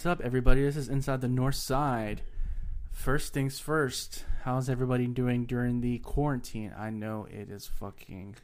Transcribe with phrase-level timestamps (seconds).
[0.00, 0.62] what's up, everybody?
[0.62, 2.22] This is Inside the North Side.
[2.90, 6.72] First things first, how's everybody doing during the quarantine?
[6.74, 8.36] I know it is fucking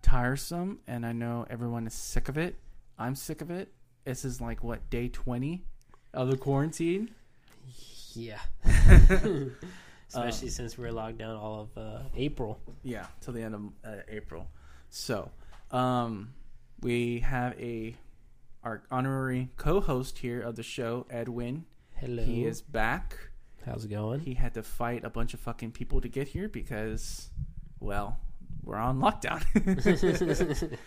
[0.00, 2.56] tiresome, and I know everyone is sick of it.
[2.98, 3.70] I'm sick of it.
[4.04, 5.62] This is like, what, day 20
[6.14, 7.10] of the quarantine?
[8.14, 8.40] Yeah.
[10.08, 12.58] Especially since we're locked down all of uh, April.
[12.82, 14.46] Yeah, till the end of uh, April.
[14.88, 15.30] So,
[15.70, 16.32] um,
[16.80, 17.94] we have a
[18.62, 21.64] our honorary co-host here of the show, Edwin.
[21.96, 22.22] Hello.
[22.22, 23.16] He is back.
[23.64, 24.20] How's it going?
[24.20, 27.30] He had to fight a bunch of fucking people to get here because,
[27.78, 28.18] well,
[28.62, 29.44] we're on lockdown.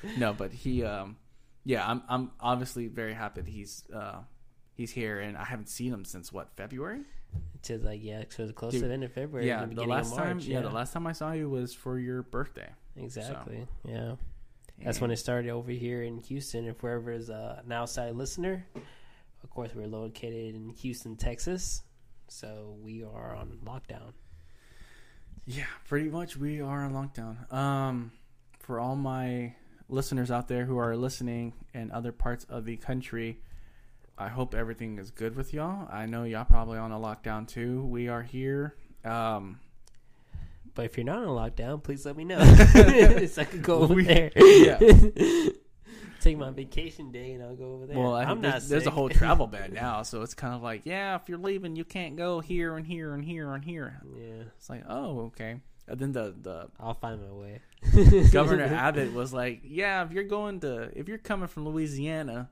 [0.17, 1.17] no, but he, um,
[1.63, 4.19] yeah, I'm, I'm obviously very happy that he's, uh,
[4.73, 7.01] he's here, and I haven't seen him since what February.
[7.63, 9.47] to like yeah, so it's close Dude, to the end of February.
[9.47, 10.45] yeah, the the last of time, March.
[10.45, 10.61] yeah.
[10.61, 12.69] the last time I saw you was for your birthday.
[12.95, 13.67] exactly.
[13.87, 14.15] Yeah,
[14.83, 16.65] that's when it started over here in Houston.
[16.65, 18.65] If wherever is uh, an outside listener,
[19.43, 21.83] of course we're located in Houston, Texas,
[22.27, 24.13] so we are on lockdown.
[25.45, 27.51] Yeah, pretty much we are on lockdown.
[27.53, 28.11] Um,
[28.59, 29.55] for all my
[29.89, 33.39] listeners out there who are listening in other parts of the country,
[34.17, 35.87] I hope everything is good with y'all.
[35.91, 37.83] I know y'all probably on a lockdown too.
[37.85, 38.75] We are here.
[39.03, 39.59] Um,
[40.75, 42.39] But if you're not on lockdown, please let me know
[43.27, 44.31] so I could go over We- there.
[44.35, 44.79] yeah.
[46.21, 47.97] Take my vacation day and I'll go over there.
[47.97, 48.69] well, I I'm there's, not.
[48.69, 48.93] there's a sick.
[48.93, 52.15] whole travel ban now, so it's kind of like, yeah, if you're leaving, you can't
[52.15, 53.99] go here and here and here and here.
[54.17, 55.59] yeah, It's like, oh, okay.
[55.85, 57.59] And then the the I'll find my way.
[58.31, 62.49] Governor Abbott was like, "Yeah, if you're going to, if you're coming from Louisiana,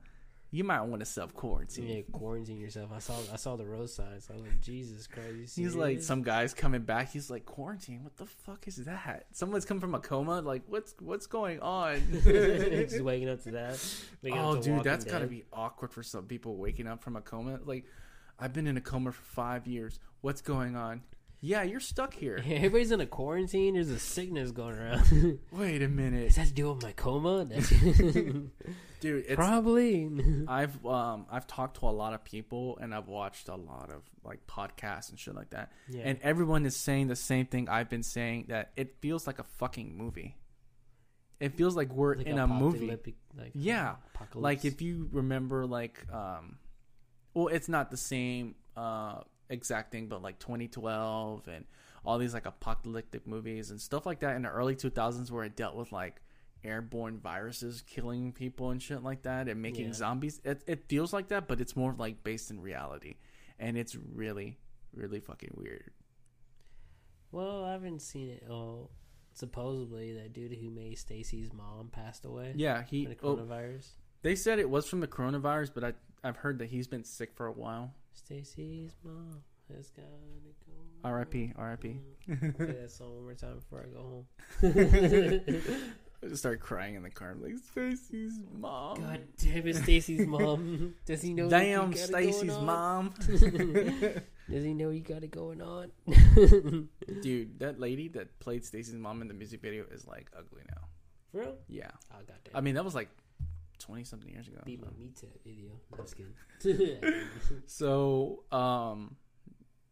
[0.52, 2.92] you might want to self quarantine." Yeah, quarantine yourself.
[2.94, 4.28] I saw I saw the road signs.
[4.30, 5.58] I was like, Jesus Christ.
[5.58, 7.12] you He's like, some guy's coming back.
[7.12, 8.04] He's like, "Quarantine?
[8.04, 9.26] What the fuck is that?
[9.32, 10.42] Someone's come from a coma.
[10.42, 13.96] Like, what's what's going on?" just waking up to that.
[14.32, 17.60] oh, to dude, that's gotta be awkward for some people waking up from a coma.
[17.66, 17.86] Like,
[18.40, 20.00] I've been in a coma for five years.
[20.22, 21.02] What's going on?
[21.44, 22.38] Yeah, you're stuck here.
[22.48, 23.74] Everybody's in a quarantine.
[23.74, 25.40] There's a sickness going around.
[25.52, 27.46] Wait a minute, Does that to do with my coma?
[27.50, 29.26] That's dude.
[29.26, 30.08] It's probably.
[30.48, 34.04] I've um I've talked to a lot of people and I've watched a lot of
[34.24, 35.72] like podcasts and shit like that.
[35.90, 36.04] Yeah.
[36.06, 39.44] And everyone is saying the same thing I've been saying that it feels like a
[39.44, 40.38] fucking movie.
[41.40, 42.88] It feels like we're Like in a movie.
[43.36, 43.96] Like, Yeah.
[44.14, 44.44] apocalypse.
[44.44, 46.60] Like if you remember like um
[47.34, 51.66] well it's not the same uh exact thing but like 2012 and
[52.06, 55.56] all these like apocalyptic movies and stuff like that in the early 2000s where it
[55.56, 56.22] dealt with like
[56.64, 59.94] airborne viruses killing people and shit like that and making Yeah.
[59.94, 63.16] zombies it, it feels like that but it's more like based in reality
[63.60, 64.58] and it's really
[64.94, 65.92] really fucking weird
[67.32, 68.44] Well, I haven't seen it.
[68.50, 68.90] Oh,
[69.34, 72.54] supposedly that dude who made Stacy's mom passed away.
[72.56, 73.88] yeah he oh, coronavirus.
[74.22, 77.32] they said it was from the coronavirus but I, i've heard that he's been sick
[77.34, 79.42] for a while Stacy's mom
[79.76, 81.10] has got to go.
[81.10, 81.34] rip
[81.70, 81.84] rip
[82.58, 84.26] Play that song one more time before I go home.
[86.24, 87.32] I just started crying in the car.
[87.32, 89.02] I'm like, Stacy's mom.
[89.02, 90.96] God damn it, Stacy's mom.
[91.06, 91.50] Does he know?
[91.50, 93.14] Damn, Stacy's mom.
[93.28, 95.92] Does he know you got it going on?
[97.22, 100.88] Dude, that lady that played Stacy's mom in the music video is like ugly now.
[101.32, 101.56] For real?
[101.68, 101.92] Yeah.
[102.12, 102.56] Oh goddamn.
[102.56, 103.10] I mean, that was like
[103.82, 104.60] 20 something years ago.
[104.66, 105.72] my meat tip video.
[105.96, 107.38] No, just kidding.
[107.66, 109.16] So, um,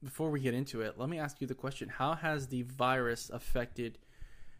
[0.04, 3.30] before we get into it, let me ask you the question How has the virus
[3.30, 3.98] affected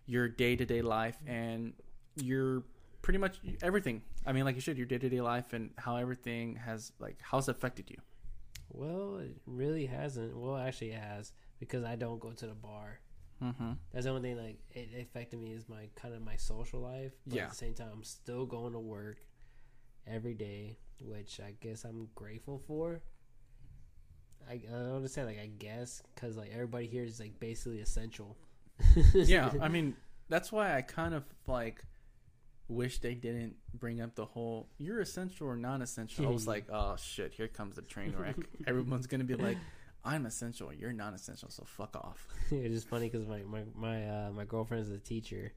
[0.06, 1.74] your day to day life and
[2.16, 2.64] your
[3.02, 4.02] pretty much everything?
[4.26, 7.18] I mean, like you said, your day to day life and how everything has, like,
[7.22, 7.98] how's it affected you?
[8.72, 10.38] well, it really hasn't.
[10.38, 13.00] Well, actually, it has because I don't go to the bar.
[13.44, 13.72] Mm-hmm.
[13.94, 17.14] That's the only thing like it affected me is my kind of my social life.
[17.26, 17.44] But Yeah.
[17.44, 19.18] At the same time, I'm still going to work
[20.06, 23.02] every day, which I guess I'm grateful for.
[24.50, 28.38] I, I don't understand, like I guess, because like everybody here is like basically essential.
[29.14, 29.96] yeah, I mean,
[30.30, 31.84] that's why I kind of like
[32.68, 36.26] wish they didn't bring up the whole you're essential or non-essential.
[36.26, 38.36] I was like, oh shit, here comes the train wreck.
[38.66, 39.58] Everyone's gonna be like,
[40.04, 42.28] I'm essential, you're non-essential, so fuck off.
[42.52, 45.52] it's just funny because my my my uh, my girlfriend's a teacher,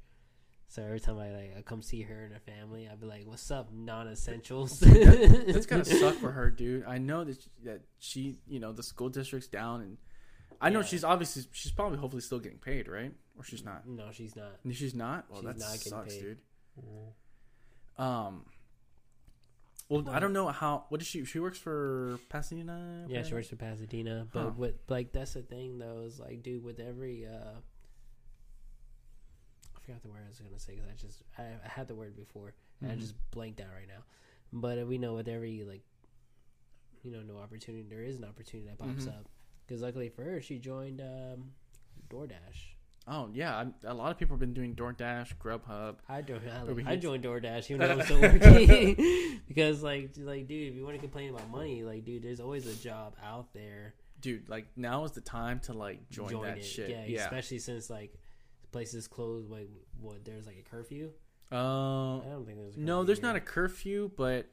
[0.69, 3.27] so every time I like I come see her and her family, I'd be like,
[3.27, 6.85] "What's up, non-essentials?" That's gotta suck for her, dude.
[6.87, 9.97] I know that she, that she, you know, the school district's down, and
[10.61, 10.87] I know Yeah.
[10.87, 13.13] she's obviously she's probably hopefully still getting paid, right?
[13.39, 13.87] Or she's not.
[13.87, 14.59] No, she's not.
[14.73, 15.25] She's not.
[15.31, 16.21] Well, She's that not getting sucks, paid.
[16.23, 16.39] dude.
[17.97, 18.45] Um.
[19.93, 20.85] Well, I don't know how.
[20.89, 21.25] What does she?
[21.25, 23.07] She works for Pasadena.
[23.09, 24.51] Yeah, she works for Pasadena, but Huh.
[24.57, 27.59] with like that's the thing though is like, dude, with every uh,
[29.77, 31.95] I forgot the word I was gonna say because I just I, I had the
[31.95, 33.01] word before and I Mhm.
[33.01, 34.05] just blanked out right now.
[34.53, 35.83] But uh, we know with every like
[37.03, 39.19] you know no opportunity, there is an opportunity that pops Mhm.
[39.19, 39.29] up.
[39.67, 41.53] Because luckily for her, she joined um,
[42.09, 42.72] DoorDash.
[43.09, 45.97] Oh yeah, I'm, a lot of people have been doing DoorDash, Grubhub.
[46.09, 46.43] I joined.
[46.87, 50.85] I, I joined DoorDash even though I'm still working because like like dude, if you
[50.85, 53.95] want to complain about money, like dude, there's always a job out there.
[54.21, 56.91] Dude, like now is the time to like join, that shit.
[56.91, 57.25] Yeah, Yeah.
[57.25, 58.15] especially since like
[58.71, 59.51] places closed.
[59.51, 59.69] Like
[60.01, 60.25] what?
[60.25, 61.11] There's like a curfew.
[61.51, 62.77] Uh, I don't think there's.
[62.77, 63.27] A no, there's here.
[63.27, 64.47] not a curfew, but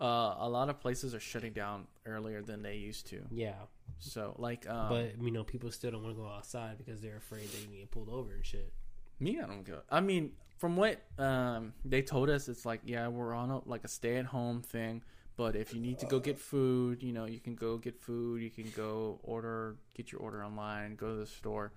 [0.00, 3.22] uh, a lot of places are shutting down earlier than they used to.
[3.30, 3.54] Yeah,
[3.98, 7.16] So like, um, but you know, people still don't want to go outside because they're
[7.16, 8.72] afraid they can get pulled over and shit.
[9.20, 9.80] Me, I don't go.
[9.88, 13.84] I mean, from what um, they told us, it's like, yeah, we're on a, like
[13.84, 15.02] a stay-at-home thing.
[15.36, 18.42] But if you need to go get food, you know, you can go get food.
[18.42, 21.72] You can go order, get your order online, go to the store.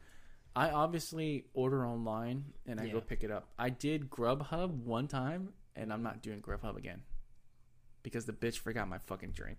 [0.56, 3.50] I obviously order online and I go pick it up.
[3.60, 7.02] I did Grubhub one time, and I'm not doing Grubhub again
[8.04, 9.58] because the bitch forgot my fucking drink.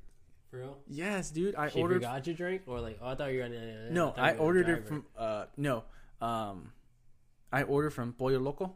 [0.56, 0.78] For real?
[0.88, 1.96] Yes, dude, I She ordered.
[1.96, 3.44] forgot your drink, or like, oh, I thought you were.
[3.44, 5.04] Uh, No, I a ordered it from.
[5.16, 5.84] Uh, no,
[6.20, 6.72] um,
[7.52, 8.74] I ordered from Pollo Loco.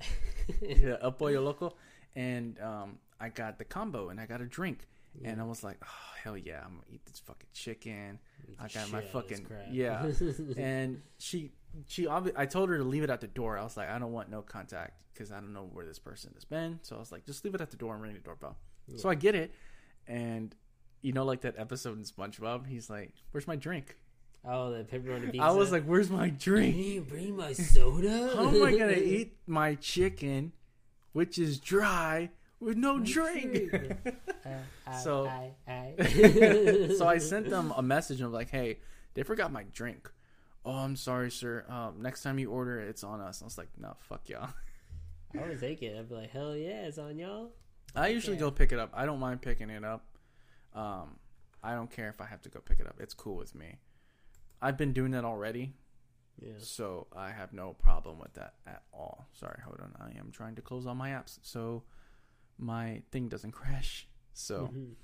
[0.62, 1.74] yeah, a pollo loco,
[2.16, 4.86] and um, I got the combo and I got a drink,
[5.24, 8.18] and I was like, oh hell yeah, I'm gonna eat this fucking chicken.
[8.58, 10.10] I got my shit this fucking yeah,
[10.56, 11.52] and she
[11.86, 13.56] she obvi- I told her to leave it at the door.
[13.56, 16.32] I was like, I don't want no contact because I don't know where this person
[16.34, 16.80] has been.
[16.82, 18.56] So I was like, just leave it at the door and ring the doorbell.
[18.96, 19.54] So I get it,
[20.08, 20.54] and
[21.02, 23.96] you know, like that episode in SpongeBob, he's like, "Where's my drink?"
[24.44, 25.44] oh, the pepperoni pizza.
[25.44, 28.32] I was like, "Where's my Can drink?" you bring my soda?
[28.36, 30.52] How am I gonna eat my chicken,
[31.12, 33.72] which is dry, with no drink?
[34.84, 36.94] Uh, So- I, I, I.
[36.98, 38.80] so I sent them a message of like, "Hey,
[39.14, 40.10] they forgot my drink."
[40.64, 41.64] Oh, I'm sorry, sir.
[41.68, 43.40] Um, next time you order, it's on us.
[43.42, 44.48] I was like, "No, fuck y'all."
[45.38, 45.96] I would take it.
[45.96, 47.52] I'd be like, hell yeah, it's on y'all.
[47.96, 48.40] I usually Yeah.
[48.40, 48.90] go pick it up.
[48.92, 50.04] I don't mind picking it up.
[50.74, 51.16] Um,
[51.62, 52.96] I don't care if I have to go pick it up.
[52.98, 53.76] It's cool with me.
[54.60, 55.74] I've been doing that already,
[56.40, 56.52] Yeah.
[56.58, 59.26] so I have no problem with that at all.
[59.32, 59.94] Sorry, hold on.
[60.00, 61.82] I am trying to close all my apps so
[62.58, 64.06] my thing doesn't crash.
[64.32, 64.68] So.
[64.72, 64.94] Mhm.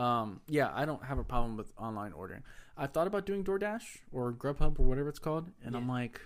[0.00, 2.44] Um, yeah, I don't have a problem with online ordering.
[2.76, 6.20] I thought about doing DoorDash or Grubhub or whatever it's called, and I'm like,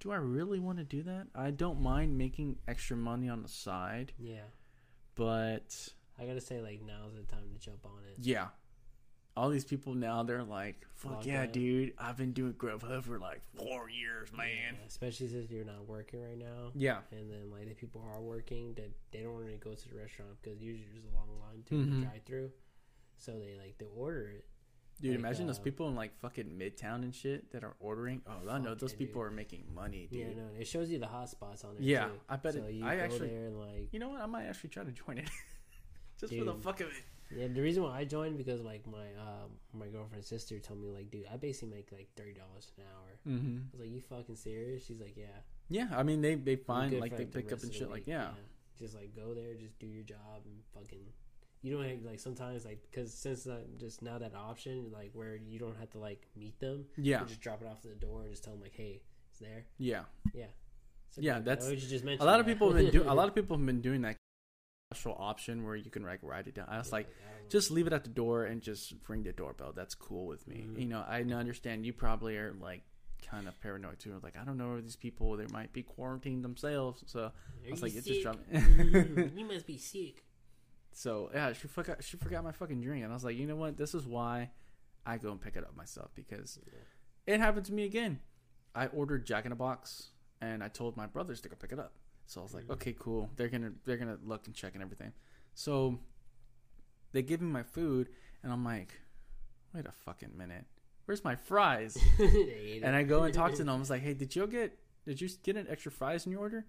[0.00, 1.26] do I really want to do that?
[1.34, 4.44] I don't mind making extra money on the side, Yeah.
[5.14, 8.18] but I gotta say, like, now's the time to jump on it.
[8.18, 8.48] yeah,
[9.36, 13.42] all these people now they're like, fuck yeah, dude, I've been doing Grubhub for like
[13.54, 14.46] four years, man.
[14.80, 16.70] Yeah, especially since you're not working right now.
[16.74, 19.74] Yeah, And then, like, the people who are working, that they don't want to go
[19.74, 22.00] to the restaurant because usually there's a long line to Mhm.
[22.00, 22.50] the drive through.
[23.18, 24.46] So they, like, they order it.
[25.02, 28.22] dude, Like, imagine those uh, people in like fucking Midtown and shit that are ordering.
[28.26, 29.30] Oh, I know those people dude.
[29.30, 30.20] are making money, dude.
[30.20, 31.82] Yeah, no, it shows you the hot spots on there.
[31.82, 32.20] Yeah, too.
[32.30, 34.22] I bet So it- you I go actually- there and, like, You know what?
[34.22, 35.28] I might actually try to join it,
[36.20, 36.94] just for the fuck of it.
[37.36, 40.90] Yeah, the reason why I joined because like my um my girlfriend's sister told me
[40.90, 43.34] like, dude, I basically make like thirty dollars an hour.
[43.34, 43.56] Mm-hmm.
[43.56, 44.86] I was like, you fucking serious?
[44.86, 45.26] She's like, yeah.
[45.68, 47.88] Yeah, I mean they they find like for, they the pick up and shit the
[47.88, 48.28] like week, yeah.
[48.78, 51.00] Just like go there, just do your job and fucking.
[51.62, 55.34] You don't have, like sometimes like because since uh, just now that option like where
[55.34, 57.22] you don't have to like meet them, Yeah.
[57.22, 59.40] you just drop it off at the door and just tell them like, hey, it's
[59.40, 59.64] there.
[59.78, 60.02] Yeah.
[61.10, 62.52] So, Yeah, like, that's- why would you just A lot of that?
[62.52, 64.15] people have been doing a lot of people have been doing that
[65.04, 66.66] option where you can like write it down.
[66.68, 67.08] I was like,
[67.48, 69.72] just leave it at the door and just ring the doorbell.
[69.74, 70.66] That's cool with me.
[70.68, 70.80] Mhm.
[70.80, 72.82] You know, I understand you probably are like
[73.30, 74.18] kind of paranoid too.
[74.22, 77.02] Like I don't know these people, they might be quarantined themselves.
[77.06, 77.32] So Are
[77.66, 78.22] I was like, it just sick?
[78.22, 78.40] dropped.
[79.36, 80.24] you must be sick.
[80.92, 83.56] so yeah, she forgot she forgot my fucking drink, and I was like, you know
[83.56, 83.76] what?
[83.76, 84.50] This is why
[85.04, 86.58] I go and pick it up myself because
[87.26, 88.20] it happened to me again.
[88.74, 90.08] I ordered Jack in a Box,
[90.40, 91.92] and I told my brothers to go pick it up.
[92.26, 93.30] So I was like, okay, cool.
[93.36, 95.12] They're gonna they're gonna look and check and everything.
[95.54, 95.98] So
[97.12, 98.08] they give me my food,
[98.42, 98.92] and I'm like,
[99.74, 100.64] wait a fucking minute,
[101.06, 101.96] where's my fries?
[102.18, 103.68] and I go and talk to them.
[103.74, 106.40] I was like, hey, did you get did you get an extra fries in your
[106.40, 106.66] order?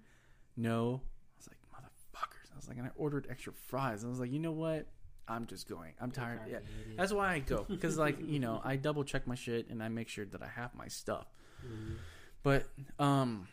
[0.55, 1.01] No.
[1.01, 2.51] I was like, motherfuckers.
[2.53, 4.03] I was like, and I ordered extra fries.
[4.05, 4.87] I was like, you know what?
[5.27, 5.93] I'm just going.
[5.99, 6.39] I'm tired.
[6.49, 6.59] Yeah.
[6.95, 9.89] That's why I go because, like, you know, I double check my shit and I
[9.89, 11.27] make sure that I have my stuff.
[11.65, 11.95] Mhm.
[12.43, 12.65] But
[12.99, 13.47] um,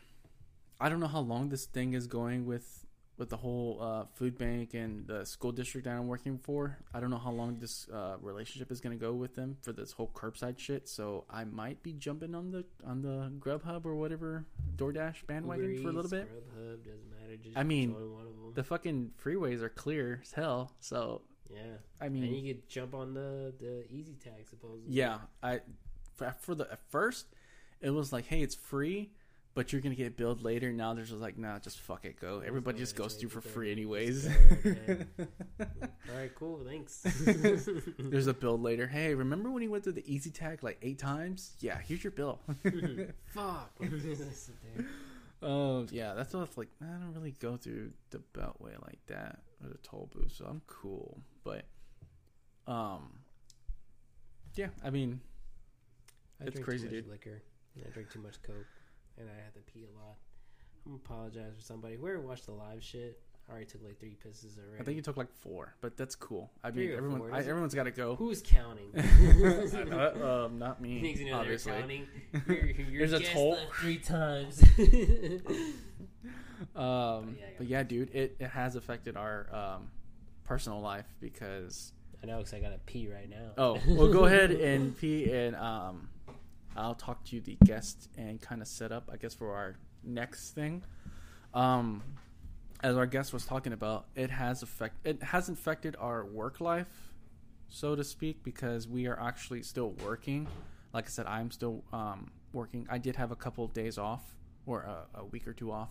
[0.85, 2.85] I don't know how long this thing is going with
[3.17, 6.77] with the whole uh, food bank and the school district that I'm working for.
[6.93, 9.73] I don't know how long this uh, relationship is going to go with them for
[9.73, 10.87] this whole curbside shit.
[10.87, 14.45] So I might be jumping on the on the Grubhub or whatever
[14.77, 16.29] DoorDash bandwagon Uber for a little bit.
[16.31, 17.37] Grubhub doesn't matter.
[17.43, 18.53] Just I mean, join one of them.
[18.53, 20.75] The fucking freeways are clear as hell.
[20.81, 24.93] So yeah, I and mean, you could jump on the the EZ TAG supposedly.
[24.93, 25.61] Yeah, I
[26.15, 27.29] for, for the at first
[27.81, 29.11] it was like, hey, it's free,
[29.55, 30.73] but you're gonna get billed later.
[30.73, 32.43] Now there's just like, nah, just fuck it, go.
[32.45, 34.27] Everybody just goes through for free anyways.
[34.67, 37.01] All right, cool, thanks.
[37.99, 38.87] there's a bill later.
[38.87, 41.53] Hey, remember when you went through the EZ TAG like eight times?
[41.61, 42.41] Yeah, here's your bill.
[43.27, 43.81] Fuck.
[45.43, 46.69] Oh yeah, that's what it's like.
[46.83, 50.63] I don't really go through the beltway like that or the toll booth, so I'm
[50.67, 51.21] cool.
[51.45, 51.65] But,
[52.67, 53.19] um,
[54.55, 55.21] yeah, I mean,
[56.41, 57.11] I It's drink crazy, too much dude.
[57.11, 57.43] Liquor.
[57.85, 58.67] I drink too much coke,
[59.19, 60.17] and I have to pee a lot.
[60.87, 61.97] I'm gonna apologize for somebody.
[61.97, 64.81] Whoever watched the live shit, I already took like three pisses already.
[64.81, 66.51] I think you took like four, but that's cool.
[66.63, 68.17] I mean, everyone, four, I, everyone's got to go.
[68.17, 68.91] Who's counting?
[69.93, 71.73] Uh, um, not me, you know obviously.
[71.73, 72.07] counting.
[72.47, 73.59] Your, your There's a toll.
[73.81, 74.63] three times.
[76.75, 79.89] Um, yeah, but yeah, dude, it, it has affected our um,
[80.45, 81.93] personal life because.
[82.23, 83.51] I know, because I gotta pee right now.
[83.59, 86.09] Oh, well, go ahead and pee, and um,
[86.77, 90.51] I'll talk to the guest and kind of set up, I guess, for our next
[90.51, 90.83] thing.
[91.53, 92.03] Um,
[92.83, 97.13] as our guest was talking about, it has affect it has affected our work life,
[97.69, 100.47] so to speak, because we are actually still working.
[100.93, 102.87] Like I said, I'm still um, working.
[102.91, 104.35] I did have a couple of days off,
[104.67, 105.91] or a, a week or two off,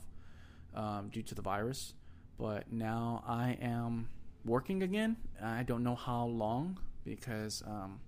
[0.75, 1.93] um, due to the virus,
[2.37, 4.09] but now I am
[4.45, 5.17] working again.
[5.41, 7.99] I don't know how long because um,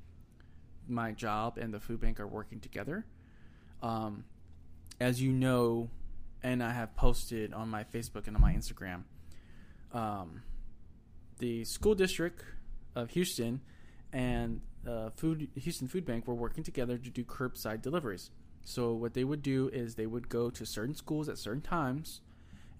[0.87, 3.05] my job and the food bank are working together.
[3.81, 4.25] Um,
[4.99, 5.89] as you know,
[6.43, 9.03] and I have posted on my Facebook and on my Instagram,
[9.93, 10.41] um,
[11.39, 12.43] the school district
[12.95, 13.61] of Houston
[14.13, 18.31] and uh, food Houston Food Bank were working together to do curbside deliveries.
[18.63, 22.21] So what they would do is they would go to certain schools at certain times,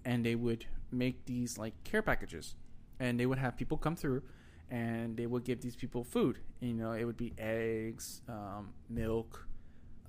[0.04, 2.54] and they would make these like care packages,
[2.98, 4.22] and they would have people come through,
[4.70, 6.38] and they would give these people food.
[6.60, 9.46] You know, it would be eggs, um, milk,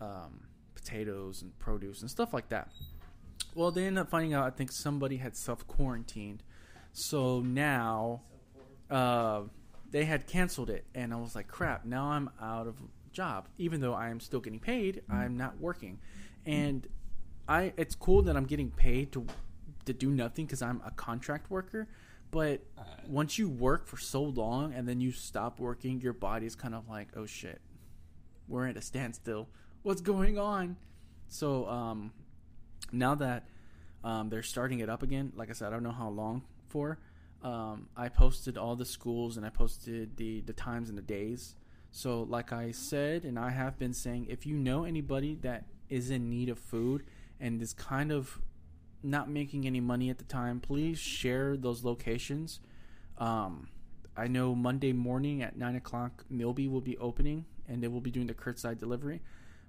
[0.02, 0.42] um,
[0.76, 2.70] potatoes, and produce and stuff like that.
[3.56, 4.46] Well, they ended up finding out.
[4.46, 6.44] I think somebody had self quarantined,
[6.94, 8.22] so now
[8.90, 9.42] uh,
[9.90, 12.76] they had canceled it, and I was like, "Crap!" Now I'm out of
[13.12, 15.02] job, even though I am still getting paid.
[15.10, 16.00] I'm not working,
[16.46, 16.88] and
[17.48, 17.74] I.
[17.78, 19.26] It's cool that I'm getting paid to
[19.86, 21.88] to do nothing because I'm a contract worker.
[22.31, 22.62] But
[23.07, 26.89] once you work for so long and then you stop working, your body's kind of
[26.89, 27.62] like, "Oh shit,
[28.48, 29.48] we're at a standstill.
[29.84, 30.77] What's going on?"
[31.29, 32.12] So um,
[32.91, 33.48] now that
[34.03, 37.00] um, they're starting it up again, like I said, I don't know how long for.
[37.43, 41.55] Um, I posted all the schools and I posted the the times and the days.
[41.91, 46.10] So, like I said, and I have been saying, if you know anybody that is
[46.10, 47.03] in need of food
[47.39, 48.41] and is kind of
[49.04, 52.60] not making any money at the time, please share those locations.
[53.18, 53.70] Um,
[54.16, 58.12] I know Monday morning at nine o'clock, Milby will be opening and they will be
[58.12, 59.22] doing the curbside delivery.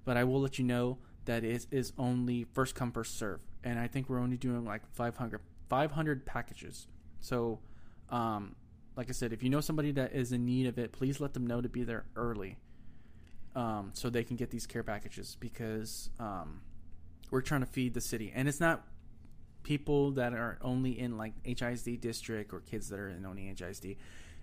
[0.05, 3.77] But I will let you know that it is only first come first serve, and
[3.77, 6.87] I think we're only doing like 500, 500 packages.
[7.19, 7.59] So,
[8.09, 8.55] um,
[8.95, 11.33] like I said, if you know somebody that is in need of it, please let
[11.33, 12.57] them know to be there early,
[13.55, 16.61] um, so they can get these care packages because um,
[17.29, 18.83] we're trying to feed the city, and it's not
[19.69, 23.97] people that are only in like HISD district or kids that are in only HISD.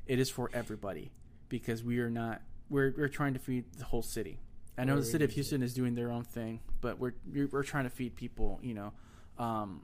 [0.06, 1.10] It is for everybody
[1.48, 4.38] because we are not we're we're trying to feed the whole city.
[4.78, 7.64] I know the city of Houston is doing their own thing, but we're we're we're
[7.64, 8.60] trying to feed people.
[8.62, 8.92] You know,
[9.36, 9.82] um,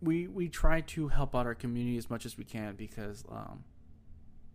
[0.00, 3.64] we we try to help out our community as much as we can because um,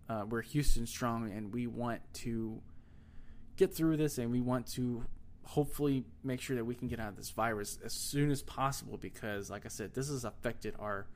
[0.07, 2.61] uh, we're Houston strong and we want to
[3.57, 5.03] get through this and we want to
[5.45, 8.97] hopefully make sure that we can get out of this virus as soon as possible
[8.97, 11.07] because like I said this has affected our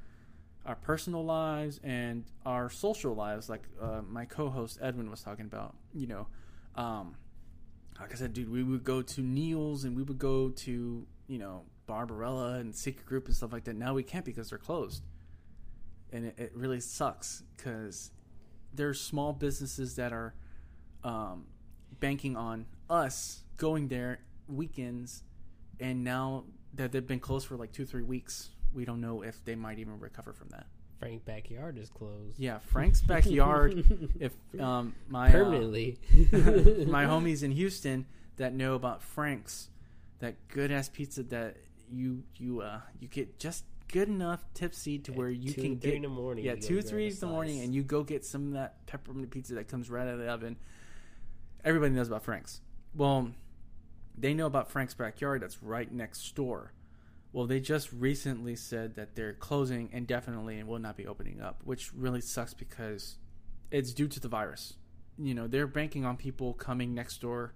[0.65, 5.75] our personal lives and our social lives like uh, my co-host Edwin was talking about
[5.93, 6.27] you know
[6.75, 7.15] um,
[7.99, 11.37] like I said dude we would go to Neil's and we would go to you
[11.37, 13.75] know Barbarella and Secret Group and stuff like that.
[13.75, 15.03] Now we can't because they're closed.
[16.13, 18.11] And it, it really sucks because
[18.73, 20.35] there's small businesses that are
[21.03, 21.45] um,
[21.99, 25.21] banking on us going there weekends,
[25.79, 29.43] and now that they've been closed for like two, three weeks, we don't know if
[29.45, 30.65] they might even recover from that.
[30.97, 32.39] Frank backyard is closed.
[32.39, 33.85] Yeah, Frank's backyard.
[34.19, 35.97] if um, my uh, permanently.
[36.87, 38.05] my homies in Houston
[38.37, 39.69] that know about Frank's,
[40.19, 41.57] that good ass pizza that
[41.91, 45.91] you you uh you get just good enough tipsy to where you two, can three
[45.91, 46.45] get in the morning.
[46.45, 49.55] yeah two three in the morning and you go get some of that peppermint pizza
[49.55, 50.57] that comes right out of the oven.
[51.63, 52.61] Everybody knows about Frank's.
[52.95, 53.31] Well,
[54.19, 56.73] they know about Frank's backyard that's right next door.
[57.31, 61.61] Well, they just recently said that they're closing indefinitely and will not be opening up,
[61.63, 63.17] which really sucks because
[63.71, 64.73] it's due to the virus.
[65.17, 67.53] You know, they're banking on people coming next door,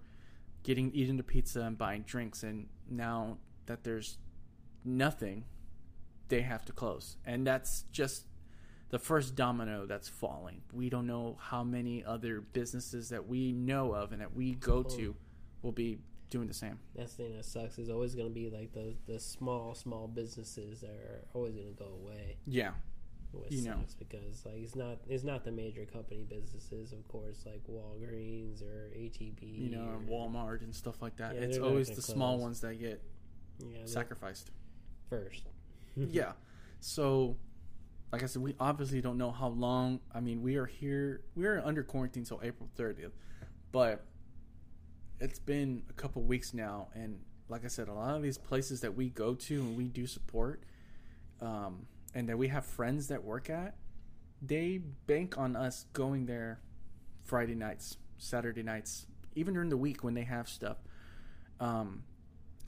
[0.64, 4.18] getting eating the pizza and buying drinks, and now that there's
[4.86, 5.46] nothing,
[6.28, 8.26] they have to close, and that's just
[8.90, 10.62] the first domino that's falling.
[10.72, 14.84] We don't know how many other businesses that we know of and that we go
[14.84, 15.16] to
[15.64, 15.98] will be
[16.34, 16.80] doing the same.
[16.96, 17.78] That's the thing that sucks.
[17.78, 21.68] Is always going to be like the the small small businesses that are always going
[21.68, 22.38] to go away.
[22.46, 22.72] Yeah,
[23.32, 23.80] Which You know.
[24.00, 28.90] because like it's not it's not the major company businesses, of course, like Walgreens or
[28.96, 29.44] HEB.
[29.44, 31.36] you know, or, and Walmart and stuff like that.
[31.36, 33.02] Yeah, it's always the small ones that get
[33.60, 34.50] yeah, sacrificed.
[35.10, 35.44] first.
[35.96, 36.32] yeah.
[36.80, 37.38] So,
[38.12, 40.00] like I said, we obviously don't know how long.
[40.14, 41.22] I mean, we are here.
[41.36, 43.12] We are under quarantine till April 30th,
[43.72, 44.04] but
[45.24, 48.82] it's been a couple weeks now, and like I said, a lot of these places
[48.82, 50.64] that we go to and we do support,
[51.42, 53.76] um, and that we have friends that work at,
[54.42, 56.60] they bank on us going there
[57.24, 60.78] Friday nights, Saturday nights, even during the week when they have stuff.
[61.62, 62.04] Um,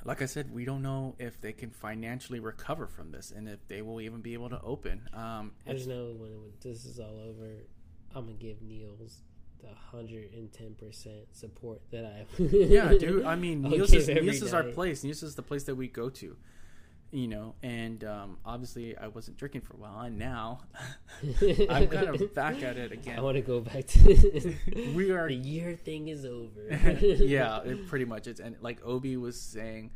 [0.06, 3.68] like I said, we don't know if they can financially recover from this and if
[3.68, 5.10] they will even be able to open.
[5.14, 7.66] Um, I just know when, when this is all over,
[8.14, 9.24] I'm gonna give Neil's
[9.66, 12.26] the hundred and ten percent support that I.
[12.44, 13.26] yeah, dude.
[13.26, 15.04] I mean, Neil's is, Neil's is our place.
[15.04, 16.38] Neil's is the place that we go to,
[17.12, 17.56] you know.
[17.64, 20.60] And um, obviously, I wasn't drinking for a while, and now
[21.70, 23.18] I'm kind of back at it again.
[23.18, 24.56] I want to go back to.
[24.94, 26.68] We are, the year thing is over.
[27.02, 29.92] yeah, it pretty much It's And like Obi was saying,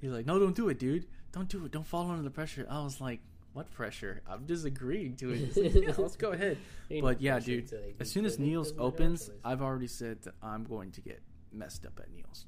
[0.00, 1.06] he's like, "No, don't do it, dude.
[1.32, 1.72] Don't do it.
[1.72, 3.20] Don't fall under the pressure." I was like,
[3.54, 4.20] "What pressure?
[4.28, 5.56] I'm just agreeing to it.
[5.56, 6.58] Like, yeah, let's go ahead."
[7.00, 9.30] But yeah, dude, As soon as Neil's 'cause we have opens.
[9.42, 12.44] I've already said that I'm going to get messed up at Neil's.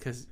[0.00, 0.26] Cause,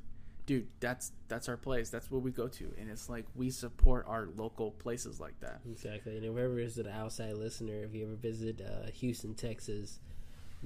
[0.46, 1.88] dude, that's that's our place.
[1.90, 5.60] That's where we go to, and it's like we support our local places like that.
[5.70, 6.16] Exactly.
[6.16, 10.00] And whoever is an outside listener, if you ever visit uh, Houston, Texas,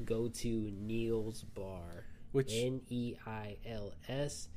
[0.04, 2.06] go to Neil's Bahr.
[2.32, 4.48] Which N E I L S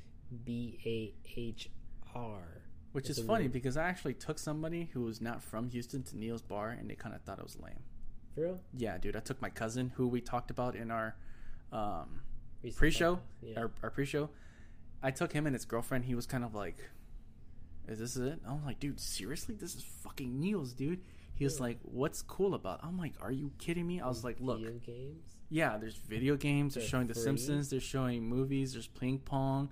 [0.46, 1.70] B A H
[2.16, 2.64] R.
[2.98, 6.42] which is funny because I actually took somebody who was not from Houston to Neil's
[6.42, 7.84] Bahr, and they kind of thought it was lame.
[8.34, 8.60] For real?
[8.76, 11.16] Yeah, dude, I took my cousin who we talked about in our
[11.72, 12.22] um,
[12.76, 13.20] pre-show.
[13.44, 13.60] Yeah.
[13.60, 14.30] our, our pre-show.
[15.04, 16.06] I took him and his girlfriend.
[16.06, 16.78] He was kind of like,
[17.88, 19.54] "Is this it?" I'm like, "Dude, seriously?
[19.56, 21.02] This is fucking Neil's, dude."
[21.36, 21.64] He was Yeah.
[21.68, 24.80] like, "What's cool about?" I'm like, "Are you kidding me?" I was like, "Look, Video
[24.80, 25.36] games.
[25.50, 26.74] yeah, there's video games.
[26.74, 27.14] They're They're showing The.
[27.16, 27.70] Simpsons.
[27.70, 28.74] They're showing movies.
[28.74, 29.70] There's ping pong.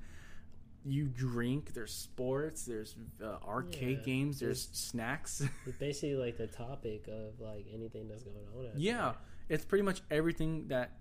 [0.88, 1.74] You drink.
[1.74, 2.63] There's sports.
[2.65, 4.39] There's uh, arcade Yeah, games.
[4.39, 5.41] There's snacks.
[5.65, 8.71] It's basically like the topic of like anything that's going on.
[8.76, 9.15] yeah, there.
[9.50, 10.91] it's pretty much everything that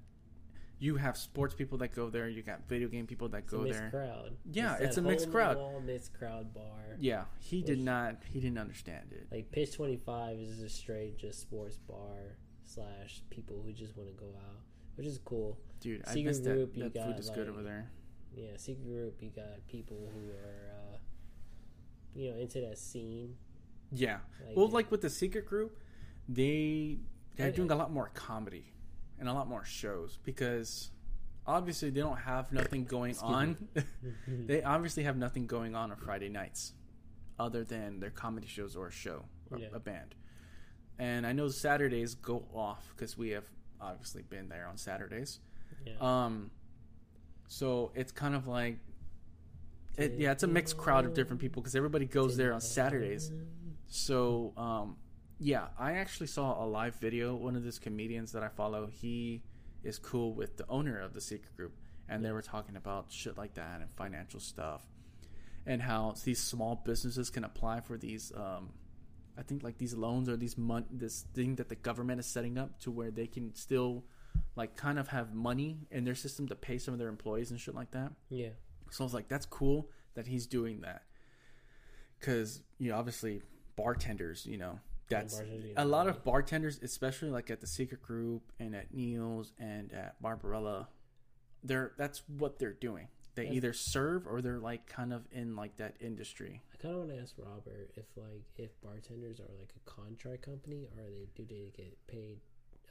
[0.79, 1.17] you have.
[1.19, 2.29] Sports people that go there.
[2.31, 3.91] You got video game people that It's go a mixed there.
[3.91, 4.37] crowd.
[4.51, 5.59] Yeah, it's that a mixed crowd.
[5.85, 6.97] Mixed crowd bar.
[6.99, 8.23] Yeah, he did not.
[8.33, 9.27] He didn't understand it.
[9.31, 14.09] Like Pitch Twenty Five is a straight just sports bar slash people who just want
[14.09, 14.61] to go out,
[14.97, 15.59] which is cool.
[15.81, 16.55] Dude, I missed that.
[16.55, 17.91] group, you That food got, is good over there.
[18.35, 19.23] Yeah, secret group.
[19.23, 20.97] You got people who are, uh,
[22.15, 23.37] you know, into that scene.
[23.93, 24.19] Yeah.
[24.47, 25.79] Like, Well, like with the secret group,
[26.29, 26.99] they
[27.37, 28.73] they're doing a lot more comedy
[29.19, 30.91] and a lot more shows because
[31.47, 33.57] obviously they don't have nothing going on.
[34.29, 36.73] they obviously have nothing going on on Friday nights
[37.39, 39.67] other than their comedy shows or a show, a, Yeah.
[39.73, 40.15] a band.
[40.99, 43.47] And I know Saturdays go off because we have
[43.81, 45.41] obviously been there on Saturdays.
[45.85, 45.95] yeah.
[46.01, 46.51] Um,
[47.49, 48.79] so it's kind of like,
[49.97, 53.31] it, yeah, it's a mixed crowd of different people because everybody goes there on Saturdays.
[53.87, 54.97] So, um,
[55.39, 57.35] yeah, I actually saw a live video.
[57.35, 59.43] One of these comedians that I follow, he
[59.83, 61.75] is cool with the owner of the secret group,
[62.09, 64.83] and they were talking about shit like that and financial stuff,
[65.67, 68.33] and how these small businesses can apply for these.
[68.35, 68.71] Um,
[69.37, 72.57] I think like these loans or these mon- this thing that the government is setting
[72.57, 74.05] up to where they can still
[74.57, 77.61] like kind of have money in their system to pay some of their employees and
[77.61, 78.13] shit like that.
[78.29, 78.51] Yeah.
[78.91, 81.03] So I was like, that's cool that he's doing that.
[82.19, 83.43] Because, you know, obviously
[83.77, 88.53] bartenders, you know, that's bartenders, a lot of bartenders, especially like at the Secret Group
[88.59, 90.89] and at Neil's and at Barbarella,
[91.63, 93.09] they're that's what they're doing.
[93.35, 96.63] They That's- either serve or they're like kind of in like that industry.
[96.73, 100.43] I kind of want to ask Robert if like if bartenders are like a contract
[100.43, 102.39] company or they do they get paid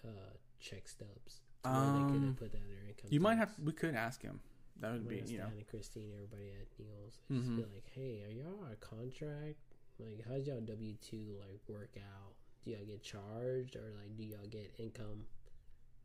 [0.04, 1.39] uh, check stubs?
[1.63, 3.10] Where they Um, could put that their income.
[3.10, 4.39] You might have we could ask him.
[4.80, 5.47] That would be you know.
[5.47, 7.73] And Christine, everybody at Neil's, just be Mhm.
[7.73, 9.58] like, "Hey, are y'all on a contract?
[9.99, 12.34] Like, how's y'all W two like work out?
[12.65, 15.28] Do y'all get charged or like do y'all get income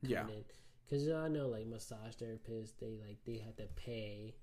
[0.03, 0.29] Yeah.
[0.85, 4.37] Because I know like massage therapists, they like they have to pay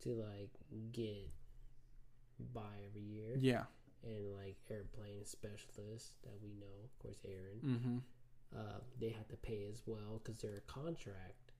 [0.00, 0.50] to like
[0.92, 1.30] get
[2.52, 3.64] by every year, Yeah.
[4.02, 7.98] and like airplane specialists that we know, of course, Aaron Mm-hmm.
[8.56, 11.52] Uh, they have to pay as well because they're a contract.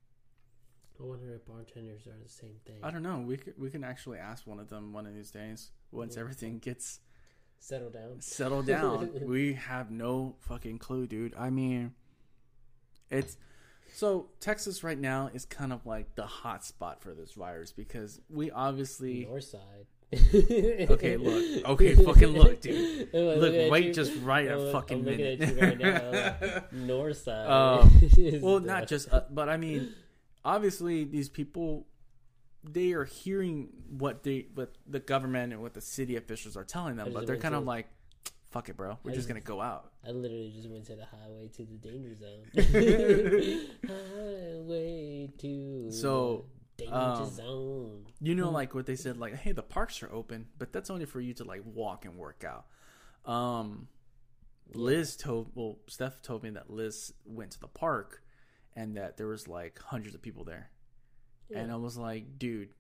[1.01, 2.77] I wonder if bartenders are the same thing.
[2.83, 3.19] I don't know.
[3.21, 6.21] We could, we can actually ask one of them one of these days once Yeah.
[6.21, 7.01] everything gets
[7.59, 8.21] settled down.
[8.21, 9.11] settled down.
[9.27, 11.35] we have no fucking clue, dude.
[11.37, 11.95] I mean,
[13.11, 13.37] it's
[13.93, 18.21] so Texas right now is kind of like the hot spot for this virus because
[18.31, 19.87] we obviously North side.
[20.14, 23.09] Okay look okay fucking look, dude.
[23.12, 23.94] Like Look, at wait you.
[23.94, 25.40] just right I'm a fucking I'm minute.
[25.40, 26.11] at you right now.
[26.40, 27.46] like, North side.
[27.48, 28.01] Um,
[28.42, 29.92] well, the- not just, uh, but I mean,
[30.44, 31.87] obviously these people,
[32.64, 36.96] they are hearing what they, what the government and what the city officials are telling
[36.96, 37.87] them, but they're kind of like,
[38.51, 38.98] "Fuck it, bro.
[39.03, 41.77] We're I just gonna go out." I literally just went to the highway to the
[41.77, 42.44] danger zone.
[43.87, 46.46] highway to So,
[46.77, 48.07] danger um, zone.
[48.21, 51.05] You know, like what they said, like, "Hey, the parks are open, but that's only
[51.05, 52.67] for you to like walk and work out."
[53.31, 53.89] Um,
[54.75, 58.23] Liz told, well, Steph told me that Liz went to the park,
[58.75, 60.71] and that there was like hundreds of people there,
[61.55, 62.71] and I was like, "Dude."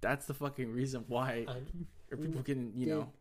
[0.00, 1.44] That's the fucking reason why
[2.08, 3.12] people can, you Did- know,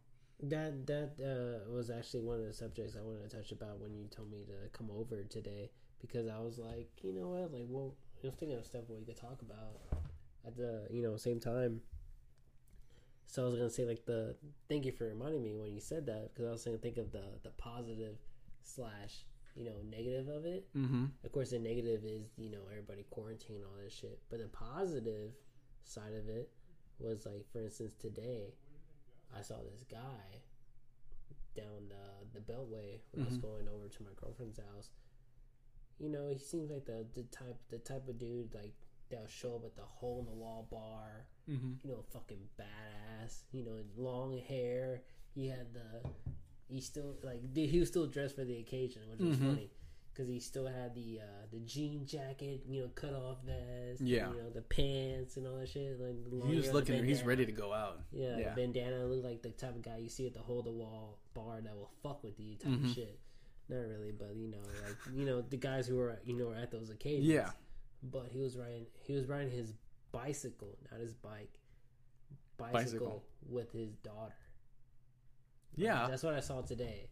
[0.43, 3.95] That that uh, was actually one of the subjects I wanted to touch about when
[3.95, 7.65] you told me to come over today because I was like, you know what, like,
[7.67, 9.79] well, I was thinking of stuff we could talk about
[10.45, 11.81] at the you know same time.
[13.25, 14.35] So I was gonna say like the
[14.69, 17.11] thank you for reminding me when you said that because I was gonna think of
[17.11, 18.17] the the positive
[18.61, 19.25] slash
[19.55, 20.67] you know negative of it.
[20.75, 21.05] mm-hmm.
[21.23, 25.31] Of course, the negative is you know everybody quarantine all this shit, but the positive
[25.83, 26.49] side of it
[26.99, 28.53] was like, for instance, today
[29.37, 30.41] I saw this guy
[31.55, 33.41] down the the Beltway when I was Mhm.
[33.41, 34.89] going over to my girlfriend's house.
[35.99, 38.73] You know, he seems like the the type the type of dude like
[39.09, 41.25] that'll show up at the hole in the wall bar.
[41.49, 41.73] Mm-hmm.
[41.83, 43.39] You know, fucking badass.
[43.51, 45.01] You know, long hair.
[45.33, 46.09] He had the.
[46.69, 49.49] He still like he was still dressed for the occasion, which was Mhm.
[49.55, 49.71] funny
[50.13, 54.31] because he still had the uh, the jean jacket, you know, cut off vest, Yeah.
[54.31, 55.97] you know, the pants and all that shit.
[55.99, 56.15] Like
[56.49, 57.05] He was looking.
[57.05, 58.01] He's ready to go out.
[58.11, 58.53] Yeah, Yeah.
[58.55, 61.61] bandana looked like the type of guy you see at the hold the wall bar
[61.61, 62.83] that will fuck with you type Mhm.
[62.85, 63.19] of shit.
[63.69, 66.55] Not really, but you know, like you know, the guys who were you know were
[66.55, 67.25] at those occasions.
[67.27, 67.49] Yeah.
[68.03, 69.73] But he was riding he was riding his
[70.11, 71.59] bicycle, not his bike.
[72.57, 73.23] Bicycle, Bicycle.
[73.49, 74.33] with his daughter.
[75.75, 76.07] Yeah.
[76.09, 77.09] That's what I saw today.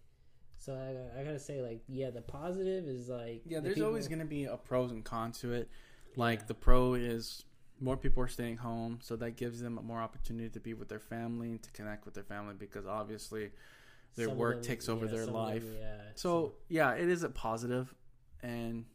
[0.58, 3.60] So I, I gotta say, like, yeah, the positive is like, Yeah.
[3.60, 5.70] the There's people- always going to be a pros and cons to it.
[6.16, 6.46] Like Yeah.
[6.48, 7.44] the pro is
[7.80, 11.00] more people are staying home, so that gives them more opportunity to be with their
[11.00, 13.52] family and to connect with their family because obviously
[14.16, 15.64] their some work them- takes over yeah, their life.
[15.64, 16.02] them, yeah.
[16.16, 17.94] So yeah, it is a positive,
[18.42, 18.86] and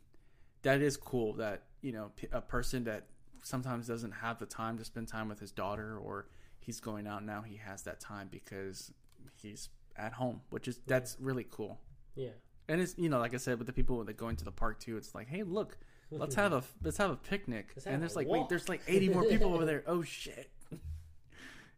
[0.63, 3.07] that is cool that you know a person that
[3.43, 6.29] sometimes doesn't have the time to spend time with his daughter or
[6.59, 8.93] he's going out now he has that time because
[9.35, 11.81] he's at home, which is that's really cool.
[12.15, 12.31] yeah.
[12.69, 14.79] And it's you know like I said with the people that go into the park
[14.81, 15.77] too, it's like hey look,
[16.11, 19.09] let's have a let's have a picnic, have and there's like wait there's like 80
[19.09, 19.83] more people over there.
[19.87, 20.51] Oh shit.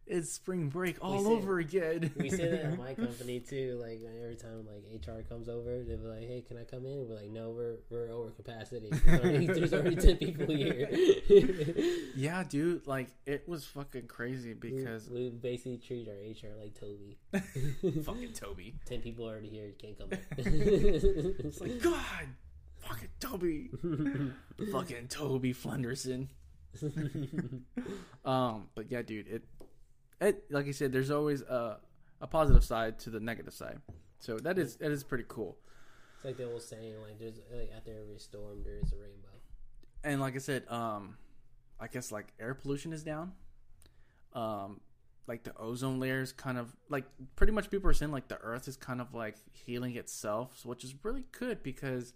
[0.05, 2.11] It's spring break all over again.
[2.17, 3.79] we say that at my company too.
[3.81, 7.09] Like every time like HR comes over, they're like, "Hey, can I come in?" And
[7.09, 8.89] we're like, "No, we're we're over capacity.
[8.91, 10.89] There's already, there's already ten people here."
[12.15, 17.17] yeah, dude, like it was fucking crazy because we basically treat our HR like Toby.
[18.03, 18.75] fucking Toby.
[18.85, 19.67] Ten people already here.
[19.67, 20.19] You can't come in.
[20.37, 22.27] It's like God,
[22.81, 23.69] fucking Toby,
[24.69, 26.27] fucking Toby Flenderson.
[28.25, 29.43] Um, but yeah, dude, it,
[30.25, 31.79] it like I said, there's always a
[32.21, 33.79] a positive side to the negative side.
[34.19, 35.57] So that is that is pretty cool.
[36.15, 39.29] it's like the old saying, like there's like after every storm there is a rainbow.
[40.03, 41.17] And like I said, um,
[41.79, 43.33] I guess like air pollution is down.
[44.33, 44.81] Um,
[45.27, 47.05] like the ozone layer is kind of like
[47.35, 50.83] pretty much people are saying like the Earth is kind of like healing itself, which
[50.83, 52.13] is really good because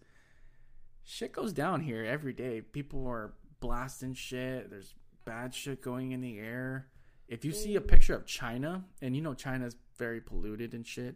[1.03, 2.61] shit goes down here every day.
[2.61, 4.69] People are blasting shit.
[4.69, 4.93] There's
[5.25, 6.87] bad shit going in the air.
[7.27, 11.15] If you see a picture of China, and you know China's very polluted and shit,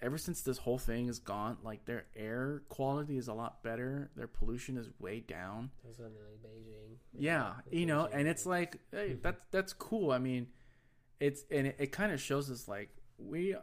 [0.00, 4.10] ever since this whole thing is gone, like their air quality is a lot better.
[4.16, 5.70] Their pollution is way down.
[5.84, 5.96] Like
[6.44, 6.96] Beijing.
[7.12, 10.12] Yeah, you know, and it's like, hey, that's that's cool.
[10.12, 10.48] I mean,
[11.20, 13.56] it's and it, it kind of shows us like we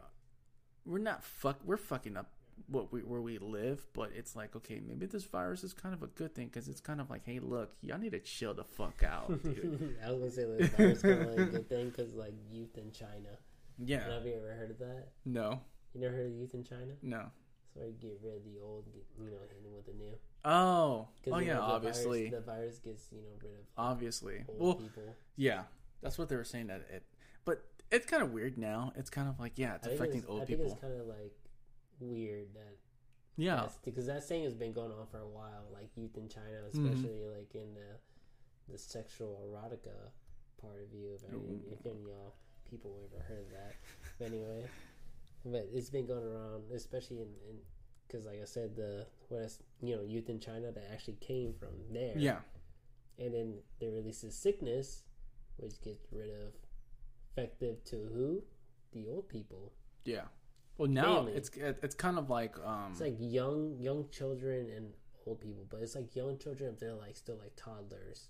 [0.84, 2.32] we're not fuck we're fucking up
[2.68, 6.02] what we where we live, but it's like okay, maybe this virus is kind of
[6.02, 8.64] a good thing because it's kind of like, hey, look, y'all need to chill the
[8.64, 9.96] fuck out, dude.
[10.04, 12.34] I was gonna say like, the virus kind of like a good thing because like
[12.50, 13.38] youth in China.
[13.78, 15.08] yeah, Have you ever heard of that?
[15.24, 15.60] no,
[15.94, 16.92] You never heard of youth in China?
[17.02, 17.30] no.
[17.74, 20.12] So you get rid of the old, get, you know, hit with the new.
[20.44, 24.44] Oh, oh yeah, know, the obviously, virus, the virus gets you know rid of obviously.
[24.46, 25.04] old Well, people.
[25.36, 25.62] yeah,
[26.02, 27.04] that's what they were saying that it,
[27.46, 28.92] but it's kind of weird now.
[28.96, 30.72] It's kind of like yeah, it's I affecting old I think people.
[30.72, 31.32] it's kind of like
[32.02, 32.76] weird that
[33.36, 33.68] Yeah.
[33.84, 36.86] Because that saying has been going on for a while, like youth in China, Mm-hmm.
[36.86, 37.90] especially like in the
[38.72, 40.10] the sexual erotica
[40.60, 41.14] part of you.
[41.14, 41.60] If any, Ooh.
[41.70, 42.34] if any of y'all
[42.70, 43.74] people ever heard of that,
[44.18, 44.64] but anyway,
[45.44, 47.28] but it's been going around, especially in.
[47.48, 47.56] in
[48.08, 51.54] because, like I said, the what is you know youth in China that actually came
[51.54, 52.40] from there, Yeah.
[53.18, 55.04] and then they release this sickness,
[55.56, 56.52] which gets rid of
[57.32, 58.42] effective to who?
[58.92, 59.72] The old people.
[60.04, 60.24] Yeah.
[60.78, 61.32] Well, now Mainly.
[61.34, 64.92] it's it's kind of like um It's like young young children and
[65.26, 68.28] old people, but it's like young children if they're like still like toddlers.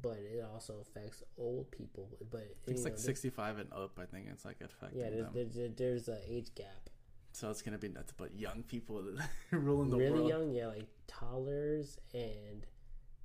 [0.00, 2.08] But it also affects old people.
[2.30, 3.98] But it's like 65 and up.
[3.98, 5.32] I think it's like affecting Yeah, there's them.
[5.34, 6.88] there's, there's, an age gap.
[7.32, 8.12] So it's gonna be nuts.
[8.16, 9.04] But young people
[9.50, 10.28] ruling the really world.
[10.28, 12.66] young, yeah, like toddlers and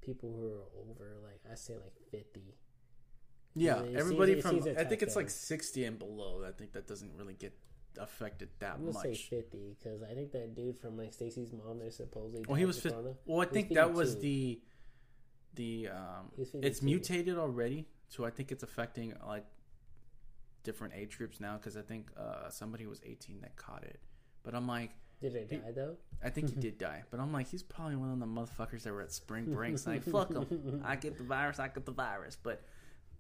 [0.01, 2.55] people who are over like I say like fifty.
[3.55, 6.43] Yeah, It everybody it from I think it's like 60 and below.
[6.47, 7.53] I think that doesn't really get
[7.97, 9.29] affected that I'm gonna say much.
[9.29, 12.45] fifty because I think that dude from like Stacy's mom, they're supposedly.
[12.47, 13.15] Well, he was corona.
[13.25, 13.41] well.
[13.41, 14.61] I think that was the
[15.55, 16.31] the um.
[16.61, 19.45] It's mutated already, so I think it's affecting like
[20.63, 21.57] different age groups now.
[21.57, 23.99] Because I think uh somebody was 18 that caught it,
[24.43, 24.91] but I'm like.
[25.21, 25.97] Did they die though?
[26.23, 28.93] I think he did die, but I'm like, he's probably one of the motherfuckers that
[28.93, 29.85] were at spring breaks.
[29.85, 30.81] Like, fuck him.
[30.85, 31.59] I get the virus.
[31.59, 32.37] I get the virus.
[32.41, 32.61] But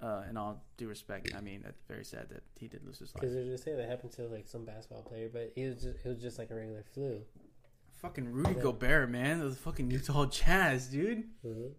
[0.01, 3.13] uh, in all due respect, I mean, it's very sad that he did lose his
[3.13, 3.21] life.
[3.21, 6.05] Because they're just saying that happened to like some basketball player, but it was just
[6.05, 7.21] it was just like a regular flu.
[8.01, 8.61] Fucking Rudy Yeah.
[8.61, 11.25] Gobert, man, the fucking Utah Jazz, dude.
[11.45, 11.71] Mhm.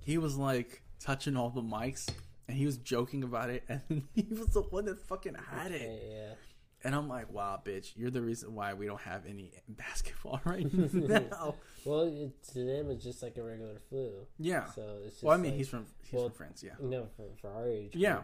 [0.00, 2.08] He was like touching all the mics,
[2.48, 5.80] and he was joking about it, and he was the one that fucking had it.
[5.82, 6.34] Yeah, yeah.
[6.84, 10.72] And I'm like, wow, bitch, you're the reason why we don't have any basketball right
[10.92, 11.54] now.
[11.86, 14.26] Well, it, to them it's just like a regular flu.
[14.38, 14.64] yeah.
[14.70, 15.22] So it's just.
[15.22, 16.72] Well, I mean, like, he's from he's well, from France, yeah.
[16.80, 17.90] you know for, for our age.
[17.94, 18.20] Yeah.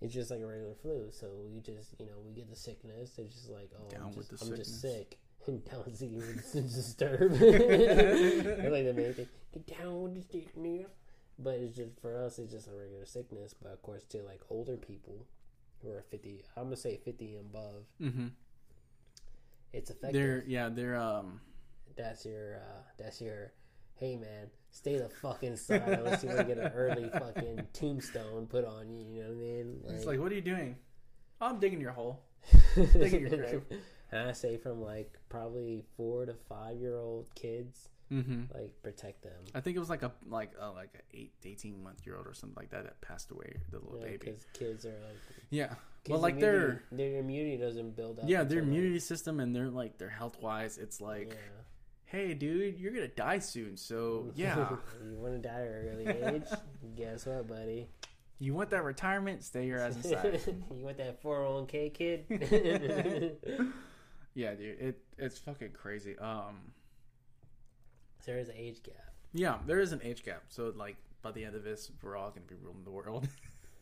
[0.00, 3.18] It's just like a regular flu, so we just you know we get the sickness.
[3.18, 5.18] It's just like oh, Down I'm, just, I'm just sick.
[5.46, 7.32] And down with the disturb.
[7.32, 9.28] That's like the main thing.
[9.52, 10.86] Get down with the sickness.
[11.38, 13.54] But it's just for us, it's just a regular sickness.
[13.60, 15.26] But of course, to like older people
[15.92, 18.26] are fifty, I'm gonna say fifty and above, Mm-hmm.
[19.72, 20.12] it's effective.
[20.20, 21.40] They're yeah, they're um
[21.96, 23.52] that's your uh that's your
[23.96, 28.46] hey man stay the fuck inside unless you want to get an early fucking tombstone
[28.48, 30.74] put on you you know what i mean it's like, what are you doing?
[31.40, 32.24] Oh, I'm digging your hole.
[32.76, 33.62] like your grave.
[34.10, 38.54] and i say from like probably four to five year old kids Mm-hmm.
[38.54, 41.82] like protect them I think it was like a like a like a eight eighteen
[41.82, 44.18] month year old or something like that that passed away, the little baby.
[44.18, 45.16] because kids are like
[45.50, 45.74] Yeah.
[46.08, 49.40] Well, like immunity- their their immunity doesn't build up yeah, their until, like- immunity system
[49.40, 51.36] and their like their health wise, it's like, yeah
[52.06, 54.68] hey, dude, you're gonna die soon, so yeah,
[55.04, 56.44] you want to die at an early age
[56.96, 57.88] guess what buddy
[58.38, 59.42] you want that retirement?
[59.42, 60.40] Stay your ass inside.
[60.76, 62.24] you want that 401k kid
[64.34, 66.18] yeah, dude, it it's fucking crazy.
[66.18, 66.56] Um,
[68.24, 71.44] there is an age gap yeah, there is an age gap, so like by the
[71.44, 73.28] end of this, we're all gonna be ruling the world.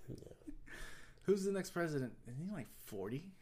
[1.24, 2.14] Who's the next president?
[2.26, 3.26] Isn't he like forty?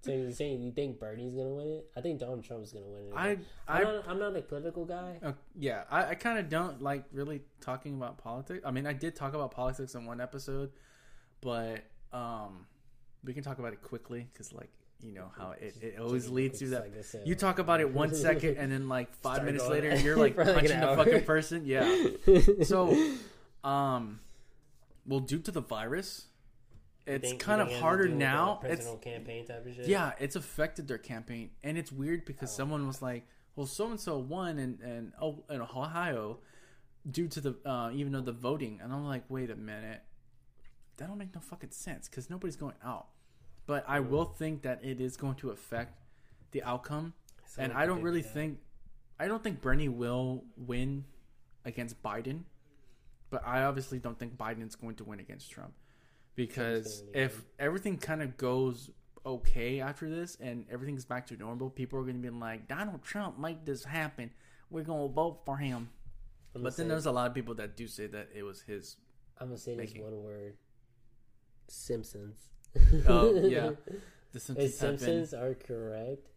[0.00, 1.90] So you're saying you think Bernie's gonna win it?
[1.94, 3.12] I think Donald Trump's gonna win it.
[3.14, 3.36] I
[3.68, 5.18] I'm, not, I'm not a political guy.
[5.22, 8.62] Uh, yeah, I, I kind of don't like really talking about politics.
[8.64, 10.70] I mean, I did talk about politics in one episode,
[11.42, 12.66] but um,
[13.24, 14.70] we can talk about it quickly because, like,
[15.02, 16.82] you know how it, it always leads to that.
[16.82, 20.16] like You talk about it one second, and then like five Start minutes later, you're
[20.16, 21.62] like punching the fucking person.
[21.66, 22.06] Yeah.
[22.64, 22.96] So,
[23.62, 24.20] um,
[25.06, 26.26] well, due to the virus,
[27.06, 28.60] it's think- kind of think it has to harder now.
[28.64, 29.86] It's campaign type of shit.
[29.86, 32.56] yeah, it's affected their campaign, and it's weird because Oh.
[32.56, 33.26] someone was like,
[33.56, 36.38] "Well, so and so won in and oh in Ohio
[37.10, 40.00] due to the uh, even though the voting," and I'm like, "Wait a minute,
[40.96, 43.08] that don't make no fucking sense because nobody's going out."
[43.66, 45.98] But I will think that it is going to affect
[46.50, 47.14] the outcome,
[47.56, 48.34] and I don't really that.
[48.34, 48.58] think,
[49.18, 51.04] I don't think Bernie will win
[51.64, 52.42] against Biden,
[53.30, 55.72] but I obviously don't think Biden's going to win against Trump
[56.34, 58.90] because if everything kind of goes
[59.24, 63.02] okay after this and everything's back to normal, people are going to be like, Donald
[63.02, 64.30] Trump made this happen.
[64.70, 65.90] We're going to vote for him.
[66.54, 68.96] I'm But then there's a lot of people that do say that it was his.
[69.38, 70.56] I'm gonna say this one word:
[71.66, 72.36] Simpsons.
[73.06, 73.70] Oh, yeah.
[74.32, 74.98] The Simpsons been.
[74.98, 76.28] Simpsons are correct,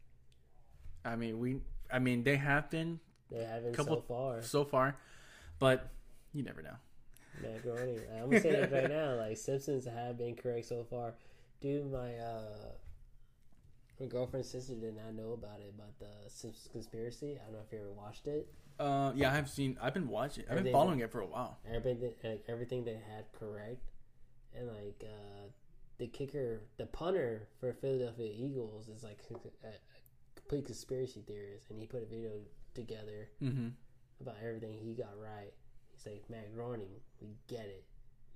[1.04, 1.62] I mean, we.
[1.91, 3.00] I mean, they have been
[3.32, 4.41] they haven't Couple- so far.
[4.41, 4.97] so far,
[5.60, 5.89] but
[6.34, 6.76] you never know.
[7.41, 8.00] Macaroni.
[8.15, 9.15] I'm gonna say that right now.
[9.15, 11.13] Like Simpsons have been correct so far.
[11.62, 12.71] Dude, my uh,
[14.00, 17.38] my girlfriend's sister did not know about it, about the Simpsons conspiracy.
[17.39, 18.47] I don't know if you ever watched it.
[18.80, 19.78] Uh, yeah, I've seen.
[19.82, 20.43] I've been watching.
[20.50, 21.58] I've been following it for a while.
[21.73, 23.82] Everything, like, everything they had correct,
[24.56, 25.47] and like uh,
[25.99, 29.71] the kicker, the punter for Philadelphia Eagles is like a, a
[30.36, 32.31] complete conspiracy theorist, and he put a video
[32.73, 33.69] together Mm-hmm.
[34.21, 35.53] about everything he got right.
[35.93, 36.89] He's like, Matt Groening,
[37.21, 37.83] we get it.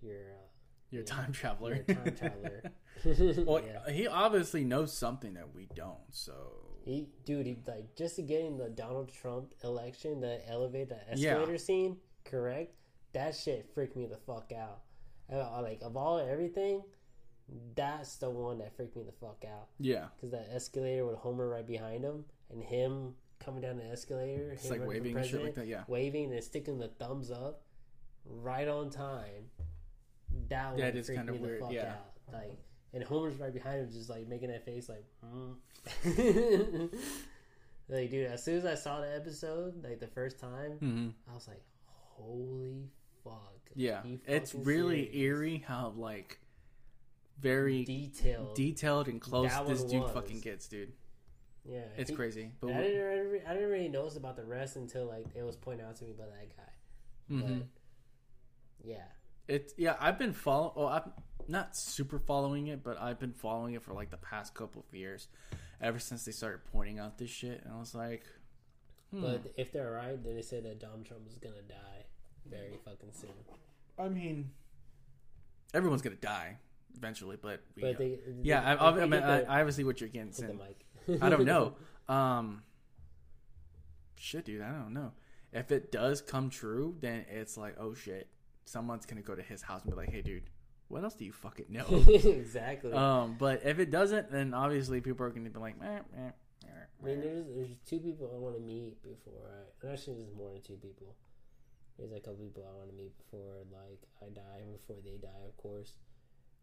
[0.01, 0.47] You're, uh,
[0.89, 1.75] You're a time traveler.
[1.87, 2.63] you're a time traveler.
[3.45, 3.91] well, yeah.
[3.93, 5.99] he obviously knows something that we don't.
[6.09, 6.33] So
[6.83, 11.29] He, dude, he like just to getting the Donald Trump election, the elevator, the Yeah.
[11.33, 12.73] escalator scene, correct?
[13.13, 14.81] That shit freaked me the fuck out.
[15.31, 16.81] Uh, like of all everything,
[17.75, 19.67] that's the one that freaked me the fuck out.
[19.79, 24.51] yeah, Because that escalator with Homer right behind him, and him coming down the escalator,
[24.51, 25.67] it's like waving and shit like that.
[25.67, 27.61] Yeah, waving and sticking the thumbs up,
[28.25, 29.49] right on time.
[30.49, 31.93] That one Yeah, is freaked kinda me the weird, fuck yeah.
[31.93, 32.33] out.
[32.33, 32.57] Like,
[32.93, 35.53] and Homer's right behind him, just like making that face, like, hmm.
[37.89, 41.33] like, dude, as soon as I saw the episode, like the first time, hmm I
[41.33, 42.89] was like, holy
[43.23, 43.59] fuck.
[43.75, 44.01] yeah.
[44.25, 45.15] It's really serious?
[45.15, 46.39] eerie how like
[47.41, 48.55] very detailed.
[48.55, 50.11] detailed and close That this dude was.
[50.11, 50.93] fucking gets, dude.
[51.65, 52.51] yeah, It's he- crazy.
[52.59, 55.55] But I didn't, really, I didn't really notice about the rest until like it was
[55.55, 57.33] pointed out to me by that guy.
[57.35, 57.59] mhm.
[57.59, 57.67] But
[58.83, 59.03] yeah,
[59.47, 60.73] It's yeah, I've been follow.
[60.75, 61.11] Oh, I'm
[61.47, 64.95] not super following it, but I've been following it for like the past couple of
[64.97, 65.27] years,
[65.81, 67.61] ever since they started pointing out this shit.
[67.63, 68.23] And I was like,
[69.11, 69.21] hmm.
[69.21, 72.05] but if they're right, then they say that Donald Trump is gonna die
[72.49, 73.29] very fucking soon.
[73.99, 74.51] I mean,
[75.73, 76.57] everyone's gonna die
[76.95, 79.99] eventually, but, we, But they, yeah, I, I, they I mean, the- I obviously what
[80.01, 80.31] you're getting.
[80.31, 81.21] the mic.
[81.21, 81.75] I don't know.
[82.09, 82.63] Um,
[84.15, 85.13] shit, dude, I don't know.
[85.53, 88.27] If it does come true, then it's like, oh shit,
[88.65, 90.49] someone's gonna go to his house and be like, hey, dude,
[90.89, 91.85] what else do you fucking know?
[92.07, 92.91] exactly.
[92.91, 96.31] Um, but if it doesn't, then obviously people are to be like, meh, meh,
[97.01, 99.49] I mean, there's there's two people I want to meet before.
[99.49, 101.15] I, actually, there's more than two people.
[101.97, 105.45] There's a couple people I want to meet before, like I die, before they die,
[105.47, 105.93] of course.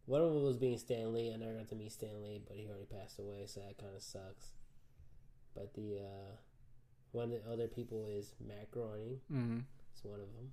[0.09, 1.33] One of them was being Stan Lee.
[1.33, 3.95] I never got to meet Stan Lee, but he already passed away, so that kind
[3.95, 4.53] of sucks.
[5.55, 6.37] But the uh,
[7.13, 9.21] one of the other people is Matt Groening.
[9.31, 9.65] Mhm.
[9.93, 10.53] It's one of them.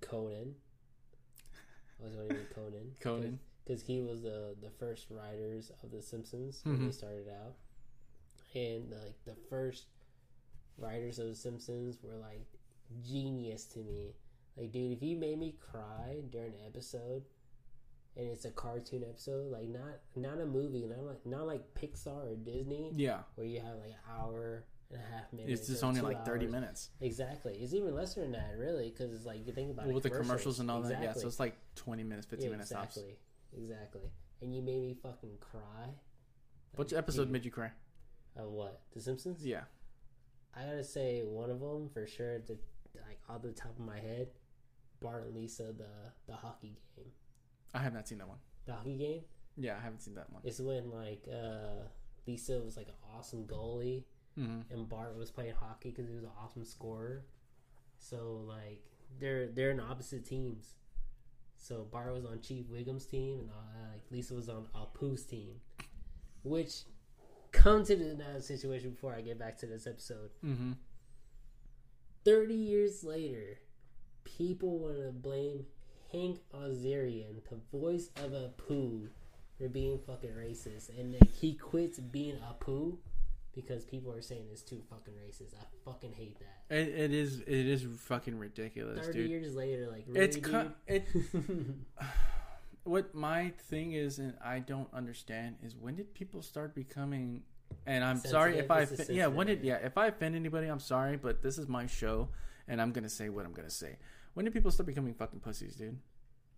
[0.00, 0.54] Conan.
[2.00, 2.92] I was going to meet Conan.
[3.00, 3.38] Conan.
[3.64, 6.94] because he was the the first writers of the Simpsons when they Mhm.
[6.94, 7.54] started out,
[8.54, 9.86] and like the first
[10.78, 12.46] writers of the Simpsons were like
[13.02, 14.14] genius to me.
[14.56, 17.24] Like, dude, if you made me cry during an episode,
[18.16, 22.32] and it's a cartoon episode, like not not a movie, not like not like Pixar
[22.32, 25.60] or Disney, Yeah, where you have like an hour and a half minutes.
[25.60, 26.52] it's just only like thirty hours.
[26.52, 29.92] minutes Exactly, it's even lesser than that, really, because it's like you think about well,
[29.92, 31.02] it, with the commercials and all that.
[31.02, 32.96] Yeah, so it's like twenty minutes, fifteen minutes tops.
[32.96, 33.18] Exactly.
[33.56, 34.10] Exactly.
[34.42, 35.88] And you made me fucking cry.
[36.74, 37.70] Which Like, episode dude, made you cry?
[38.36, 38.82] Of what?
[38.92, 39.44] The Simpsons?
[39.44, 39.62] Yeah,
[40.54, 42.38] I gotta say one of them for sure.
[42.40, 42.58] The
[42.94, 44.28] like off the top of my head,
[45.00, 45.88] Bart and Lisa the
[46.26, 47.12] the hockey game.
[47.76, 48.38] I have not seen that one.
[48.64, 49.20] The hockey game
[49.56, 50.42] Yeah, I haven't seen that one.
[50.44, 51.84] It's when like uh
[52.26, 56.24] Lisa was like an awesome goalie hmm and Bart was playing hockey because he was
[56.24, 57.24] an awesome scorer.
[57.98, 58.82] So like
[59.20, 60.74] they're they're in opposite teams.
[61.58, 65.54] So Bart was on Chief Wiggum's team, and uh, like Lisa was on Apu's team.
[66.44, 66.82] Which
[67.50, 70.30] come to the situation before I get back to this episode.
[70.42, 70.72] hmm
[72.24, 73.58] Thirty years later,
[74.24, 75.66] people want to blame
[76.12, 79.08] Hank Azaria, the voice of Apu,
[79.58, 82.96] for being fucking racist, and like, he quits being Apu
[83.54, 85.54] because people are saying it's too fucking racist.
[85.54, 86.76] I fucking hate that.
[86.76, 89.30] It, it is it is fucking ridiculous, Thirty dude.
[89.30, 91.06] years later, like really, It's kind it.
[92.84, 97.42] What my thing is, and I don't understand, is when did people start becoming?
[97.84, 100.78] And I'm sorry if I, offend- yeah, when did yeah, if I offend anybody, I'm
[100.78, 102.28] sorry, but this is my show,
[102.68, 103.96] and I'm gonna say what I'm gonna say.
[104.36, 105.96] When did people start becoming fucking pussies, dude?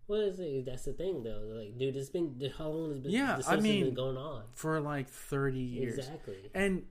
[0.08, 0.66] What is it?
[0.66, 1.44] That's the thing, though.
[1.44, 3.12] Like, dude, it's been how long has been?
[3.12, 4.42] Yeah, the I mean, been going on.
[4.54, 6.50] For like 30 years, Exactly.
[6.54, 6.82] and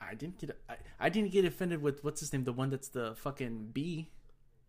[0.00, 2.88] I didn't get I, I didn't get offended with what's his name, the one that's
[2.88, 4.10] the fucking B.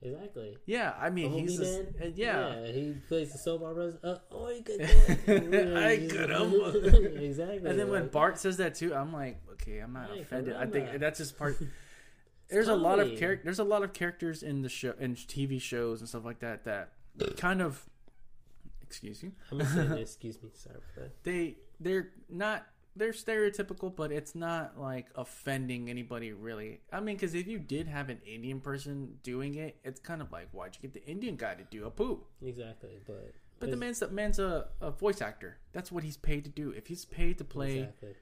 [0.04, 0.56] Exactly.
[0.68, 1.96] Yeah, I mean he's Man?
[2.00, 2.68] uh, yeah.
[2.68, 3.96] he plays the soap operas.
[4.04, 4.82] Uh, oh, you could.
[4.84, 6.54] I could have.
[7.16, 7.68] exactly.
[7.68, 10.56] And then when Bart says that too, I'm like, okay, I'm not offended.
[10.58, 11.58] I think that's just part.
[12.50, 13.20] There's a lot of Totally.
[13.20, 16.40] char- There's a lot of characters in the show in TV shows and stuff like
[16.40, 16.90] that that
[17.38, 17.86] kind of.
[18.82, 19.32] Excuse you.
[19.52, 20.00] I'm gonna say this.
[20.14, 20.50] Excuse me.
[20.54, 21.24] Sorry for that.
[21.24, 22.66] They they're not
[22.96, 26.82] they're stereotypical, but it's not like offending anybody really.
[26.94, 30.32] I mean, because if you did have an Indian person doing it, it's kind of
[30.32, 32.20] like, why'd you get the Indian guy to do Apu?
[32.42, 35.58] Exactly, but But the man's the man's a, a voice actor.
[35.74, 36.70] That's what he's paid to do.
[36.72, 38.16] If he's paid to play exactly.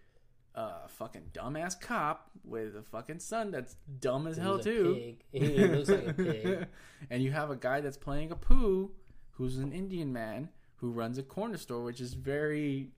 [0.55, 5.41] A fucking dumbass cop with a fucking son that's dumb as hell too, pig.
[5.41, 6.67] He looks like a pig.
[7.09, 8.89] and you have a guy that's playing Apu,
[9.31, 12.91] who's an Indian man who runs a corner store, which is very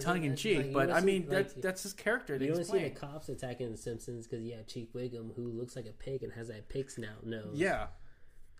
[0.00, 2.38] tongue in cheek, like, but I mean like, that's that's his character.
[2.38, 5.48] that You don't see the cops attacking the Simpsons because you have Chief Wiggum who
[5.48, 7.54] looks like a pig and has that pig snout nose.
[7.54, 7.86] Yeah,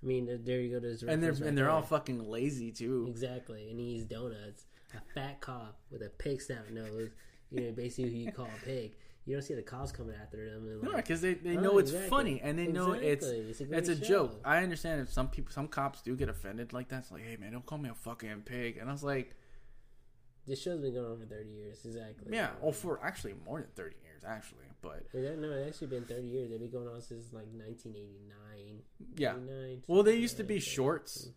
[0.02, 0.80] I mean, there- there you go.
[0.80, 3.06] There's and they're right and they're all fucking lazy too.
[3.08, 4.64] exactly, and he eats donuts.
[4.94, 7.10] A fat cop with a pig snout nose.
[7.52, 8.92] You know, basically who you call a pig.
[9.24, 10.66] You don't see the cops coming after them.
[10.66, 12.10] And No, because they, they Oh, know it's exactly.
[12.10, 13.50] funny and they know it's Exactly.
[13.50, 14.40] It's a it's a joke.
[14.44, 17.00] I understand if some people some cops do get offended like that.
[17.02, 18.78] It's like, hey man, don't call me a fucking pig.
[18.78, 19.36] And I was like,
[20.46, 21.84] this show's been going on for 30 years.
[21.84, 22.34] Exactly.
[22.36, 26.04] yeah, oh for actually more than thirty years actually, but that- no, it's actually been
[26.04, 26.50] 30 years.
[26.50, 28.82] They've been going on since like 1989.
[29.16, 29.34] yeah.
[29.86, 31.28] Well, they used to be shorts,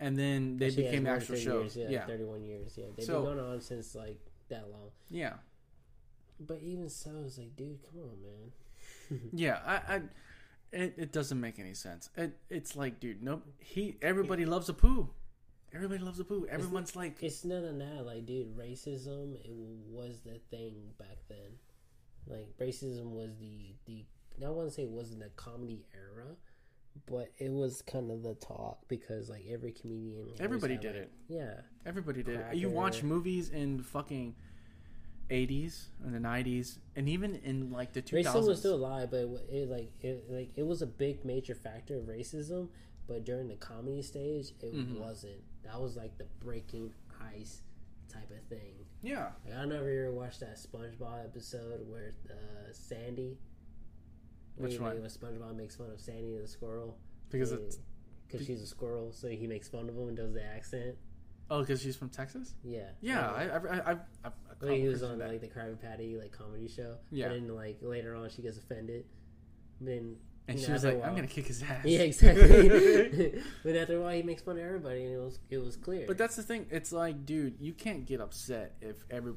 [0.00, 1.76] and then they Actually, became actual 30 shows.
[1.76, 2.74] Years, yeah, yeah, 31 years.
[2.76, 4.90] Yeah, they've So- been going on since like that long.
[5.08, 5.34] yeah,
[6.46, 9.20] But even so, it's like, dude, come on, man.
[9.32, 9.58] yeah.
[9.66, 10.00] I, I
[10.72, 12.08] it, it doesn't make any sense.
[12.16, 13.44] It it's like, dude, nope.
[13.58, 15.08] he everybody loves Apu.
[15.74, 16.46] Everybody loves Apu.
[16.48, 18.04] Everyone's like, It's none of that.
[18.06, 19.50] Like, dude, racism it
[19.90, 21.58] was the thing back then.
[22.26, 24.04] Like, racism was the the.
[24.44, 26.34] I want to say it wasn't the comedy era,
[27.06, 31.12] but it was kind of the talk because like every comedian, Everybody did like- it.
[31.28, 32.40] Yeah, Everybody did.
[32.40, 32.56] it.
[32.56, 34.34] You watch movies and fucking
[35.32, 39.18] eighties and the nineties, and even in like the two racism was still alive, but
[39.20, 42.68] it, it like it like it was a big major factor of racism.
[43.08, 44.98] But during the comedy stage, it Mhm.
[45.00, 45.42] wasn't.
[45.64, 46.92] That was like the breaking
[47.34, 47.62] ice
[48.08, 48.74] type of thing.
[49.02, 53.38] Yeah, Like, I don't know if you ever watched that SpongeBob episode where uh, Sandy.
[54.56, 55.00] Which one?
[55.00, 56.96] When SpongeBob makes fun of Sandy the squirrel
[57.30, 57.50] because
[58.28, 60.96] because she's a squirrel, so he makes fun of him and does the accent.
[61.50, 62.54] Oh, because she's from Texas.
[62.62, 64.30] Yeah, Yeah, I, I, I, I,
[64.64, 66.96] I, he was on like the Krabby Patty like comedy show.
[67.10, 67.28] Yeah.
[67.28, 69.04] But then like later on, she gets offended.
[69.80, 70.16] Then
[70.48, 73.42] and she know, was like, "I'm gonna kick his ass." Yeah, exactly.
[73.64, 76.04] but after a while, he makes fun of everybody, and it was it was clear.
[76.06, 76.66] But that's the thing.
[76.70, 79.34] It's like, dude, you can't get upset if every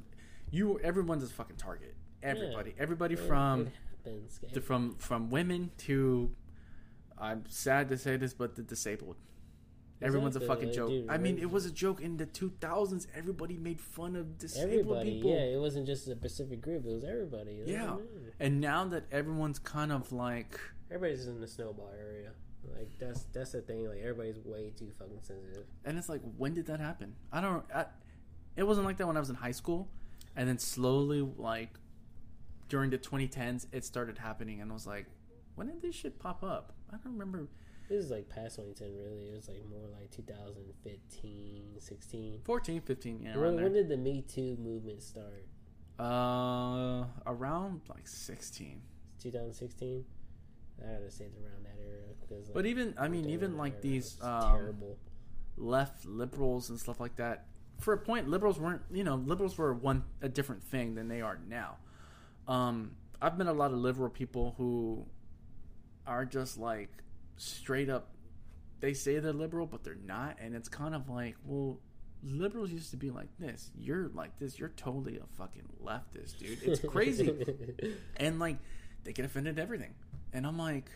[0.52, 1.96] you everyone's a fucking target.
[2.22, 3.72] Everybody, everybody It- from
[4.04, 4.40] happens.
[4.54, 6.32] the, from from women to
[7.18, 9.16] I'm sad to say this, but the disabled.
[10.02, 10.90] Everyone's a fucking joke.
[10.90, 13.08] dude, I mean, it was a joke in the 2000s.
[13.16, 15.12] Everybody made fun of disabled everybody.
[15.14, 15.32] people.
[15.32, 17.52] Yeah, it wasn't just a specific group; it was everybody.
[17.60, 17.92] It Yeah.
[17.92, 18.34] matter.
[18.40, 20.60] And now that everyone's kind of like,
[20.92, 22.32] everybody's in the snowball area.
[22.76, 23.88] Like that's that's the thing.
[23.88, 25.66] Like everybody's way too fucking sensitive.
[25.86, 27.16] and it's like, when did that happen?
[27.32, 27.64] I don't.
[27.74, 27.86] I,
[28.58, 29.88] it wasn't like that when I was in high school,
[30.36, 31.70] and then slowly, like
[32.68, 35.06] during the 2010s, it started happening, and I was like,
[35.56, 36.74] when did this shit pop up?
[36.92, 37.48] I don't remember.
[37.90, 39.30] This is like past 2010, really.
[39.30, 42.42] It was like more like 2015, 16.
[42.44, 45.46] 14, 15, yeah, when, when did the Me Too movement start?
[46.00, 48.82] Uh, around like 16.
[49.22, 50.04] 2016.
[50.82, 52.50] I gotta say it's around that era because.
[52.50, 54.98] But even, I mean, even like these um, terrible.
[55.58, 57.46] left liberals and stuff like that.
[57.80, 58.82] For a point, liberals weren't.
[58.92, 61.78] You know, liberals were one a different thing than they are now.
[62.48, 65.06] Um, I've met a lot of liberal people who
[66.06, 66.90] are just like
[67.38, 68.10] straight up.
[68.80, 71.80] They say they're liberal, but they're not, and it's kind of like, well,
[72.24, 73.72] liberals used to be like this.
[73.78, 74.60] You're like this.
[74.60, 76.62] You're totally a fucking leftist, dude.
[76.64, 77.32] It's crazy.
[78.18, 78.58] and like
[79.04, 79.94] they get offended at everything
[80.34, 80.90] and i'm like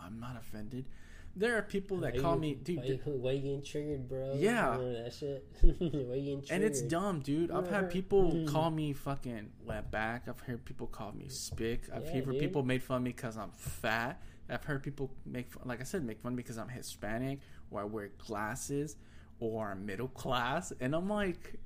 [0.00, 0.86] i'm not offended
[1.34, 4.08] there are people that Why call you- me dude Why, you, why you getting triggered,
[4.08, 4.34] bro?
[4.38, 4.76] Yeah.
[4.78, 5.44] That shit.
[5.60, 6.50] why you getting triggered?
[6.52, 8.46] and it's dumb dude i've had people Mhm.
[8.48, 12.38] call me fucking wet back i've heard people call me spick i've Yeah, heard dude.
[12.38, 15.84] people made fun of me because i'm fat i've heard people make fun, like i
[15.84, 17.40] said make fun because i'm hispanic
[17.70, 18.96] or i wear glasses
[19.40, 21.58] or i'm middle class and i'm like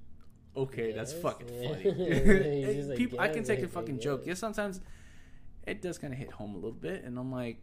[0.57, 1.69] okay that's fucking yeah.
[1.69, 4.03] funny He's just like, people, i can take a fucking yeah.
[4.03, 4.81] joke yes sometimes
[5.67, 7.59] it does kind of hit home a little bit, and I'm like,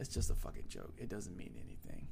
[0.00, 0.94] it's just a fucking joke.
[0.98, 2.08] It doesn't mean anything.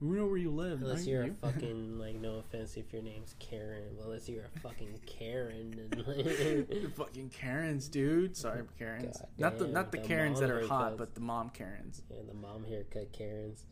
[0.00, 0.80] We know where you live.
[0.82, 1.06] Unless right?
[1.08, 5.00] you're a fucking like, no offense if your name's Karen, but unless you're a fucking
[5.06, 8.36] Karen, and like, You're fucking Karens, dude.
[8.36, 9.18] Sorry, Karens.
[9.18, 12.02] God not the not the, the Karens that are hot, but the mom Karens.
[12.16, 13.64] and the mom haircut Karens.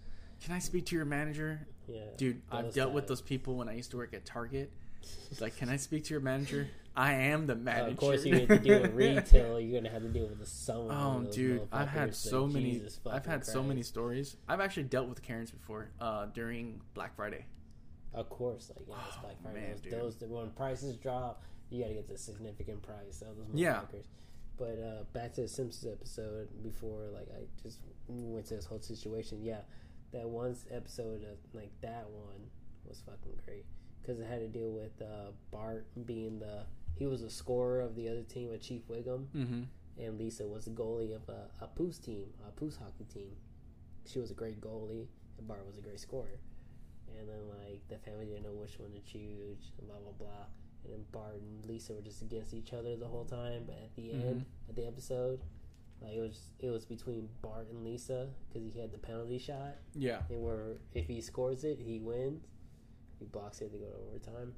[0.42, 2.42] Can I speak to your manager, Yeah, dude?
[2.50, 4.70] I've dealt with those people when I used to work at Target.
[5.30, 6.68] It's like, can I speak to your manager?
[6.96, 7.90] I am the Uh, manager.
[7.90, 9.60] of course, you have to deal with retail.
[9.60, 10.96] You're gonna have to deal with the someone.
[10.96, 12.82] Oh, dude, I've had so many.
[13.10, 14.36] I've had so many stories.
[14.48, 17.44] I've actually dealt with Karens before uh, during Black Friday.
[18.14, 19.60] Of course, like yeah, it's Oh, Black Friday.
[19.60, 23.20] man, those, those when prices drop, you got to get the significant price.
[23.20, 23.82] of those Yeah.
[24.58, 28.80] But uh, back to the Simpsons episode before, like I just went to this whole
[28.80, 29.42] situation.
[29.42, 29.60] Yeah,
[30.12, 32.48] that one episode, of, like that one,
[32.86, 33.66] was fucking great
[34.00, 36.64] because it had to deal with uh, Bart being the
[36.96, 39.62] he was a scorer of the other team, with Chief Wiggum, Mm-hmm.
[39.98, 43.32] and Lisa was the goalie of a, Apu's team, a Poos hockey team.
[44.06, 45.06] She was a great goalie,
[45.38, 46.40] and Bart was a great scorer.
[47.18, 50.46] And then like the family didn't know which one to choose, blah blah blah.
[50.84, 53.64] and then Bart and Lisa were just against each other the whole time.
[53.66, 54.24] But at the Mhm.
[54.26, 55.40] end, of the episode,
[56.00, 59.76] like it was it was between Bart and Lisa because he had the penalty shot,
[59.94, 60.22] Yeah.
[60.30, 62.46] and where if he scores it, he wins.
[63.18, 64.54] He blocks it to go to overtime.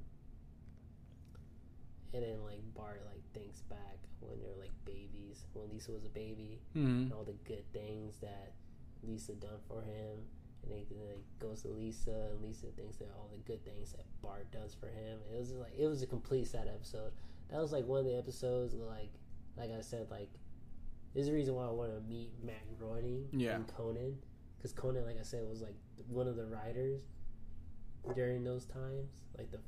[2.13, 6.09] And then like Bart like thinks back when they're like babies, when Lisa was a
[6.09, 8.53] baby, hmm and all the good things that
[9.03, 10.17] Lisa done for him.
[10.63, 14.03] And then it goes to Lisa, and Lisa thinks that all the good things that
[14.21, 15.19] Bart does for him.
[15.33, 17.11] It was like it was a complete sad episode.
[17.49, 19.11] That was like one of the episodes, like
[19.57, 20.29] like I said, like
[21.13, 23.55] there's a reason why I want to meet Matt Groening Yeah.
[23.55, 24.17] and Conan,
[24.57, 25.75] because Conan, like I said, was like
[26.07, 27.01] one of the writers
[28.15, 29.09] during those times.
[29.37, 29.59] Like the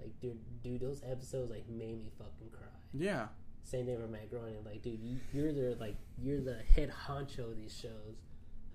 [0.00, 2.66] like dude, dude, those episodes like made me fucking cry.
[2.92, 3.28] Yeah.
[3.64, 4.62] Same thing with Matt Groening.
[4.64, 8.16] Like, dude, you, you're the like you're the head honcho of these shows.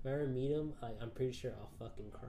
[0.00, 2.28] If I ever meet him, like, I'm pretty sure I'll fucking cry.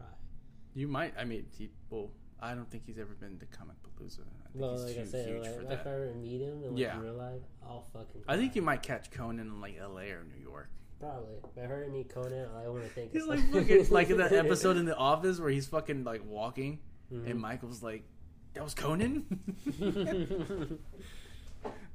[0.75, 1.13] You might.
[1.19, 4.19] I mean, he, well, I don't think he's ever been to Comicpalooza.
[4.19, 5.87] I think Well, he's like I huge, said, huge like, if that.
[5.87, 6.95] I ever meet him in, like, Yeah.
[6.97, 8.21] in real life, I'll fucking.
[8.21, 8.33] Cry.
[8.33, 10.11] I think you might catch Conan in like L.A.
[10.11, 10.69] or New York.
[10.99, 11.35] probably.
[11.55, 14.09] If I heard him meet Conan, I want to think He's it's like fucking like
[14.09, 16.79] in that episode in The Office where he's fucking like walking,
[17.11, 17.29] Mhm.
[17.29, 18.03] and Michael's like,
[18.53, 19.25] "That was Conan."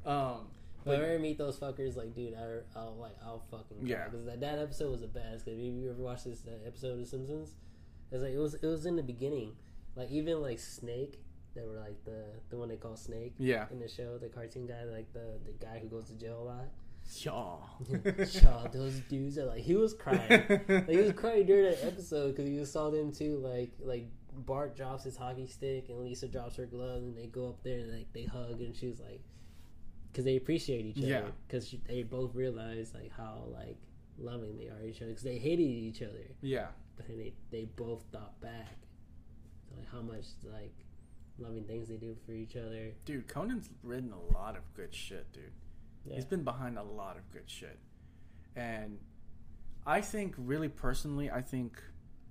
[0.07, 0.47] um,
[0.85, 3.89] but if I meet those fuckers, like, dude, I, I'll like, I'll fucking cry.
[3.89, 4.05] Yeah.
[4.09, 5.45] Because that, that episode was the best.
[5.45, 7.55] Because if you ever watched this episode of Simpsons,
[8.11, 9.53] it's like it was it was in the beginning.
[9.97, 11.21] Like even like Snake,
[11.55, 14.67] they were like the the one they call Snake yeah, in the show, the cartoon
[14.67, 16.69] guy, like the the guy who goes to jail a lot.
[17.11, 18.25] yeah.
[18.25, 20.61] Shaw, those dudes are like he was crying.
[20.69, 23.39] Like, he was crying during that episode because you saw them too.
[23.39, 24.07] Like like
[24.47, 27.79] Bart drops his hockey stick and Lisa drops her glove and they go up there
[27.79, 29.21] and like they hug and she's like,
[30.11, 33.77] because they appreciate each other because they both realize like how like
[34.19, 36.67] loving they are each other because they hated each other yeah,
[36.97, 38.79] but then they they both thought back
[39.77, 40.75] like how much like
[41.39, 42.93] loving things they do for each other.
[43.05, 43.29] dude.
[43.29, 45.53] Conan's written a lot of good shit, dude.
[46.05, 46.17] Yeah.
[46.17, 47.79] He's been behind a lot of good shit.
[48.57, 48.99] And
[49.87, 51.81] I think, really personally, I think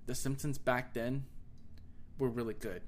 [0.06, 1.24] The Simpsons back then
[2.18, 2.82] were really good.